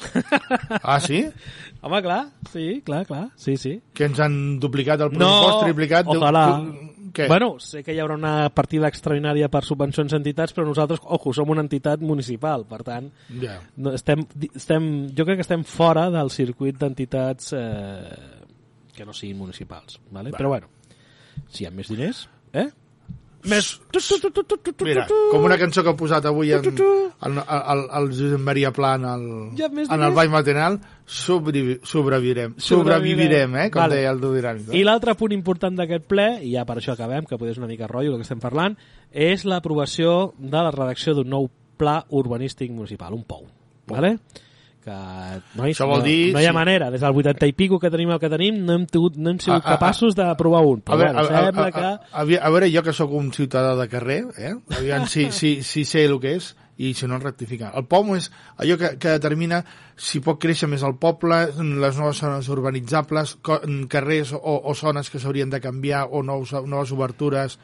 Ah, 0.82 1.00
sí? 1.00 1.24
Home, 1.82 2.02
clar, 2.04 2.24
sí, 2.52 2.82
clar, 2.86 3.06
clar, 3.08 3.30
sí, 3.38 3.56
sí. 3.58 3.78
Que 3.94 4.10
ens 4.10 4.20
han 4.20 4.60
duplicat 4.60 5.00
el 5.06 5.12
pressupost, 5.14 5.64
triplicat... 5.68 6.06
deu- 6.10 6.18
ojalà. 6.20 6.46
Què? 7.14 7.28
Bueno, 7.28 7.56
sé 7.64 7.84
que 7.84 7.94
hi 7.96 8.00
haurà 8.04 8.16
una 8.18 8.50
partida 8.56 8.88
extraordinària 8.92 9.50
per 9.52 9.64
subvencions 9.68 10.14
a 10.14 10.20
entitats, 10.20 10.54
però 10.56 10.66
nosaltres, 10.68 11.00
ojo, 11.04 11.34
som 11.34 11.50
una 11.50 11.64
entitat 11.66 12.02
municipal, 12.02 12.66
per 12.70 12.82
tant, 12.88 13.12
Ja. 13.42 13.60
no, 13.78 13.94
estem, 13.94 14.26
estem, 14.54 14.90
jo 15.16 15.26
crec 15.26 15.40
que 15.42 15.48
estem 15.48 15.64
fora 15.64 16.10
del 16.14 16.30
circuit 16.30 16.78
d'entitats 16.78 17.54
eh, 17.54 18.44
que 18.96 19.06
no 19.06 19.14
siguin 19.14 19.38
municipals, 19.38 20.00
¿vale? 20.12 20.32
però 20.32 20.50
bueno, 20.50 20.68
si 21.48 21.64
hi 21.64 21.68
ha 21.68 21.72
més 21.72 21.88
diners, 21.90 22.28
eh? 22.54 22.68
Més... 23.48 23.70
Mira, 24.84 25.06
com 25.32 25.46
una 25.48 25.56
cançó 25.60 25.84
que 25.86 25.94
ha 25.94 25.98
posat 25.98 26.26
avui 26.28 26.52
en, 26.52 26.66
tu. 26.76 26.88
el, 27.24 27.38
el, 27.40 28.10
Josep 28.12 28.42
Maria 28.44 28.72
Plan 28.76 29.06
al, 29.08 29.24
Ja 29.56 29.70
en 29.72 30.04
el 30.04 30.16
ball 30.18 30.32
matinal, 30.34 30.80
sobrevi, 31.06 31.78
sobrevivirem. 31.88 32.58
Sobrevivirem. 32.60 33.56
Eh? 33.64 33.70
Com 33.72 33.86
Vale. 33.86 34.02
deia 34.02 34.12
el 34.12 34.20
Dudiran. 34.20 34.60
I 34.76 34.84
l'altre 34.84 35.16
punt 35.20 35.36
important 35.36 35.80
d'aquest 35.80 36.10
ple, 36.12 36.28
i 36.44 36.58
ja 36.58 36.66
per 36.68 36.82
això 36.82 36.98
acabem, 36.98 37.24
que 37.30 37.40
potser 37.40 37.56
és 37.56 37.64
una 37.64 37.72
mica 37.72 37.88
rotllo 37.88 38.18
el 38.18 38.20
que 38.20 38.28
estem 38.28 38.44
parlant, 38.44 38.76
és 39.12 39.48
l'aprovació 39.48 40.34
de 40.38 40.68
la 40.68 40.76
redacció 40.76 41.16
d'un 41.16 41.32
nou 41.32 41.48
pla 41.80 42.02
urbanístic 42.12 42.76
municipal, 42.76 43.16
un 43.16 43.24
POU. 43.24 43.48
Vale? 43.90 44.18
Que, 44.80 44.94
nois, 45.60 45.74
Això 45.76 45.86
vol 45.90 46.00
no, 46.00 46.06
dir 46.06 46.32
no 46.34 46.40
hi 46.40 46.46
ha 46.48 46.54
si- 46.54 46.56
manera, 46.56 46.90
des 46.90 47.02
del 47.04 47.12
80 47.12 47.48
i 47.50 47.54
pico 47.54 47.80
que 47.80 47.90
tenim 47.92 48.14
el 48.16 48.20
que 48.22 48.30
tenim 48.32 48.62
no 48.66 48.78
hem, 48.78 48.86
tingut, 48.88 49.18
no 49.20 49.30
hem 49.34 49.40
sigut 49.44 49.60
A- 49.60 49.68
a- 49.68 49.74
a- 49.74 49.78
capaços 49.78 50.16
d'aprovar 50.16 50.62
un 50.64 50.80
A 50.80 50.92
però 50.94 50.98
veure, 50.98 51.12
bueno, 51.14 51.20
a, 51.20 51.40
a, 51.42 51.44
sembla 51.46 51.66
a, 51.68 51.72
que 51.72 51.84
a, 51.84 51.92
a, 52.12 52.48
a 52.48 52.50
veure, 52.50 52.72
jo 52.72 52.84
que 52.84 52.94
sóc 52.96 53.12
un 53.12 53.34
ciutadà 53.36 53.76
de 53.76 53.88
carrer, 53.92 54.24
eh? 54.38 54.56
aviam 54.78 55.06
si, 55.08 55.32
si, 55.36 55.62
si 55.64 55.84
sé 55.86 56.06
el 56.06 56.16
que 56.24 56.38
és 56.40 56.56
i 56.80 56.94
si 56.96 57.08
no 57.12 57.18
rectificar. 57.20 57.74
El 57.76 57.84
POM 57.92 58.14
és 58.16 58.30
allò 58.56 58.78
que, 58.80 58.94
que 58.98 59.10
determina 59.18 59.66
si 60.00 60.22
pot 60.24 60.40
créixer 60.40 60.70
més 60.72 60.80
el 60.88 60.96
poble, 60.96 61.42
les 61.60 61.98
noves 62.00 62.22
zones 62.24 62.48
urbanitzables, 62.48 63.36
carrers 63.92 64.32
o, 64.32 64.40
o 64.64 64.74
zones 64.80 65.10
que 65.12 65.20
s'haurien 65.20 65.50
de 65.52 65.60
canviar 65.60 66.06
o 66.10 66.24
nous, 66.24 66.54
noves 66.64 66.94
obertures 66.96 67.60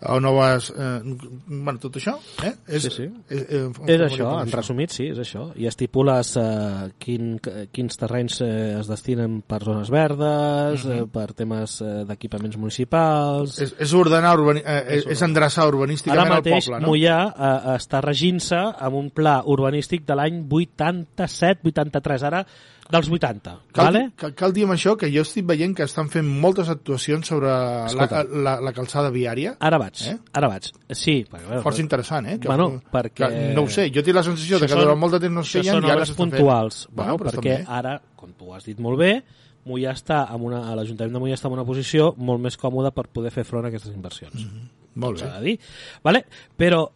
o 0.00 0.20
noves... 0.20 0.70
Eh, 0.76 1.00
bueno, 1.46 1.78
tot 1.82 1.96
això, 1.98 2.14
eh? 2.44 2.52
És, 2.68 2.86
Sí, 2.86 2.90
sí. 2.94 3.06
És, 3.28 3.42
eh, 3.50 3.64
és 3.90 4.04
això, 4.04 4.30
en 4.42 4.52
resumit 4.52 4.94
sí, 4.94 5.08
és 5.12 5.18
això 5.22 5.48
i 5.58 5.66
estipules 5.70 6.30
eh, 6.38 6.86
quin, 7.02 7.34
quins 7.74 7.98
terrenys 7.98 8.40
eh, 8.44 8.78
es 8.78 8.90
destinen 8.90 9.40
per 9.42 9.60
zones 9.66 9.90
verdes 9.90 10.86
eh, 10.86 11.02
per 11.12 11.32
temes 11.38 11.80
eh, 11.82 11.92
d'equipaments 12.08 12.58
municipals 12.60 13.58
És, 13.64 13.74
és 13.82 13.94
ordenar, 13.98 14.36
urbani, 14.38 14.62
eh, 14.62 14.98
és, 15.00 15.10
és 15.16 15.26
endreçar 15.26 15.66
Ara 15.66 15.74
urbanísticament 15.74 16.34
mateix 16.36 16.54
el 16.60 16.66
poble, 16.68 16.80
no? 16.82 16.92
Mollà 16.92 17.20
eh, 17.28 17.76
està 17.76 18.02
regint-se 18.04 18.58
amb 18.58 19.02
un 19.02 19.12
pla 19.14 19.40
urbanístic 19.50 20.06
de 20.08 20.18
l'any 20.18 20.42
87-83, 20.46 22.28
ara 22.30 22.44
dels 22.90 23.08
80, 23.10 23.52
Cal, 23.72 23.84
vale? 23.84 24.02
cal, 24.16 24.34
cal 24.34 24.52
dir 24.52 24.64
amb 24.64 24.72
això 24.72 24.96
que 24.96 25.10
jo 25.12 25.20
estic 25.22 25.44
veient 25.46 25.74
que 25.76 25.82
estan 25.84 26.08
fent 26.08 26.26
moltes 26.40 26.68
actuacions 26.72 27.26
sobre 27.26 27.48
la, 27.48 27.86
Escolta. 27.86 28.22
la, 28.24 28.54
la 28.64 28.72
calçada 28.72 29.10
viària. 29.10 29.56
Ara 29.60 29.78
vaig, 29.78 30.00
Eh? 30.08 30.16
ara 30.32 30.48
vaig. 30.48 30.70
Sí, 30.90 31.24
perquè, 31.30 31.46
bueno, 31.46 31.62
Força 31.62 31.80
interessant, 31.82 32.26
eh? 32.26 32.38
Que, 32.40 32.48
Bueno, 32.48 32.80
perquè- 32.92 33.28
Que, 33.28 33.54
no 33.54 33.62
ho 33.62 33.68
sé, 33.68 33.90
jo 33.94 34.02
tinc 34.02 34.14
la 34.16 34.22
sensació 34.22 34.58
que 34.58 34.66
són- 34.68 34.80
durant 34.80 34.98
molt 34.98 35.12
de 35.12 35.20
temps 35.20 35.34
no 35.34 35.40
es 35.42 35.50
feien 35.52 35.84
i 35.84 35.90
ara 35.90 36.06
s'estan 36.06 36.30
puntuals, 36.30 36.84
fent. 36.86 36.96
bueno, 36.96 37.18
però 37.18 37.30
perquè 37.30 37.56
també. 37.58 37.64
ara, 37.68 38.00
com 38.16 38.32
tu 38.32 38.54
has 38.54 38.64
dit 38.64 38.78
molt 38.78 38.98
bé, 38.98 39.22
Mollà 39.66 39.92
està 39.92 40.22
en 40.34 40.40
una, 40.40 40.74
l'Ajuntament 40.74 41.12
de 41.12 41.18
Mollà 41.20 41.34
està 41.34 41.48
en 41.48 41.52
una 41.52 41.64
posició 41.64 42.14
molt 42.16 42.40
més 42.40 42.56
còmoda 42.56 42.90
per 42.90 43.08
poder 43.08 43.30
fer 43.30 43.44
front 43.44 43.66
a 43.66 43.68
aquestes 43.68 43.92
inversions. 43.92 44.46
Molt 44.94 45.18
s'ha 45.18 45.26
bé. 45.26 45.32
de 45.38 45.44
dir. 45.44 45.60
Vale? 46.02 46.24
Però 46.56 46.88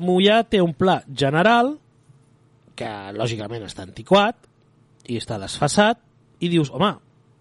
Mollà 0.00 0.44
té 0.48 0.60
un 0.62 0.74
pla 0.74 1.02
general 1.12 1.76
que 2.76 2.88
lògicament 3.16 3.64
està 3.64 3.82
antiquat 3.82 4.36
i 5.08 5.18
està 5.20 5.38
desfasat 5.40 6.00
i 6.44 6.50
dius, 6.52 6.70
home, 6.70 6.92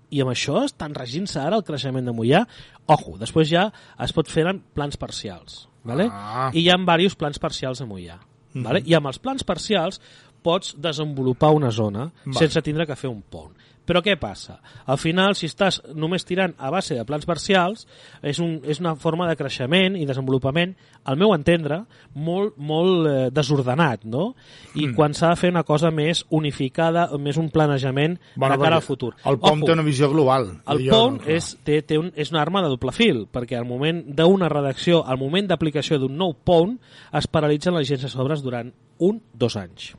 i 0.09 0.24
amb 0.24 0.32
això 0.32 0.63
estan 0.63 0.95
regint-se 0.95 1.39
ara 1.41 1.59
el 1.59 1.65
creixement 1.68 2.07
de 2.07 2.15
Mollà? 2.15 2.45
Ojo, 2.88 3.18
després 3.20 3.49
ja 3.51 3.68
es 4.03 4.13
pot 4.15 4.30
fer 4.32 4.47
en 4.47 4.61
plans 4.74 4.97
parcials. 4.99 5.65
Vale? 5.88 6.07
Ah. 6.11 6.49
I 6.53 6.63
hi 6.63 6.70
ha 6.72 6.78
diversos 6.80 7.20
plans 7.20 7.39
parcials 7.43 7.84
a 7.84 7.88
Mollà. 7.89 8.18
Vale? 8.57 8.82
I 8.88 8.95
amb 8.97 9.11
els 9.11 9.20
plans 9.22 9.43
parcials 9.45 9.99
pots 10.43 10.74
desenvolupar 10.80 11.51
una 11.55 11.72
zona 11.72 12.07
Vale. 12.24 12.38
sense 12.39 12.63
tindre 12.63 12.88
que 12.88 12.95
fer 12.95 13.09
un 13.11 13.22
pont. 13.22 13.51
Però 13.88 14.01
què 14.03 14.17
passa? 14.19 14.57
Al 14.85 14.99
final, 14.99 15.35
si 15.39 15.47
estàs 15.47 15.79
només 15.95 16.25
tirant 16.27 16.53
a 16.59 16.71
base 16.73 16.97
de 16.97 17.05
plans 17.07 17.25
parcials, 17.27 17.85
és, 18.21 18.41
un, 18.43 18.57
és 18.67 18.81
una 18.83 18.97
forma 18.99 19.29
de 19.29 19.38
creixement 19.39 19.95
i 19.95 20.05
desenvolupament, 20.09 20.73
al 21.07 21.15
meu 21.19 21.31
entendre, 21.31 21.79
molt, 22.13 22.57
molt 22.59 23.07
eh, 23.07 23.15
desordenat, 23.31 24.03
no? 24.03 24.33
I 24.75 24.89
quan 24.97 25.15
s'ha 25.15 25.31
de 25.31 25.39
fer 25.39 25.51
una 25.53 25.63
cosa 25.67 25.91
més 25.95 26.25
unificada, 26.35 27.07
més 27.21 27.39
un 27.39 27.47
planejament 27.53 28.17
de 28.35 28.49
cara 28.59 28.81
al 28.81 28.83
futur. 28.83 29.13
El 29.23 29.39
POM 29.39 29.63
Ojo, 29.63 29.69
té 29.69 29.77
una 29.77 29.88
visió 29.88 30.11
global. 30.11 30.49
el 30.67 30.83
Jo, 30.83 30.91
PON 30.91 31.19
no, 31.21 31.27
és, 31.38 31.53
té, 31.63 31.79
té 31.88 31.99
un, 32.01 32.11
és 32.15 32.33
una 32.35 32.43
arma 32.43 32.65
de 32.65 32.73
doble 32.73 32.91
fil, 32.91 33.23
perquè 33.31 33.55
al 33.57 33.69
moment 33.69 34.03
d'una 34.17 34.51
redacció, 34.51 35.05
al 35.07 35.19
moment 35.21 35.47
d'aplicació 35.47 36.01
d'un 36.03 36.17
nou 36.19 36.35
PON, 36.35 36.75
es 37.15 37.31
paralitzen 37.31 37.75
les 37.77 37.88
llicències 37.88 38.19
d'obres 38.19 38.43
durant 38.43 38.73
un, 38.99 39.21
dos 39.33 39.55
anys. 39.55 39.93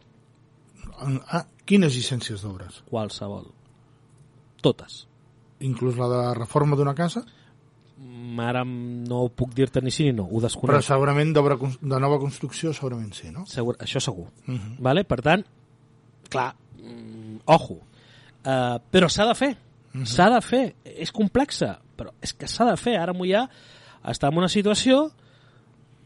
Ah, 0.98 1.46
quines 1.64 1.94
llicències 1.94 2.42
d'obres? 2.42 2.82
Qualsevol. 2.90 3.46
Totes. 4.60 5.06
Inclús 5.60 5.96
la 5.98 6.08
de 6.08 6.34
reforma 6.38 6.76
d'una 6.76 6.94
casa? 6.94 7.24
ara 8.38 8.60
no 8.64 9.24
puc 9.34 9.50
dir-te 9.56 9.80
ni 9.82 9.90
sí 9.90 10.04
ni 10.04 10.12
no, 10.12 10.22
ho 10.22 10.38
Però 10.38 10.42
desconec. 10.46 10.82
segurament 10.86 11.32
d'obra 11.34 11.56
cons- 11.58 11.80
de 11.82 11.98
nova 11.98 12.18
construcció 12.22 12.72
segurament 12.72 13.12
sí, 13.12 13.32
no? 13.32 13.44
Segur, 13.46 13.74
això 13.78 13.98
segur. 14.00 14.28
Uh 14.46 14.52
Mhm. 14.52 14.58
-huh. 14.58 14.76
vale? 14.78 15.02
Per 15.04 15.20
tant, 15.20 15.44
clar, 16.30 16.54
mm, 16.78 17.40
ojo, 17.46 17.74
uh, 17.74 18.78
però 18.92 19.08
s'ha 19.08 19.26
de 19.26 19.34
fer. 19.34 19.56
Uh 19.94 20.00
-huh. 20.00 20.06
S'ha 20.06 20.30
de 20.30 20.40
fer. 20.40 20.74
És 20.84 21.10
complexa, 21.10 21.80
però 21.96 22.12
és 22.22 22.32
que 22.34 22.46
s'ha 22.46 22.64
de 22.70 22.76
fer. 22.76 22.96
Ara 23.00 23.12
Mollà 23.12 23.48
està 24.04 24.28
en 24.30 24.38
una 24.38 24.48
situació 24.48 25.10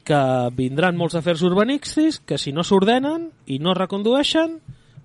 que 0.03 0.49
vindran 0.57 0.97
molts 0.97 1.15
afers 1.15 1.43
urbanístics 1.43 2.21
que 2.25 2.39
si 2.39 2.53
no 2.53 2.65
s'ordenen 2.65 3.31
i 3.47 3.59
no 3.59 3.73
es 3.73 3.79
recondueixen 3.79 4.61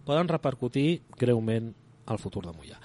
poden 0.06 0.28
repercutir 0.30 1.02
greument 1.18 1.74
al 2.06 2.18
futur 2.18 2.46
de 2.46 2.54
Mollà. 2.54 2.80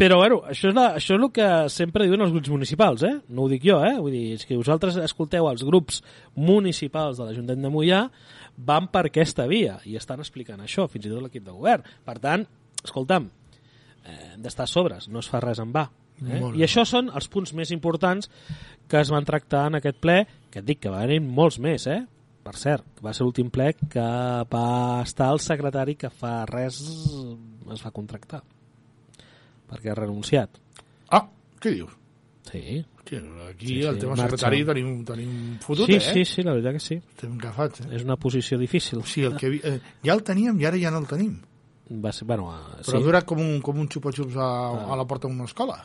Però, 0.00 0.16
bueno, 0.16 0.38
això 0.48 0.70
és, 0.70 0.72
la, 0.72 0.86
això 0.96 1.12
és 1.12 1.20
el 1.20 1.28
que 1.36 1.46
sempre 1.68 2.06
diuen 2.08 2.22
els 2.24 2.30
grups 2.32 2.48
municipals, 2.48 3.02
eh? 3.04 3.12
No 3.36 3.44
ho 3.44 3.50
dic 3.50 3.66
jo, 3.68 3.74
eh? 3.84 3.98
Vull 4.00 4.14
dir, 4.14 4.22
és 4.38 4.46
que 4.48 4.56
vosaltres 4.56 4.94
escolteu 5.02 5.44
els 5.50 5.60
grups 5.66 5.98
municipals 6.40 7.18
de 7.18 7.26
l'Ajuntament 7.26 7.66
de 7.66 7.70
Mollà 7.74 7.98
van 8.56 8.86
per 8.88 9.02
aquesta 9.10 9.44
via 9.50 9.74
i 9.84 9.98
estan 10.00 10.22
explicant 10.24 10.62
això, 10.64 10.86
fins 10.88 11.04
i 11.04 11.10
tot 11.12 11.20
l'equip 11.20 11.44
de 11.44 11.52
govern. 11.52 11.84
Per 12.06 12.14
tant, 12.22 12.46
escolta'm, 12.80 13.26
eh, 14.06 14.14
hem 14.30 14.46
d'estar 14.46 14.64
sobres, 14.72 15.10
no 15.12 15.20
es 15.20 15.28
fa 15.28 15.42
res 15.44 15.60
en 15.60 15.74
va. 15.74 15.82
Eh? 16.24 16.40
I 16.56 16.64
això 16.64 16.86
són 16.88 17.10
els 17.12 17.28
punts 17.28 17.52
més 17.58 17.72
importants 17.76 18.30
que 18.88 19.02
es 19.02 19.10
van 19.12 19.28
tractar 19.28 19.66
en 19.68 19.76
aquest 19.80 20.00
ple, 20.00 20.22
que 20.48 20.62
et 20.62 20.68
dic 20.70 20.80
que 20.80 20.92
va 20.94 21.02
haver 21.04 21.18
molts 21.20 21.58
més, 21.60 21.84
eh? 21.92 21.98
Per 22.40 22.54
cert, 22.56 22.88
va 23.04 23.12
ser 23.12 23.28
l'últim 23.28 23.52
ple 23.52 23.74
que 23.92 24.06
va 24.48 24.64
estar 25.04 25.28
el 25.34 25.42
secretari 25.44 25.98
que 26.00 26.08
fa 26.08 26.46
res 26.48 26.80
es 26.80 27.84
va 27.84 27.92
contractar 27.92 28.40
perquè 29.70 29.92
ha 29.92 29.98
renunciat. 29.98 30.58
Ah, 31.10 31.24
què 31.62 31.72
dius? 31.78 31.96
Sí, 32.50 32.80
Hòstia, 33.00 33.20
aquí 33.50 33.66
Sí, 33.66 33.74
sí, 33.74 33.82
el 33.88 33.94
sí, 33.96 34.00
tema 34.04 34.14
marxa. 34.14 34.24
secretari 34.36 34.64
tenim, 34.68 34.90
tenim 35.04 35.30
fotut, 35.64 35.86
sí, 35.90 35.96
eh? 35.96 36.00
sí, 36.00 36.24
sí, 36.28 36.42
la 36.46 36.52
veritat 36.54 36.76
que 36.76 36.80
sí. 36.84 36.96
Estem 37.14 37.32
agafats, 37.40 37.80
eh? 37.82 37.88
És 37.98 38.04
una 38.06 38.16
posició 38.20 38.58
difícil. 38.58 39.00
Sigui, 39.04 39.26
el 39.26 39.36
que, 39.40 39.50
eh, 39.66 39.80
ja 40.06 40.14
el 40.14 40.22
teníem 40.26 40.60
i 40.60 40.66
ara 40.68 40.78
ja 40.78 40.92
no 40.94 41.00
el 41.02 41.08
tenim. 41.10 41.32
Va 42.04 42.12
ser, 42.14 42.26
bueno, 42.28 42.52
eh, 42.54 42.82
Però 42.86 42.98
sí, 43.00 43.02
dura 43.02 43.22
com 43.26 43.40
un, 43.42 43.56
com 43.66 43.80
un 43.82 43.88
xupa-xups 43.90 44.36
a, 44.38 44.50
a 44.92 44.96
la 45.00 45.06
porta 45.10 45.26
d'una 45.26 45.48
escola. 45.50 45.80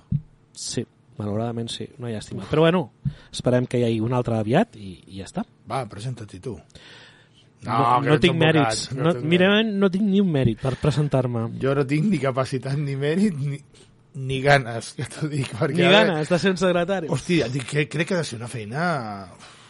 sí, 0.53 0.85
malauradament 1.17 1.69
sí, 1.71 1.87
una 1.97 2.11
llàstima. 2.11 2.45
Però 2.51 2.61
bueno, 2.61 2.91
esperem 3.31 3.65
que 3.65 3.79
hi 3.79 3.85
hagi 3.87 3.99
un 4.03 4.13
altre 4.13 4.37
aviat 4.37 4.75
i, 4.75 4.99
i 5.07 5.17
ja 5.23 5.25
està. 5.25 5.45
Va, 5.71 5.85
presenta-t'hi 5.89 6.39
tu. 6.43 6.57
No, 7.67 7.81
que 8.03 8.09
no 8.09 8.17
ets 8.17 8.23
tinc 8.25 8.37
mèrits. 8.39 8.83
No, 8.97 9.13
un 9.13 9.27
mira, 9.31 9.49
no 9.65 9.89
tinc 9.93 10.07
ni 10.07 10.21
un 10.23 10.31
mèrit 10.31 10.61
per 10.61 10.75
presentar-me. 10.81 11.47
Jo 11.61 11.75
no 11.77 11.85
tinc 11.89 12.07
ni 12.11 12.21
capacitat, 12.21 12.77
ni 12.79 12.97
mèrit, 12.99 13.35
ni, 13.35 13.59
ni 14.15 14.41
ganes, 14.43 14.93
que 14.97 15.07
t'ho 15.11 15.29
dic. 15.31 15.51
Perquè, 15.59 15.81
Ni 15.81 15.91
ganes 15.91 16.31
de 16.31 16.41
ser 16.41 16.55
un 16.55 16.61
secretari. 16.61 17.11
Hòstia, 17.11 17.49
dic 17.53 17.67
que 17.73 17.87
crec 17.91 18.11
que 18.11 18.19
ha 18.19 18.23
de 18.23 18.31
ser 18.31 18.39
una 18.41 18.51
feina... 18.51 18.89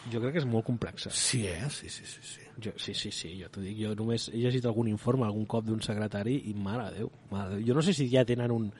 Jo 0.06 0.20
crec 0.22 0.36
que 0.36 0.44
és 0.44 0.46
molt 0.46 0.62
complexa. 0.68 1.10
Sí, 1.10 1.42
eh? 1.50 1.66
Sí, 1.74 1.90
sí, 1.90 2.06
sí. 2.06 2.22
sí. 2.22 2.45
Jo, 2.62 2.72
sí, 2.80 2.94
sí, 2.94 3.10
sí, 3.12 3.34
jo 3.40 3.50
t'ho 3.52 3.60
dic. 3.60 3.76
Jo 3.82 3.90
només 3.98 4.30
he 4.32 4.38
llegit 4.40 4.64
algun 4.64 4.88
informe 4.88 5.26
algun 5.26 5.44
cop 5.44 5.64
d'un 5.66 5.82
secretari 5.84 6.38
i, 6.48 6.54
mare 6.56 6.86
de 6.90 7.02
Déu, 7.02 7.10
mare 7.30 7.50
de 7.50 7.58
Déu. 7.58 7.66
Jo 7.68 7.74
no 7.76 7.82
sé 7.84 7.92
si 7.92 8.08
ja 8.12 8.24
tenen 8.24 8.50
un... 8.54 8.70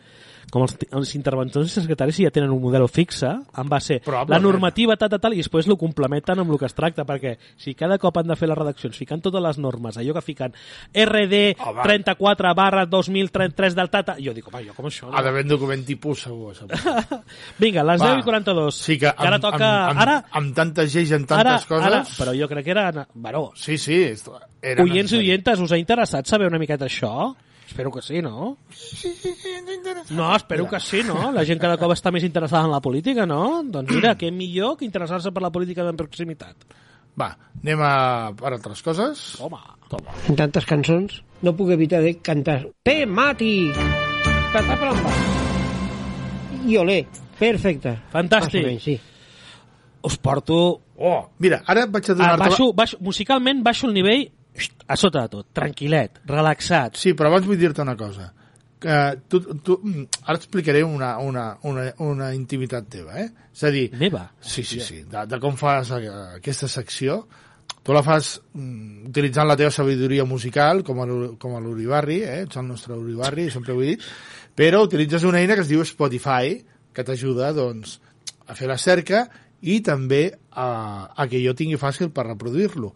Com 0.46 0.62
els, 0.62 0.76
els 0.94 1.10
interventors 1.18 1.72
i 1.72 1.80
secretaris 1.82 2.14
si 2.20 2.22
ja 2.22 2.30
tenen 2.30 2.52
un 2.54 2.60
model 2.62 2.84
fixe 2.86 3.26
en 3.26 3.68
base 3.68 3.96
Probablement. 4.04 4.30
la 4.30 4.38
normativa 4.44 4.94
tal, 4.96 5.10
tal, 5.10 5.18
tal, 5.24 5.34
i 5.34 5.40
després 5.42 5.66
lo 5.66 5.74
complementen 5.76 6.38
amb 6.38 6.52
el 6.54 6.60
que 6.60 6.68
es 6.68 6.76
tracta, 6.76 7.02
perquè 7.04 7.32
si 7.58 7.74
cada 7.74 7.96
cop 7.98 8.20
han 8.20 8.28
de 8.30 8.36
fer 8.38 8.46
les 8.46 8.56
redaccions 8.60 8.94
ficant 8.96 9.24
totes 9.24 9.42
les 9.42 9.58
normes, 9.58 9.98
allò 9.98 10.14
que 10.14 10.22
fiquen 10.22 10.54
RD 10.94 11.40
Home. 11.66 11.82
34 11.82 12.52
barra 12.54 12.86
2033 12.86 13.74
del 13.74 13.90
Tata, 13.90 14.14
jo 14.22 14.32
dic, 14.36 14.46
home, 14.46 14.62
jo 14.68 14.76
com 14.78 14.86
això 14.86 15.08
Ha 15.10 15.16
no? 15.16 15.24
d'haver 15.26 15.42
un 15.48 15.50
document 15.56 15.82
tipus 15.84 16.22
segur. 16.28 16.54
segur. 16.54 16.78
Vinga, 17.58 17.82
les 17.90 18.00
Va. 18.00 18.12
10 18.14 18.22
i 18.22 18.26
42. 18.30 18.80
Sí 18.86 18.98
que 19.02 19.10
amb, 19.10 19.26
ara 19.26 19.40
toca... 19.42 19.66
amb, 19.66 19.90
amb, 19.90 20.04
ara, 20.06 20.16
amb 20.30 20.54
tantes 20.54 20.94
lleis, 20.94 21.10
amb 21.18 21.26
ara, 21.32 21.56
tantes 21.56 21.66
coses... 21.74 21.90
ara, 21.90 22.04
però 22.22 22.36
jo 22.38 22.46
crec 22.54 22.68
que 22.70 22.74
era... 22.76 22.86
Bueno, 23.14 23.48
Sí, 23.66 23.78
sí. 23.82 24.14
Era 24.62 24.84
Oients 24.84 25.10
i 25.16 25.18
oientes, 25.18 25.58
us 25.58 25.72
ha 25.74 25.78
interessat 25.80 26.28
saber 26.30 26.46
una 26.46 26.60
miqueta 26.62 26.86
això? 26.86 27.32
Espero 27.66 27.90
que 27.90 28.00
sí, 28.00 28.20
no? 28.22 28.58
No, 30.10 30.28
espero 30.36 30.68
que 30.70 30.78
sí, 30.78 31.00
no? 31.02 31.32
La 31.34 31.42
gent 31.44 31.58
cada 31.58 31.74
cop 31.80 31.90
està 31.90 32.12
més 32.14 32.22
interessada 32.22 32.68
en 32.68 32.70
la 32.70 32.78
política, 32.80 33.26
no? 33.26 33.64
Doncs 33.66 33.90
mira, 33.90 34.14
què 34.14 34.30
millor 34.30 34.76
que 34.78 34.86
interessar-se 34.86 35.32
per 35.34 35.42
la 35.42 35.50
política 35.50 35.82
de 35.82 35.96
proximitat. 35.98 36.62
Va, 37.18 37.32
anem 37.58 37.82
a 37.82 37.90
per 38.38 38.52
altres 38.52 38.84
coses. 38.86 39.24
Home, 39.42 39.58
Toma. 39.90 40.14
en 40.30 40.38
tantes 40.38 40.68
cançons, 40.68 41.18
no 41.42 41.56
puc 41.58 41.74
evitar 41.74 42.04
de 42.04 42.14
cantar 42.22 42.60
temàtic, 42.86 43.82
pataplamba, 44.54 45.18
i 46.70 46.78
olé, 46.78 47.00
perfecte. 47.40 47.98
Fantàstic. 48.14 48.70
Més 48.70 48.90
sí. 48.92 48.98
Us 50.06 50.16
porto... 50.22 50.56
Oh, 50.96 51.20
mira, 51.42 51.60
ara 51.68 51.84
vaig 51.90 52.06
a 52.08 52.12
Ah, 52.14 52.16
donar-te... 52.16 52.44
baixo, 52.48 52.70
baixo, 52.72 52.98
musicalment 53.04 53.62
baixo 53.66 53.88
el 53.90 53.94
nivell 53.98 54.28
a 54.88 54.96
sota 54.96 55.26
de 55.26 55.32
tot, 55.34 55.46
tranquil·let, 55.52 56.22
relaxat. 56.30 56.96
Sí, 56.96 57.12
però 57.18 57.28
abans 57.28 57.44
vull 57.48 57.58
dir-te 57.60 57.82
una 57.84 57.96
cosa. 57.98 58.30
Que 58.80 58.94
tu, 59.28 59.40
tu, 59.64 59.76
ara 60.22 60.36
explicaré 60.38 60.82
una, 60.84 61.14
una, 61.18 61.46
una, 61.68 61.86
una 62.04 62.30
intimitat 62.36 62.88
teva, 62.92 63.18
eh? 63.20 63.26
És 63.52 63.64
a 63.64 63.70
dir, 63.72 63.86
Meva. 63.96 64.26
sí, 64.40 64.62
sí, 64.64 64.80
sí, 64.84 65.02
de, 65.08 65.26
de 65.28 65.38
com 65.42 65.56
fas 65.60 65.90
aquesta 65.96 66.68
secció. 66.68 67.22
Tu 67.86 67.94
la 67.94 68.02
fas 68.02 68.34
mm, 68.52 69.08
utilitzant 69.12 69.46
la 69.48 69.56
teva 69.56 69.70
sabidoria 69.74 70.24
musical, 70.26 70.82
com 70.84 71.00
a 71.04 71.06
com 71.40 71.54
a 71.56 71.60
l'Uribarri, 71.62 72.20
eh? 72.24 72.40
ets 72.46 72.58
el 72.60 72.66
nostre 72.68 72.96
Uribarri, 72.98 73.48
sempre 73.50 73.72
ho 73.76 73.80
he 73.82 73.92
dit, 73.94 74.04
però 74.58 74.82
utilitzes 74.86 75.24
una 75.28 75.40
eina 75.40 75.54
que 75.54 75.64
es 75.64 75.70
diu 75.70 75.84
Spotify, 75.86 76.56
que 76.92 77.04
t'ajuda 77.04 77.52
doncs, 77.56 77.98
a 78.46 78.54
fer 78.54 78.68
la 78.70 78.76
cerca 78.78 79.26
i 79.62 79.80
també 79.80 80.30
a, 80.52 81.12
a 81.16 81.26
que 81.30 81.40
jo 81.44 81.54
tingui 81.56 81.78
fàcil 81.80 82.10
per 82.14 82.26
reproduir-lo. 82.28 82.92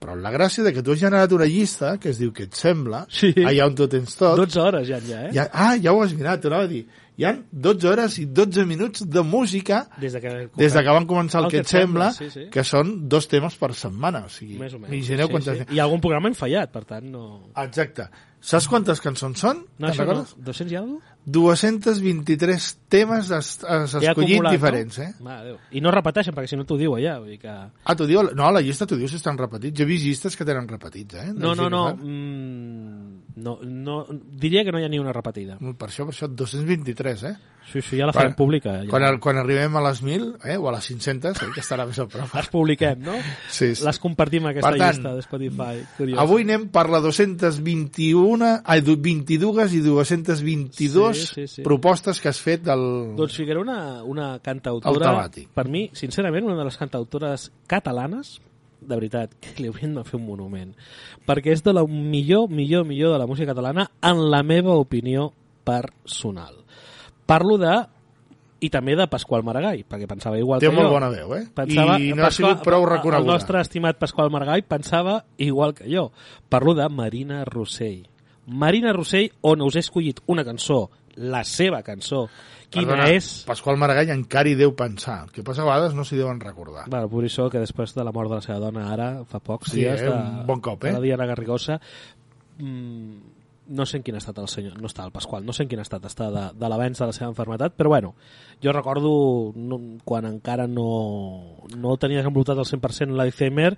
Però 0.00 0.14
la 0.16 0.30
gràcia 0.32 0.64
de 0.64 0.72
que 0.72 0.80
tu 0.82 0.94
has 0.94 1.00
generat 1.02 1.32
una 1.36 1.44
llista 1.44 1.98
que 2.00 2.08
es 2.10 2.18
diu 2.18 2.32
que 2.32 2.46
et 2.48 2.54
sembla, 2.56 3.04
Sí. 3.12 3.32
allà 3.36 3.66
on 3.68 3.74
tu 3.76 3.86
tens 3.92 4.16
tot, 4.16 4.36
12 4.40 4.60
hores 4.60 4.88
ja, 4.88 4.98
ja, 5.04 5.26
eh? 5.26 5.32
ja, 5.36 5.48
ah, 5.52 5.74
ja 5.76 5.92
ho 5.92 6.00
has 6.02 6.14
mirat, 6.16 6.40
t'ho 6.40 6.48
anava 6.48 6.64
a 6.64 6.70
dir. 6.70 6.86
Hi 7.22 7.28
han 7.28 7.38
12 7.52 7.88
hores 7.88 8.18
i 8.18 8.26
12 8.26 8.64
minuts 8.66 9.06
de 9.06 9.22
música 9.22 9.84
Des 10.02 10.16
de 10.16 10.20
que, 10.24 10.34
des 10.58 10.74
de 10.74 10.82
que 10.82 10.96
van 10.98 11.06
començar 11.06 11.44
el, 11.44 11.48
que 11.52 11.62
et 11.62 11.70
sembla, 11.70 12.10
sí, 12.16 12.28
sí. 12.34 12.48
que 12.52 12.64
són 12.66 12.92
dos 13.12 13.30
temes 13.30 13.54
per 13.60 13.72
setmana. 13.78 14.24
O 14.26 14.32
sigui, 14.32 14.58
Més 14.60 14.74
o 14.74 14.82
menys. 14.82 15.06
sí, 15.06 15.16
quantes... 15.30 15.62
sí. 15.62 15.78
I 15.78 15.82
algun 15.84 16.02
programa 16.02 16.32
hem 16.32 16.36
fallat, 16.38 16.72
per 16.74 16.84
tant 16.88 17.06
no... 17.14 17.24
Exacte. 17.62 18.10
Saps 18.42 18.66
quantes 18.66 18.98
cançons 18.98 19.38
són? 19.38 19.60
No, 19.78 19.86
això 19.92 20.02
no. 20.02 20.10
recordes? 20.10 20.34
200 20.42 20.72
i 20.74 20.78
alguna 20.80 21.12
223 21.24 22.64
temes 22.90 23.30
es, 23.30 23.50
es 23.62 23.92
escollit 23.94 24.08
acumulat, 24.10 24.56
diferents, 24.56 24.98
no? 24.98 25.04
eh? 25.04 25.12
Mare. 25.22 25.52
I 25.70 25.82
no 25.84 25.92
repeteixen, 25.94 26.34
perquè 26.34 26.50
si 26.50 26.58
no 26.58 26.66
t'ho 26.66 26.78
diu 26.80 26.96
allà. 26.96 27.20
Vull 27.22 27.36
dir 27.36 27.38
que... 27.44 27.52
Ah, 27.54 27.94
t'ho 27.94 28.08
diu... 28.10 28.24
No, 28.34 28.50
la 28.50 28.62
llista 28.64 28.88
t'ho 28.90 28.98
diu 28.98 29.06
si 29.10 29.20
estan 29.20 29.38
repetits. 29.38 29.76
Jo 29.78 29.86
he 29.86 29.90
vist 29.92 30.08
llistes 30.08 30.34
que 30.38 30.46
tenen 30.48 30.66
repetits, 30.70 31.20
eh? 31.22 31.28
No, 31.30 31.52
De 31.54 31.60
no, 31.62 31.68
no. 31.70 31.84
que 31.92 32.00
fan. 32.00 32.08
Mm, 32.10 33.11
no, 33.36 33.58
no. 33.62 34.06
Diria 34.10 34.64
que 34.64 34.72
no 34.72 34.80
hi 34.80 34.84
ha 34.84 34.88
ni 34.92 34.98
una 34.98 35.12
repetida. 35.12 35.56
Per 35.58 35.88
això, 35.88 36.04
per 36.08 36.14
això, 36.14 36.28
223, 36.28 37.22
eh? 37.30 37.34
Sí, 37.72 37.80
sí, 37.80 37.96
ja 37.96 38.08
la 38.08 38.12
farem 38.12 38.34
pública. 38.34 38.72
Ja. 38.82 38.88
Quan, 38.90 39.04
quan 39.22 39.38
arribem 39.38 39.76
a 39.78 39.82
les 39.84 40.00
1.000, 40.02 40.32
eh? 40.50 40.56
o 40.58 40.66
a 40.68 40.72
les 40.74 40.88
500, 40.90 41.38
eh? 41.44 41.50
que 41.54 41.62
estarà 41.62 41.86
més 41.86 41.98
a 42.02 42.08
prop. 42.10 42.32
Les 42.34 42.48
publiquem, 42.50 42.98
no? 43.06 43.14
Sí, 43.48 43.70
sí. 43.78 43.84
Les 43.86 44.00
compartim 44.02 44.48
aquesta 44.50 44.72
Per 44.72 44.80
tant, 44.82 44.96
llista 44.96 45.14
de 45.14 45.22
Spotify. 45.24 45.84
Curiós. 45.96 46.18
Avui 46.20 46.42
anem 46.44 46.66
per 46.74 46.88
la 46.90 47.00
221, 47.04 48.50
ai, 48.64 48.80
du- 48.82 48.98
22 49.00 49.72
i 49.78 49.80
222 49.86 51.16
Sí, 51.22 51.26
sí, 51.34 51.46
sí. 51.46 51.62
propostes 51.62 52.20
que 52.20 52.28
has 52.28 52.40
fet 52.42 52.64
del... 52.66 53.14
Doncs 53.16 53.36
ficaré 53.38 53.62
una, 53.62 54.02
una 54.02 54.34
cantautora, 54.42 55.30
per 55.54 55.68
mi, 55.70 55.88
sincerament, 55.94 56.44
una 56.50 56.58
de 56.58 56.66
les 56.66 56.76
cantautores 56.76 57.52
catalanes, 57.70 58.40
de 58.82 58.98
veritat, 58.98 59.34
que 59.40 59.54
li 59.62 59.70
haurien 59.70 59.94
de 59.96 60.04
fer 60.04 60.18
un 60.18 60.26
monument. 60.26 60.74
Perquè 61.28 61.54
és 61.54 61.62
de 61.64 61.74
la 61.74 61.84
millor, 61.86 62.50
millor, 62.50 62.84
millor 62.88 63.14
de 63.14 63.22
la 63.22 63.28
música 63.30 63.52
catalana, 63.52 63.88
en 64.02 64.30
la 64.30 64.42
meva 64.42 64.76
opinió 64.80 65.30
personal. 65.64 66.60
Parlo 67.26 67.58
de 67.58 67.74
i 68.62 68.70
també 68.70 68.94
de 68.94 69.08
Pasqual 69.10 69.42
Maragall, 69.42 69.82
perquè 69.90 70.06
pensava 70.06 70.38
igual 70.38 70.60
Té 70.62 70.68
que 70.70 70.76
molt 70.76 70.86
jo. 70.86 70.94
bona 70.94 71.08
veu, 71.10 71.34
eh? 71.34 71.42
Pensava, 71.54 71.98
I 71.98 72.12
no 72.14 72.26
ha 72.26 72.30
sigut 72.30 72.62
prou 72.62 72.86
reconeguda. 72.86 73.18
El 73.18 73.26
nostre 73.26 73.60
estimat 73.60 73.98
Pasqual 73.98 74.30
Maragall 74.30 74.62
pensava 74.62 75.24
igual 75.36 75.74
que 75.74 75.90
jo. 75.90 76.10
Parlo 76.48 76.74
de 76.78 76.88
Marina 76.88 77.44
Rossell. 77.44 78.06
Marina 78.46 78.92
Rossell, 78.94 79.32
on 79.40 79.62
us 79.66 79.76
he 79.76 79.82
escollit 79.82 80.20
una 80.26 80.44
cançó, 80.46 80.90
la 81.16 81.42
seva 81.44 81.82
cançó. 81.86 82.26
Quina 82.72 82.94
Perdona, 82.94 83.10
és? 83.12 83.42
Pasqual 83.44 83.76
Maragall 83.76 84.14
encara 84.14 84.48
hi 84.48 84.56
deu 84.56 84.72
pensar. 84.76 85.18
El 85.26 85.34
que 85.34 85.44
passa 85.44 85.60
a 85.64 85.68
vegades 85.68 85.92
no 85.96 86.06
s'hi 86.08 86.16
deuen 86.16 86.40
recordar. 86.40 86.86
Bueno, 86.88 87.10
per 87.12 87.26
això 87.28 87.50
que 87.52 87.60
després 87.60 87.92
de 87.92 88.06
la 88.06 88.14
mort 88.16 88.32
de 88.32 88.38
la 88.40 88.44
seva 88.44 88.62
dona 88.62 88.86
ara, 88.94 89.10
fa 89.28 89.42
pocs 89.44 89.74
Sí, 89.74 89.82
dies, 89.82 90.00
eh? 90.00 90.08
de, 90.08 90.16
Un 90.16 90.48
bon 90.48 90.64
cop, 90.64 90.84
eh? 90.84 90.94
de 90.94 90.96
la 90.96 91.04
Diana 91.04 91.28
Garrigosa, 91.28 91.76
mm, 92.58 93.38
no 93.76 93.86
sé 93.86 93.98
en 93.98 94.06
quin 94.06 94.16
estat 94.16 94.38
el 94.40 94.48
senyor, 94.48 94.80
no 94.80 94.88
està 94.88 95.04
el 95.04 95.12
Pasqual, 95.12 95.44
no 95.46 95.52
sé 95.52 95.66
en 95.66 95.70
quin 95.70 95.82
estat 95.84 96.04
està 96.08 96.30
de, 96.32 96.46
de 96.58 96.70
l'avenç 96.72 96.98
de 97.02 97.10
la 97.10 97.14
seva 97.16 97.30
enfermetat, 97.30 97.76
però 97.76 97.92
bueno, 97.92 98.14
jo 98.64 98.72
recordo 98.72 99.12
no, 99.54 99.78
quan 100.04 100.26
encara 100.26 100.66
no, 100.66 100.88
no 101.76 101.96
tenia 102.00 102.22
desenvolupat 102.22 102.58
al 102.58 102.68
100% 102.68 103.16
l'Alzheimer, 103.16 103.76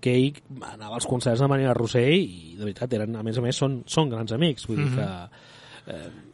que 0.00 0.16
ell 0.16 0.40
anava 0.64 0.96
als 0.96 1.06
concerts 1.06 1.44
de 1.44 1.48
Marina 1.48 1.76
Rossell 1.76 2.16
i 2.16 2.56
de 2.56 2.64
veritat 2.64 2.92
eren, 2.96 3.20
a 3.20 3.24
més 3.26 3.38
a 3.38 3.44
més 3.44 3.58
són, 3.60 3.82
són 3.86 4.08
grans 4.08 4.32
amics 4.32 4.64
vull 4.68 4.80
dir 4.80 4.94
que 4.96 5.08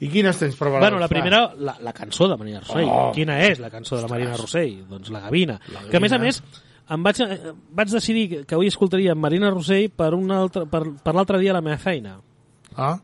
I 0.00 0.08
quines 0.12 0.38
tens 0.38 0.56
preparades? 0.56 0.86
Bueno, 0.90 0.98
la 1.00 1.08
primera, 1.08 1.40
la, 1.56 1.76
la 1.80 1.92
cançó 1.96 2.28
de 2.28 2.36
Marina 2.36 2.60
Rossell. 2.60 2.88
Oh. 2.90 3.10
Quina 3.14 3.38
és 3.46 3.58
la 3.60 3.70
cançó 3.70 3.96
de 3.96 4.02
la 4.02 4.08
Marina 4.08 4.36
Rossell? 4.36 4.82
Doncs 4.88 5.10
la 5.10 5.20
Gavina. 5.20 5.58
La 5.72 5.82
Que 5.90 5.96
a 5.96 6.00
més 6.00 6.12
a 6.12 6.18
Gavina. 6.18 6.26
més, 6.26 6.42
em 6.90 7.02
vaig, 7.02 7.20
eh, 7.24 7.52
vaig 7.72 7.90
decidir 7.90 8.44
que- 8.46 8.54
avui 8.54 8.66
escoltaria 8.68 9.14
Marina 9.14 9.50
Rossell 9.50 9.88
per, 9.90 10.12
un 10.14 10.30
altre, 10.30 10.66
per, 10.66 10.82
per 11.02 11.14
l'altre 11.14 11.38
dia 11.40 11.50
a 11.52 11.54
la 11.58 11.62
meva 11.64 11.78
feina. 11.78 12.18
Ah? 12.76 12.98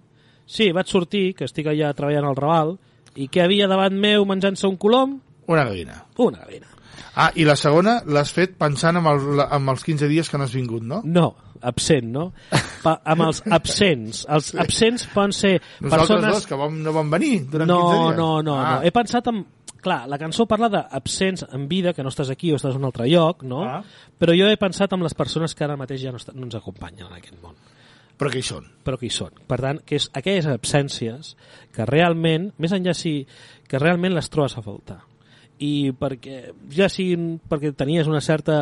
Sí, 0.46 0.70
vaig 0.72 0.86
sortir, 0.86 1.34
que 1.34 1.44
estic 1.44 1.66
allà 1.66 1.94
treballant 1.94 2.26
al 2.28 2.36
Raval, 2.36 2.76
i 3.16 3.28
que 3.28 3.42
havia 3.42 3.66
davant 3.68 3.94
meu 3.98 4.24
menjant-se 4.28 4.66
un 4.66 4.76
colom? 4.76 5.20
Una 5.46 5.64
gavina. 5.64 6.04
Una 6.18 6.38
gavina. 6.44 6.66
Ah, 7.14 7.30
i 7.34 7.44
la 7.44 7.56
segona 7.56 8.02
l'has 8.06 8.30
fet 8.32 8.54
pensant 8.56 8.96
en, 8.96 9.06
el, 9.06 9.40
en 9.44 9.68
els 9.68 9.82
15 9.84 10.08
dies 10.08 10.28
que 10.30 10.38
no 10.38 10.44
has 10.44 10.52
vingut, 10.54 10.82
no? 10.82 11.00
No, 11.04 11.34
absent, 11.62 12.10
no? 12.12 12.28
Pa, 12.82 12.98
amb 13.14 13.26
els 13.28 13.42
absents. 13.58 14.24
Els 14.28 14.52
sí. 14.52 14.58
absents 14.60 15.06
poden 15.14 15.32
ser 15.36 15.54
Nosaltres 15.80 16.08
persones... 16.08 16.34
dos, 16.34 16.46
que 16.50 16.58
vam, 16.58 16.78
no 16.82 16.94
vam 16.96 17.10
venir 17.14 17.34
durant 17.50 17.70
no, 17.70 17.80
15 17.82 17.98
dies. 17.98 18.16
No, 18.18 18.30
no, 18.42 18.56
ah. 18.60 18.70
no. 18.76 18.86
He 18.86 18.94
pensat 18.94 19.30
en... 19.32 19.44
Clar, 19.82 20.04
la 20.06 20.14
cançó 20.14 20.44
parla 20.46 20.68
d'absents 20.70 21.42
en 21.50 21.64
vida, 21.66 21.90
que 21.90 22.04
no 22.06 22.10
estàs 22.12 22.28
aquí 22.30 22.52
o 22.54 22.58
estàs 22.60 22.76
en 22.76 22.84
un 22.84 22.86
altre 22.86 23.08
lloc, 23.10 23.40
no? 23.42 23.64
Ah. 23.66 23.80
Però 24.14 24.30
jo 24.38 24.46
he 24.46 24.58
pensat 24.60 24.92
en 24.94 25.02
les 25.02 25.14
persones 25.18 25.56
que 25.58 25.64
ara 25.66 25.74
mateix 25.80 26.04
ja 26.04 26.12
no, 26.14 26.20
est- 26.22 26.30
no 26.36 26.46
ens 26.46 26.54
acompanyen 26.54 27.08
en 27.08 27.16
aquest 27.18 27.40
món 27.42 27.56
Però 28.14 28.30
que 28.30 28.38
hi 28.38 28.44
són. 28.46 28.68
però 28.86 28.94
que 29.00 29.08
hi 29.08 29.10
són. 29.10 29.34
Per 29.50 29.58
tant, 29.58 29.80
que 29.82 29.96
és 29.98 30.06
aquelles 30.14 30.46
absències 30.46 31.32
que 31.74 31.86
realment, 31.88 32.52
més 32.62 32.70
enllà 32.76 32.94
si 32.94 33.24
que 33.66 33.80
realment 33.82 34.14
les 34.14 34.30
trobes 34.30 34.54
a 34.54 34.62
faltar. 34.62 35.00
I 35.58 35.90
perquè 35.98 36.52
ja 36.70 36.86
siguin 36.92 37.40
perquè 37.50 37.72
tenies 37.74 38.06
una 38.06 38.20
certa 38.22 38.60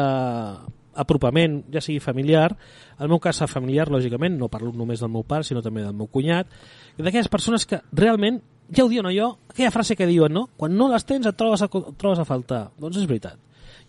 apropament, 0.94 1.60
ja 1.72 1.82
sigui 1.84 2.00
familiar, 2.02 2.54
el 2.98 3.10
meu 3.10 3.20
cas 3.22 3.42
familiar, 3.50 3.88
lògicament, 3.90 4.36
no 4.38 4.50
parlo 4.52 4.72
només 4.74 5.00
del 5.00 5.12
meu 5.12 5.24
pare, 5.26 5.46
sinó 5.46 5.62
també 5.62 5.84
del 5.84 5.96
meu 5.96 6.08
cunyat, 6.10 6.50
d'aquelles 6.98 7.30
persones 7.30 7.66
que 7.66 7.80
realment, 7.92 8.40
ja 8.74 8.84
ho 8.84 8.90
diuen 8.90 9.10
jo, 9.14 9.32
aquella 9.50 9.72
frase 9.74 9.96
que 9.96 10.08
diuen, 10.08 10.32
no? 10.32 10.48
Quan 10.56 10.76
no 10.76 10.88
les 10.90 11.06
tens 11.06 11.26
et 11.26 11.36
trobes 11.36 11.62
a, 11.62 11.70
et 11.70 11.98
trobes 11.98 12.20
a 12.22 12.26
faltar. 12.26 12.68
Doncs 12.78 13.00
és 13.02 13.08
veritat. 13.10 13.38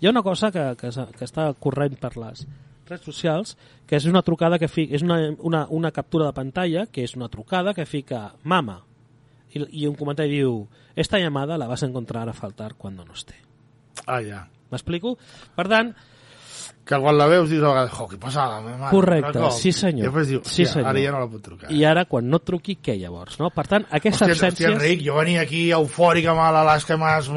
Hi 0.02 0.08
ha 0.08 0.14
una 0.14 0.24
cosa 0.26 0.52
que, 0.52 0.64
que, 0.80 0.90
que 0.90 1.26
està 1.28 1.52
corrent 1.62 1.98
per 2.02 2.16
les 2.18 2.46
redes 2.90 3.06
socials, 3.06 3.58
que 3.88 3.98
és 4.00 4.08
una 4.10 4.24
trucada 4.26 4.60
que 4.60 4.68
fica, 4.68 4.96
és 4.98 5.06
una, 5.06 5.20
una, 5.40 5.66
una 5.70 5.92
captura 5.96 6.30
de 6.30 6.38
pantalla, 6.38 6.88
que 6.92 7.06
és 7.06 7.16
una 7.16 7.30
trucada 7.30 7.76
que 7.78 7.86
fica 7.86 8.32
mama, 8.44 8.82
i, 9.54 9.62
i 9.84 9.88
un 9.88 9.96
comentari 10.00 10.40
diu 10.40 10.66
esta 10.96 11.20
llamada 11.20 11.58
la 11.58 11.68
vas 11.68 11.84
a 11.84 11.90
encontrar 11.90 12.28
a 12.30 12.34
faltar 12.34 12.76
cuando 12.76 13.06
no 13.06 13.14
esté. 13.14 13.36
Ah, 14.08 14.22
ja. 14.24 14.46
M'explico? 14.72 15.18
Per 15.56 15.68
tant, 15.68 15.92
Que 16.84 16.98
quan 16.98 17.14
la 17.16 17.28
veus 17.30 17.48
dius 17.48 17.62
a 17.64 17.70
vegades, 17.70 17.92
jo, 17.94 18.06
què 18.10 18.18
passada, 18.20 18.56
la 18.58 18.62
meva 18.66 18.78
mare. 18.80 18.90
Correcte, 18.92 19.32
Però 19.38 19.52
sí, 19.54 19.72
senyor. 19.72 20.00
I 20.02 20.08
després 20.10 20.28
dius, 20.32 20.42
Sí, 20.48 20.64
hòstia, 20.64 20.72
senyor. 20.74 20.88
ara 20.90 21.00
ja 21.04 21.12
no 21.14 21.20
la 21.22 21.28
puc 21.30 21.42
trucar. 21.46 21.70
i 21.72 21.84
ara 21.86 22.04
quan 22.10 22.28
no 22.28 22.40
truqui, 22.40 22.76
què 22.82 22.96
llavors? 23.00 23.38
No? 23.40 23.52
Per 23.54 23.66
tant, 23.70 23.86
aquesta 23.92 24.26
Hòstia, 24.26 24.34
hòstia, 24.34 24.48
absència... 24.50 24.72
Enric, 24.74 25.04
jo 25.06 25.16
venia 25.16 25.42
aquí 25.46 25.62
eufòric 25.72 26.26
amb 26.34 26.42
l'Alaska, 26.42 26.98
m'has 26.98 27.30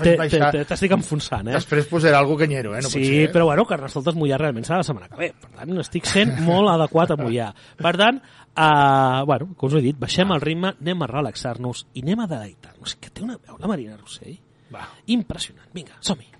fet 0.00 0.16
baixar. 0.18 0.50
te- 0.56 0.64
T'estic 0.64 0.92
enfonsant, 0.96 1.48
eh? 1.52 1.52
Després 1.58 1.86
posaré 1.92 2.16
algo 2.16 2.38
canyero, 2.40 2.72
eh? 2.74 2.80
No 2.82 2.88
sí, 2.88 3.04
ser, 3.04 3.20
eh? 3.26 3.32
però 3.32 3.44
bueno, 3.50 3.66
Carnestoltes 3.68 4.14
mullar 4.16 4.40
realment 4.40 4.64
serà 4.64 4.78
la 4.80 4.88
setmana 4.88 5.08
que 5.12 5.16
ve. 5.20 5.30
Per 5.40 5.50
tant, 5.60 5.76
estic 5.84 6.06
sent 6.08 6.32
molt 6.48 6.72
adequat 6.72 7.10
a 7.12 7.16
mullar. 7.20 7.52
Per 7.76 7.94
tant, 8.00 8.22
uh, 8.56 9.26
bueno, 9.28 9.50
com 9.56 9.68
us 9.68 9.76
he 9.76 9.84
dit, 9.90 9.98
baixem 10.00 10.32
el 10.32 10.40
ritme, 10.40 10.72
anem 10.80 11.02
a 11.04 11.06
relaxar-nos 11.12 11.84
i 11.92 12.00
anem 12.02 12.24
a 12.24 12.26
deleitar-nos. 12.32 12.96
Que 12.96 13.10
té 13.10 13.22
una 13.22 13.36
veu, 13.36 13.60
la 13.60 13.68
Marina 13.68 13.96
Rossell. 14.00 14.38
Va. 14.72 14.88
Impressionant. 15.06 15.68
Vinga, 15.76 16.00
som-hi. 16.00 16.32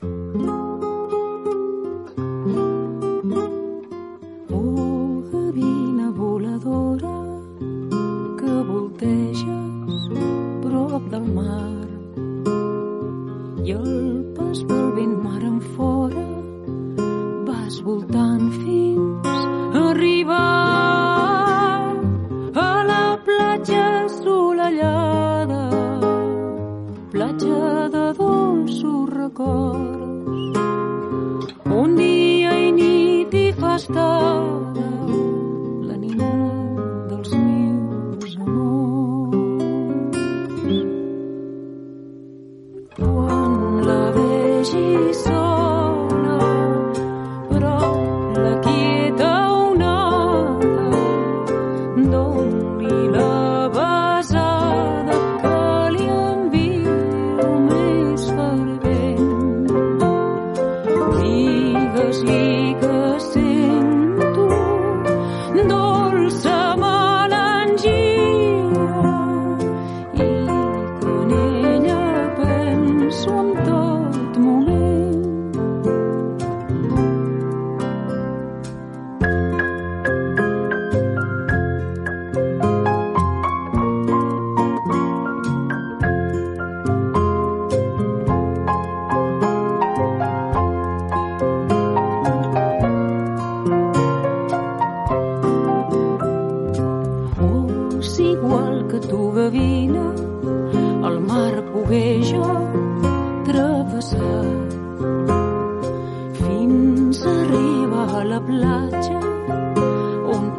Oh, 0.00 0.57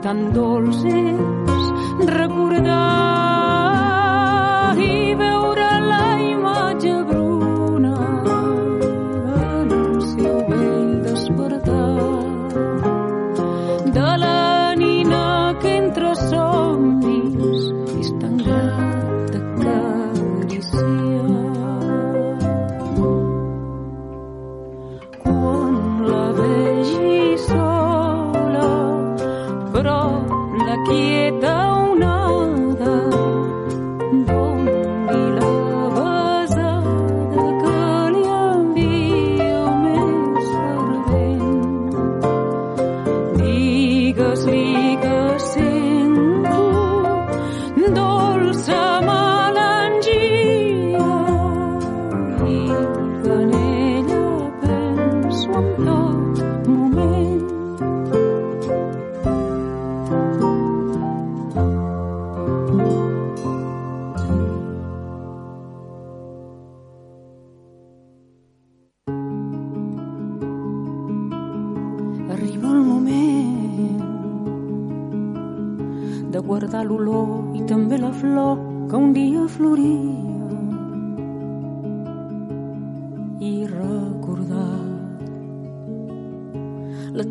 tan 0.09 0.21
dolç 0.33 0.79
és 0.89 2.09
recordar 2.17 3.28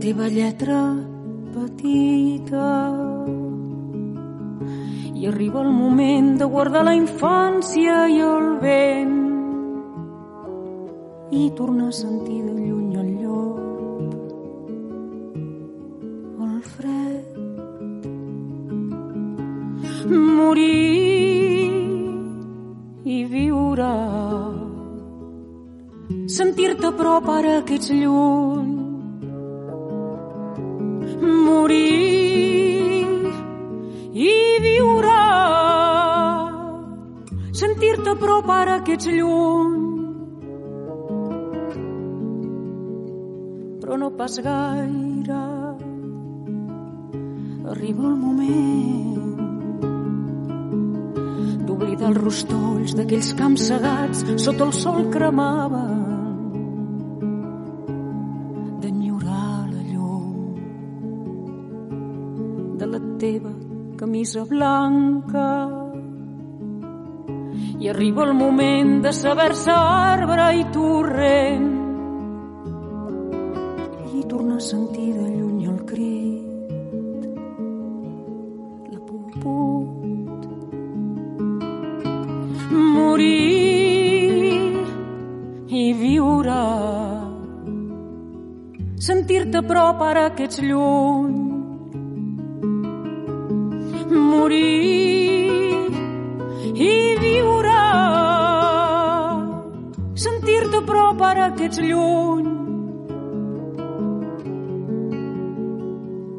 teva 0.09 0.27
lletra 0.29 0.97
petita. 1.53 2.69
I 5.13 5.27
arriba 5.29 5.61
el 5.61 5.69
moment 5.69 6.39
de 6.41 6.47
guardar 6.49 6.85
la 6.87 6.95
infància 6.97 8.07
i 8.09 8.17
el 8.25 8.57
vent. 8.63 9.19
I 11.29 11.51
tornar 11.59 11.89
a 11.93 11.97
sentir 11.99 12.41
de 12.47 12.55
lluny 12.57 12.97
el 13.03 13.11
llop 13.21 13.59
el 16.47 16.63
fred. 16.73 17.25
Morir 20.09 21.69
i 23.05 23.21
viure 23.37 23.93
sentir-te 26.41 26.97
prop 26.97 27.29
ara 27.37 27.61
que 27.69 27.77
ets 27.77 27.93
lluny 27.93 28.78
sentir-te 37.79 38.15
prop 38.19 38.49
ara 38.51 38.81
que 38.83 38.97
ets 38.99 39.07
lluny. 39.07 39.83
Però 43.79 43.99
no 44.03 44.11
pas 44.19 44.39
gaire. 44.43 45.45
Arriba 47.71 48.03
el 48.09 48.17
moment 48.19 49.15
d'oblidar 51.69 52.11
els 52.11 52.19
rostolls 52.19 52.97
d'aquells 52.99 53.31
camps 53.39 53.69
segats 53.71 54.25
sota 54.43 54.67
el 54.67 54.73
sol 54.75 55.11
llum 59.93 60.57
de 62.81 62.87
la 62.95 63.01
teva 63.23 63.53
camisa 64.01 64.49
blanca 64.49 65.78
i 67.81 67.89
arriba 67.89 68.25
el 68.25 68.35
moment 68.35 69.03
de 69.03 69.13
saber-se 69.13 69.71
arbre 69.71 70.57
i 70.59 70.65
torrent. 70.75 71.69
I 74.19 74.23
tornar 74.27 74.57
a 74.57 74.61
sentir 74.61 75.15
de 75.15 75.29
lluny 75.31 75.65
el 75.71 75.85
crit 75.87 76.47
la 78.91 78.99
puput 79.07 80.41
morir 82.97 83.39
i 85.69 85.85
viure 86.03 86.63
sentir-te 89.09 89.63
prop 89.71 90.03
ara 90.03 90.31
que 90.35 90.45
ets 90.51 90.59
lluny. 90.67 91.37
Morir 94.11 95.08
sentir-te 101.19 101.25
a 101.25 101.25
prop 101.25 101.25
ara 101.25 101.55
que 101.55 101.65
ets 101.67 101.79
lluny 101.79 102.47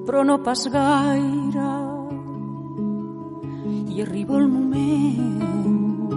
però 0.06 0.24
no 0.24 0.38
pas 0.44 0.68
gaire 0.72 1.72
i 3.90 4.02
arriba 4.02 4.38
el 4.38 4.48
moment 4.48 6.12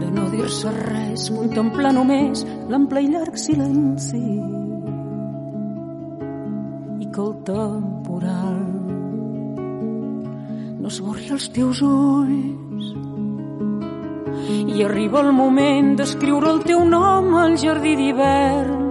de 0.00 0.10
no 0.10 0.30
dir-se 0.30 0.70
res 0.70 1.30
contemplar 1.30 1.92
només 1.92 2.44
l'ample 2.68 3.02
i 3.02 3.08
llarg 3.08 3.36
silenci 3.36 4.24
i 6.98 7.06
que 7.06 7.22
el 7.22 7.34
temporal 7.44 8.60
no 10.80 10.88
esborri 10.88 11.30
els 11.30 11.48
teus 11.54 11.82
ulls 11.82 12.71
i 14.72 14.84
arriba 14.84 15.20
el 15.20 15.32
moment 15.36 15.90
d'escriure 15.98 16.48
el 16.48 16.60
teu 16.64 16.84
nom 16.88 17.34
al 17.36 17.56
jardí 17.60 17.92
d'hivern. 17.98 18.84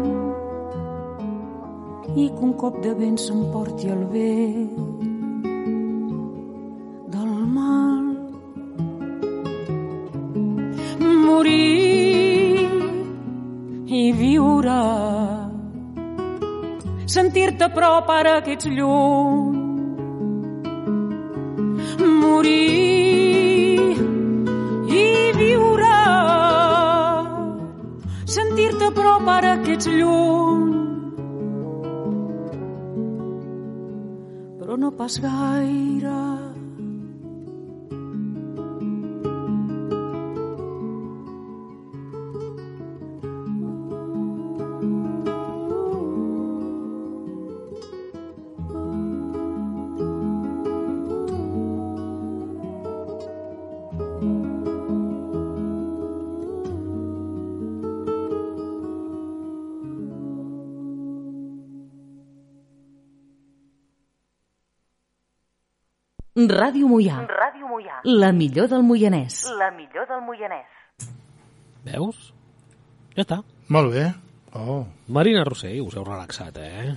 I 2.13 2.25
que 2.35 2.43
un 2.45 2.53
cop 2.59 2.77
de 2.83 2.91
vent 2.99 3.17
s'emporti 3.17 3.89
el 3.89 4.03
vent 4.11 4.99
del 7.15 7.31
mal 7.55 8.05
morir 11.23 12.67
i 14.01 14.03
viure. 14.21 14.77
Sentir-te 17.15 17.71
prop 17.73 18.13
ara 18.19 18.37
que 18.45 18.53
ets 18.59 18.69
lluny 18.69 19.60
però 35.01 35.09
no 35.09 35.90
Ràdio 66.51 66.89
Moià. 66.91 67.21
Ràdio 67.29 67.69
Moià. 67.69 68.01
La 68.07 68.31
millor 68.35 68.67
del 68.71 68.83
Moianès. 68.83 69.43
La 69.59 69.71
millor 69.75 70.07
del 70.09 70.21
Moianès. 70.25 71.07
Veus? 71.87 72.33
Ja 73.15 73.23
està. 73.23 73.39
Molt 73.71 73.93
bé. 73.93 74.09
Oh. 74.59 74.83
Marina 75.15 75.45
Rossell, 75.47 75.79
us 75.85 75.95
heu 75.95 76.03
relaxat, 76.03 76.57
eh? 76.59 76.91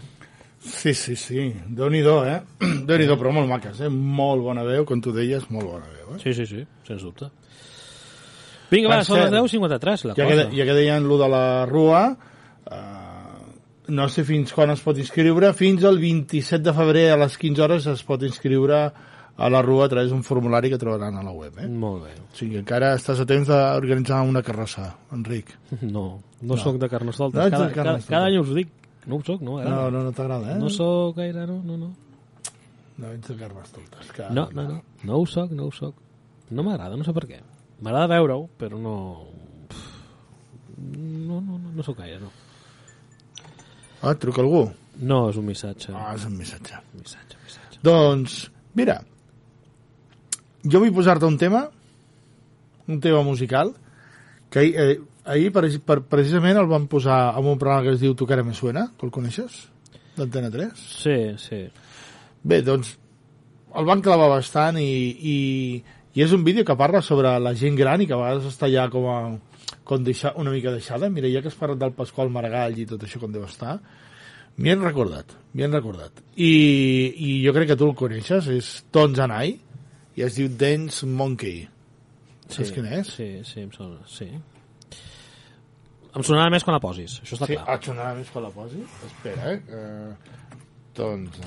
Sí, 0.65 0.95
sí, 0.97 1.15
sí. 1.15 1.47
Déu-n'hi-do, 1.77 2.17
eh? 2.27 2.41
Déu-n'hi-do, 2.89 3.19
però 3.21 3.35
molt 3.37 3.51
maques, 3.51 3.85
eh? 3.85 3.91
Molt 3.93 4.43
bona 4.43 4.65
veu, 4.67 4.87
com 4.89 5.03
tu 5.05 5.13
deies, 5.15 5.47
molt 5.55 5.71
bona 5.71 5.87
veu, 5.93 6.17
eh? 6.17 6.21
Sí, 6.25 6.35
sí, 6.35 6.49
sí, 6.51 6.65
sens 6.89 7.05
dubte. 7.05 7.31
Vinga, 8.73 8.91
va, 8.91 9.03
són 9.07 9.21
les 9.21 9.31
cert, 9.31 9.45
10.53, 9.45 10.07
la 10.09 10.17
ja 10.19 10.27
cosa. 10.27 10.47
que, 10.49 10.59
ja 10.59 10.67
que 10.67 10.77
deien 10.77 11.07
lo 11.07 11.19
de 11.21 11.29
la 11.31 11.47
rua, 11.71 12.05
eh, 12.73 13.43
no 13.95 14.09
sé 14.11 14.25
fins 14.27 14.55
quan 14.57 14.73
es 14.73 14.83
pot 14.83 14.99
inscriure, 14.99 15.53
fins 15.55 15.85
al 15.85 16.01
27 16.03 16.65
de 16.65 16.75
febrer 16.75 17.11
a 17.13 17.19
les 17.21 17.37
15 17.39 17.67
hores 17.69 17.91
es 17.93 18.03
pot 18.09 18.25
inscriure 18.27 18.87
a 19.37 19.49
la 19.51 19.63
rua 19.63 19.87
a 19.87 19.89
través 19.91 20.11
d'un 20.13 20.23
formulari 20.23 20.71
que 20.71 20.79
trobaran 20.79 21.17
a 21.19 21.23
la 21.27 21.33
web. 21.35 21.57
Eh? 21.59 21.67
Molt 21.69 22.05
bé. 22.05 22.13
O 22.23 22.37
sigui, 22.37 22.57
encara 22.61 22.93
estàs 22.95 23.19
a 23.21 23.27
temps 23.27 23.49
d'organitzar 23.51 24.21
una 24.23 24.43
carrossa, 24.43 24.93
Enric. 25.13 25.51
No, 25.83 26.21
no, 26.41 26.55
No. 26.55 26.57
sóc 26.57 26.79
de 26.79 26.89
carnestoltes. 26.89 27.41
No 27.43 27.51
cada, 27.51 27.73
cada, 27.73 27.99
cada 28.07 28.27
any 28.27 28.39
us 28.39 28.55
dic. 28.55 28.69
No 29.07 29.17
ho 29.17 29.23
soc, 29.25 29.41
no? 29.43 29.59
No, 29.59 29.59
m'agrada. 29.59 29.91
no, 29.91 30.03
no 30.05 30.13
t'agrada, 30.13 30.55
eh? 30.55 30.59
No 30.59 30.71
sóc 30.71 31.17
gaire, 31.17 31.47
no, 31.47 31.59
no, 31.65 31.77
no. 31.77 31.91
No 32.97 33.11
ets 33.11 33.29
de 33.29 33.37
carnestoltes. 33.37 34.13
Que... 34.15 34.29
No, 34.31 34.49
no, 34.55 34.63
no. 34.69 34.83
No 35.03 35.19
ho 35.19 35.27
soc, 35.27 35.51
no 35.51 35.67
ho 35.67 35.73
soc. 35.73 35.95
No 36.51 36.63
m'agrada, 36.63 36.97
no 36.97 37.03
sé 37.05 37.13
per 37.13 37.27
què. 37.27 37.41
M'agrada 37.83 38.07
veure-ho, 38.15 38.47
però 38.57 38.79
no... 38.79 38.95
No, 40.79 41.41
no, 41.41 41.59
no, 41.59 41.73
no 41.75 41.83
sóc 41.83 41.99
gaire, 41.99 42.21
no. 42.23 42.31
Ah, 44.03 44.13
et 44.13 44.19
truca 44.23 44.43
algú? 44.43 44.67
No, 45.01 45.29
és 45.31 45.37
un 45.41 45.47
missatge. 45.49 45.93
Ah, 45.97 46.13
és 46.15 46.25
un 46.29 46.35
missatge. 46.39 46.79
Missatge, 46.99 47.39
missatge. 47.45 47.81
Doncs, 47.85 48.35
mira, 48.79 48.99
jo 50.65 50.81
vull 50.81 50.95
posar-te 50.97 51.27
un 51.29 51.37
tema, 51.39 51.67
un 52.89 53.01
tema 53.01 53.23
musical, 53.23 53.75
que 54.51 54.61
ahir, 54.61 54.75
eh, 54.81 55.01
ahir 55.25 55.53
per, 55.53 55.65
per, 55.85 56.01
precisament 56.09 56.59
el 56.61 56.69
vam 56.71 56.89
posar 56.89 57.37
en 57.39 57.49
un 57.53 57.59
programa 57.61 57.85
que 57.87 57.95
es 57.95 58.03
diu 58.03 58.15
Tu 58.15 58.27
cara 58.27 58.45
me 58.45 58.55
suena, 58.55 58.89
tu 58.99 59.07
el 59.07 59.13
coneixes? 59.13 59.65
D'Antena 60.17 60.51
3? 60.51 60.85
Sí, 61.03 61.17
sí. 61.43 61.65
Bé, 62.45 62.63
doncs, 62.63 62.95
el 63.75 63.89
van 63.89 64.05
clavar 64.05 64.31
bastant 64.31 64.79
i, 64.79 64.87
i, 65.35 65.37
i 66.15 66.23
és 66.23 66.33
un 66.33 66.45
vídeo 66.45 66.65
que 66.65 66.77
parla 66.79 67.03
sobre 67.03 67.33
la 67.41 67.55
gent 67.59 67.77
gran 67.77 68.01
i 68.01 68.07
que 68.07 68.15
a 68.15 68.21
vegades 68.21 68.53
està 68.53 68.71
ja 68.71 68.87
com, 68.93 69.09
a, 69.11 69.77
com 69.85 70.05
deixar, 70.07 70.37
una 70.39 70.55
mica 70.55 70.73
deixada. 70.73 71.11
Mira, 71.11 71.33
ja 71.33 71.43
que 71.43 71.51
has 71.51 71.59
parlat 71.59 71.83
del 71.83 71.97
Pasqual 71.97 72.31
Maragall 72.31 72.79
i 72.79 72.87
tot 72.89 73.03
això 73.03 73.21
com 73.23 73.33
deu 73.35 73.45
estar, 73.49 73.81
Bien 74.57 74.81
recordat, 74.81 75.33
bien 75.53 75.73
recordat. 75.73 76.21
I, 76.37 76.51
I 77.19 77.31
jo 77.43 77.53
crec 77.57 77.73
que 77.73 77.77
tu 77.79 77.89
el 77.91 77.97
coneixes, 77.99 78.47
és 78.55 78.69
Tons 78.95 79.19
Anai, 79.19 79.57
i 80.17 80.23
es 80.27 80.37
diu 80.39 80.49
Dance 80.61 81.07
Monkey. 81.07 81.65
Saps 82.49 82.71
quin 82.75 82.87
és? 82.87 83.11
Sí, 83.17 83.29
sí, 83.49 83.63
em 83.65 83.71
sona, 83.75 84.03
sí. 84.11 84.29
Em 86.15 86.23
sonarà 86.23 86.51
més 86.55 86.63
quan 86.63 86.77
la 86.77 86.83
posis, 86.85 87.17
això 87.25 87.35
està 87.39 87.49
Sí, 87.51 87.57
clar. 87.59 87.75
et 87.75 87.89
sonarà 87.89 88.13
més 88.15 88.29
quan 88.31 88.45
la 88.45 88.51
posi? 88.55 88.83
Espera, 89.09 89.55
eh? 89.55 89.61
Uh, 89.67 90.35
Tons 90.95 91.41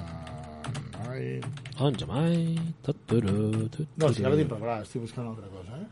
Anai... 0.97 1.39
Doncs 1.77 2.03
mai... 2.09 2.57
Tot, 2.83 2.97
turu, 3.07 3.37
tot, 3.71 3.87
No, 4.01 4.09
si 4.11 4.25
ara 4.27 4.35
tinc 4.35 4.49
preparat, 4.51 4.83
estic 4.83 5.05
buscant 5.05 5.23
una 5.29 5.35
altra 5.37 5.47
cosa, 5.53 5.77
eh? 5.79 5.87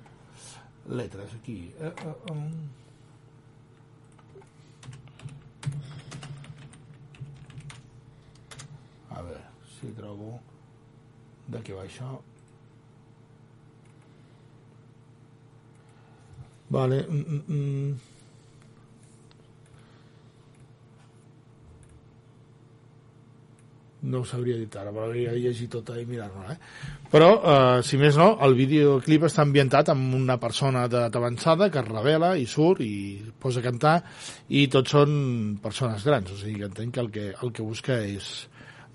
Letres, 0.99 1.37
aquí. 1.39 1.59
Eh, 1.79 1.91
eh, 1.93 2.33
um... 2.33 2.49
A 9.15 9.21
veure, 9.21 9.41
si 9.77 9.91
trobo 9.97 10.33
de 11.53 11.61
què 11.63 11.75
va 11.77 11.85
això. 11.85 12.09
Vale. 16.69 17.05
Mm, 17.09 17.25
mm, 17.29 17.43
mm. 17.47 17.95
no 24.05 24.21
ho 24.21 24.25
sabria 24.25 24.57
dir 24.57 24.69
ara, 24.77 24.91
però 24.93 25.07
hauria 25.07 25.33
de 25.33 25.41
llegir 25.41 25.67
tota 25.71 25.97
i 25.99 26.05
mirar-la, 26.05 26.53
eh? 26.53 26.57
Però, 27.11 27.29
eh, 27.41 27.83
si 27.85 27.97
més 27.97 28.17
no, 28.19 28.35
el 28.45 28.55
videoclip 28.57 29.25
està 29.27 29.43
ambientat 29.45 29.89
amb 29.93 30.13
una 30.17 30.37
persona 30.41 30.85
d'edat 30.87 31.15
avançada 31.17 31.69
que 31.73 31.81
es 31.81 31.87
revela 31.89 32.35
i 32.37 32.45
surt 32.49 32.83
i 32.85 32.95
posa 33.41 33.63
a 33.63 33.65
cantar 33.65 33.95
i 34.49 34.67
tots 34.71 34.95
són 34.97 35.15
persones 35.63 36.05
grans, 36.05 36.31
o 36.31 36.37
sigui 36.37 36.61
que 36.61 36.69
entenc 36.69 36.93
que 36.93 37.01
el 37.05 37.11
que, 37.11 37.25
el 37.41 37.55
que 37.55 37.65
busca 37.65 37.97
és 38.03 38.29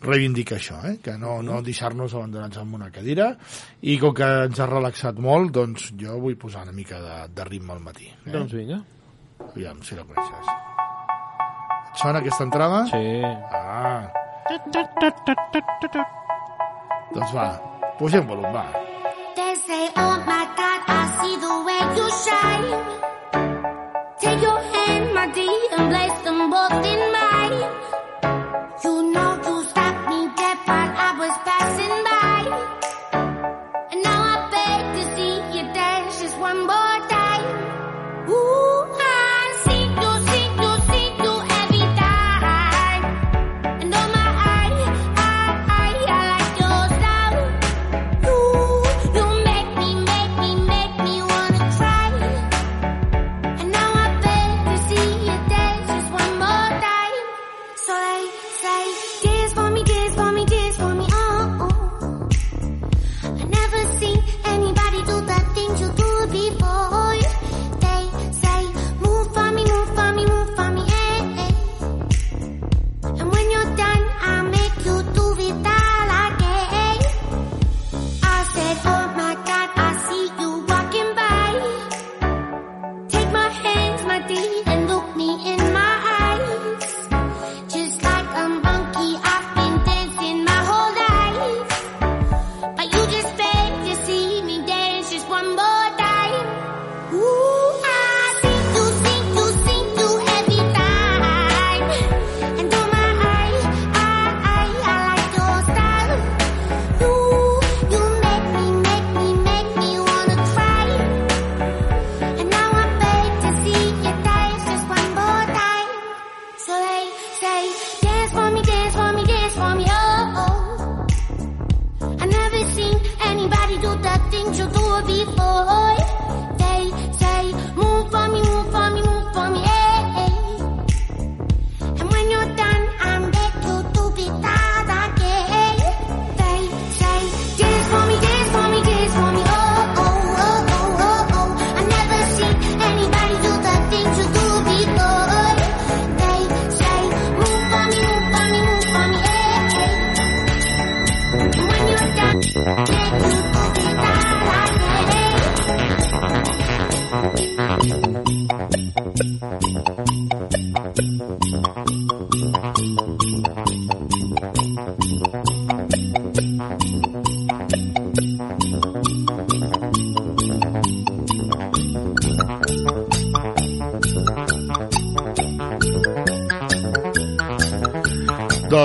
reivindicar 0.00 0.56
això, 0.56 0.78
eh? 0.88 0.96
que 1.04 1.16
no, 1.20 1.40
no 1.44 1.60
deixar-nos 1.62 2.14
abandonats 2.14 2.60
en 2.60 2.72
una 2.74 2.90
cadira 2.92 3.34
i 3.82 3.98
com 4.00 4.14
que 4.16 4.28
ens 4.46 4.60
ha 4.60 4.68
relaxat 4.70 5.20
molt, 5.20 5.52
doncs 5.56 5.90
jo 6.00 6.16
vull 6.22 6.38
posar 6.40 6.64
una 6.64 6.76
mica 6.76 7.00
de, 7.02 7.16
de 7.36 7.46
ritme 7.48 7.76
al 7.76 7.84
matí. 7.84 8.08
Eh? 8.08 8.32
Doncs 8.32 8.56
vinga. 8.56 8.80
Aviam 9.50 9.82
si 9.84 9.96
la 9.98 10.04
coneixes. 10.08 10.52
Et 11.90 12.00
sona 12.00 12.20
aquesta 12.22 12.46
entrada? 12.46 12.84
Sí. 12.88 13.20
Ah. 13.52 14.08
Doncs 17.14 17.34
va, 17.34 17.48
pugem 17.98 18.26
volum, 18.28 18.48
va. 18.54 18.66
They 19.36 19.54
say, 19.66 19.84
oh 19.96 20.16
my 20.26 20.44
God, 20.56 20.80
I 20.86 21.00
see 21.18 21.36
the 21.44 21.54
way 21.66 21.82
you 21.98 22.08
shine. 22.24 22.70
Take 24.20 24.42
your 24.42 24.60
hand, 24.74 25.14
my 25.14 25.26
dear, 25.32 25.60
and 25.76 25.90
place 25.90 26.18
them 26.24 26.50
both 26.50 26.86
in 26.86 27.00
mine. 27.12 27.89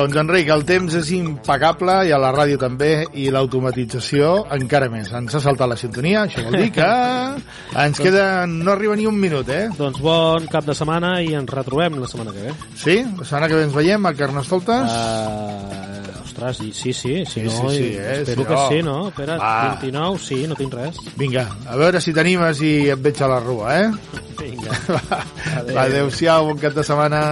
Doncs, 0.06 0.20
Enric, 0.22 0.50
el 0.54 0.62
temps 0.70 0.94
és 1.00 1.08
impecable 1.16 1.94
i 2.06 2.12
a 2.14 2.20
la 2.22 2.30
ràdio 2.30 2.60
també, 2.62 3.08
i 3.18 3.24
l'automatització 3.34 4.44
encara 4.54 4.86
més. 4.94 5.10
Ens 5.18 5.34
ha 5.34 5.42
saltat 5.42 5.72
la 5.72 5.78
sintonia, 5.82 6.28
això 6.28 6.44
vol 6.46 6.60
dir 6.62 6.68
que 6.76 6.90
ens 7.88 8.02
queda... 8.04 8.28
no 8.46 8.76
arriba 8.76 8.94
ni 9.00 9.08
un 9.10 9.18
minut, 9.18 9.50
eh? 9.50 9.64
Doncs 9.74 9.98
bon 10.06 10.46
cap 10.52 10.70
de 10.70 10.78
setmana 10.78 11.16
i 11.26 11.34
ens 11.34 11.50
retrobem 11.50 11.98
la 11.98 12.12
setmana 12.12 12.36
que 12.38 12.46
ve. 12.46 12.54
Sí? 12.78 13.00
La 13.02 13.26
setmana 13.26 13.50
que 13.50 13.58
ve 13.58 13.66
ens 13.66 13.74
veiem 13.80 14.06
a 14.06 14.14
Carnestoltes? 14.14 14.94
Uh, 14.94 16.22
ostres, 16.22 16.62
sí, 16.62 16.72
sí, 16.72 16.94
si 16.94 17.26
Sí, 17.26 17.48
no, 17.50 17.58
sí, 17.72 17.78
sí, 17.78 17.92
eh, 17.98 18.22
espero 18.22 18.44
sí, 18.44 18.48
que 18.48 18.54
oh. 18.54 18.70
sí, 18.70 18.84
no? 18.84 18.98
Espera, 19.08 19.38
Va. 19.42 19.78
29, 19.82 20.20
sí, 20.22 20.44
no 20.46 20.62
tinc 20.62 20.82
res. 20.84 21.02
Vinga, 21.18 21.50
a 21.66 21.82
veure 21.82 21.98
si 21.98 22.14
t'animes 22.14 22.62
i 22.62 22.76
et 22.94 23.02
veig 23.02 23.26
a 23.26 23.34
la 23.34 23.42
rua, 23.42 23.80
eh? 23.82 24.22
Vinga. 24.38 24.82
Va, 25.74 25.88
adéu-siau, 25.90 26.52
bon 26.52 26.62
cap 26.62 26.78
de 26.78 26.86
setmana. 26.86 27.26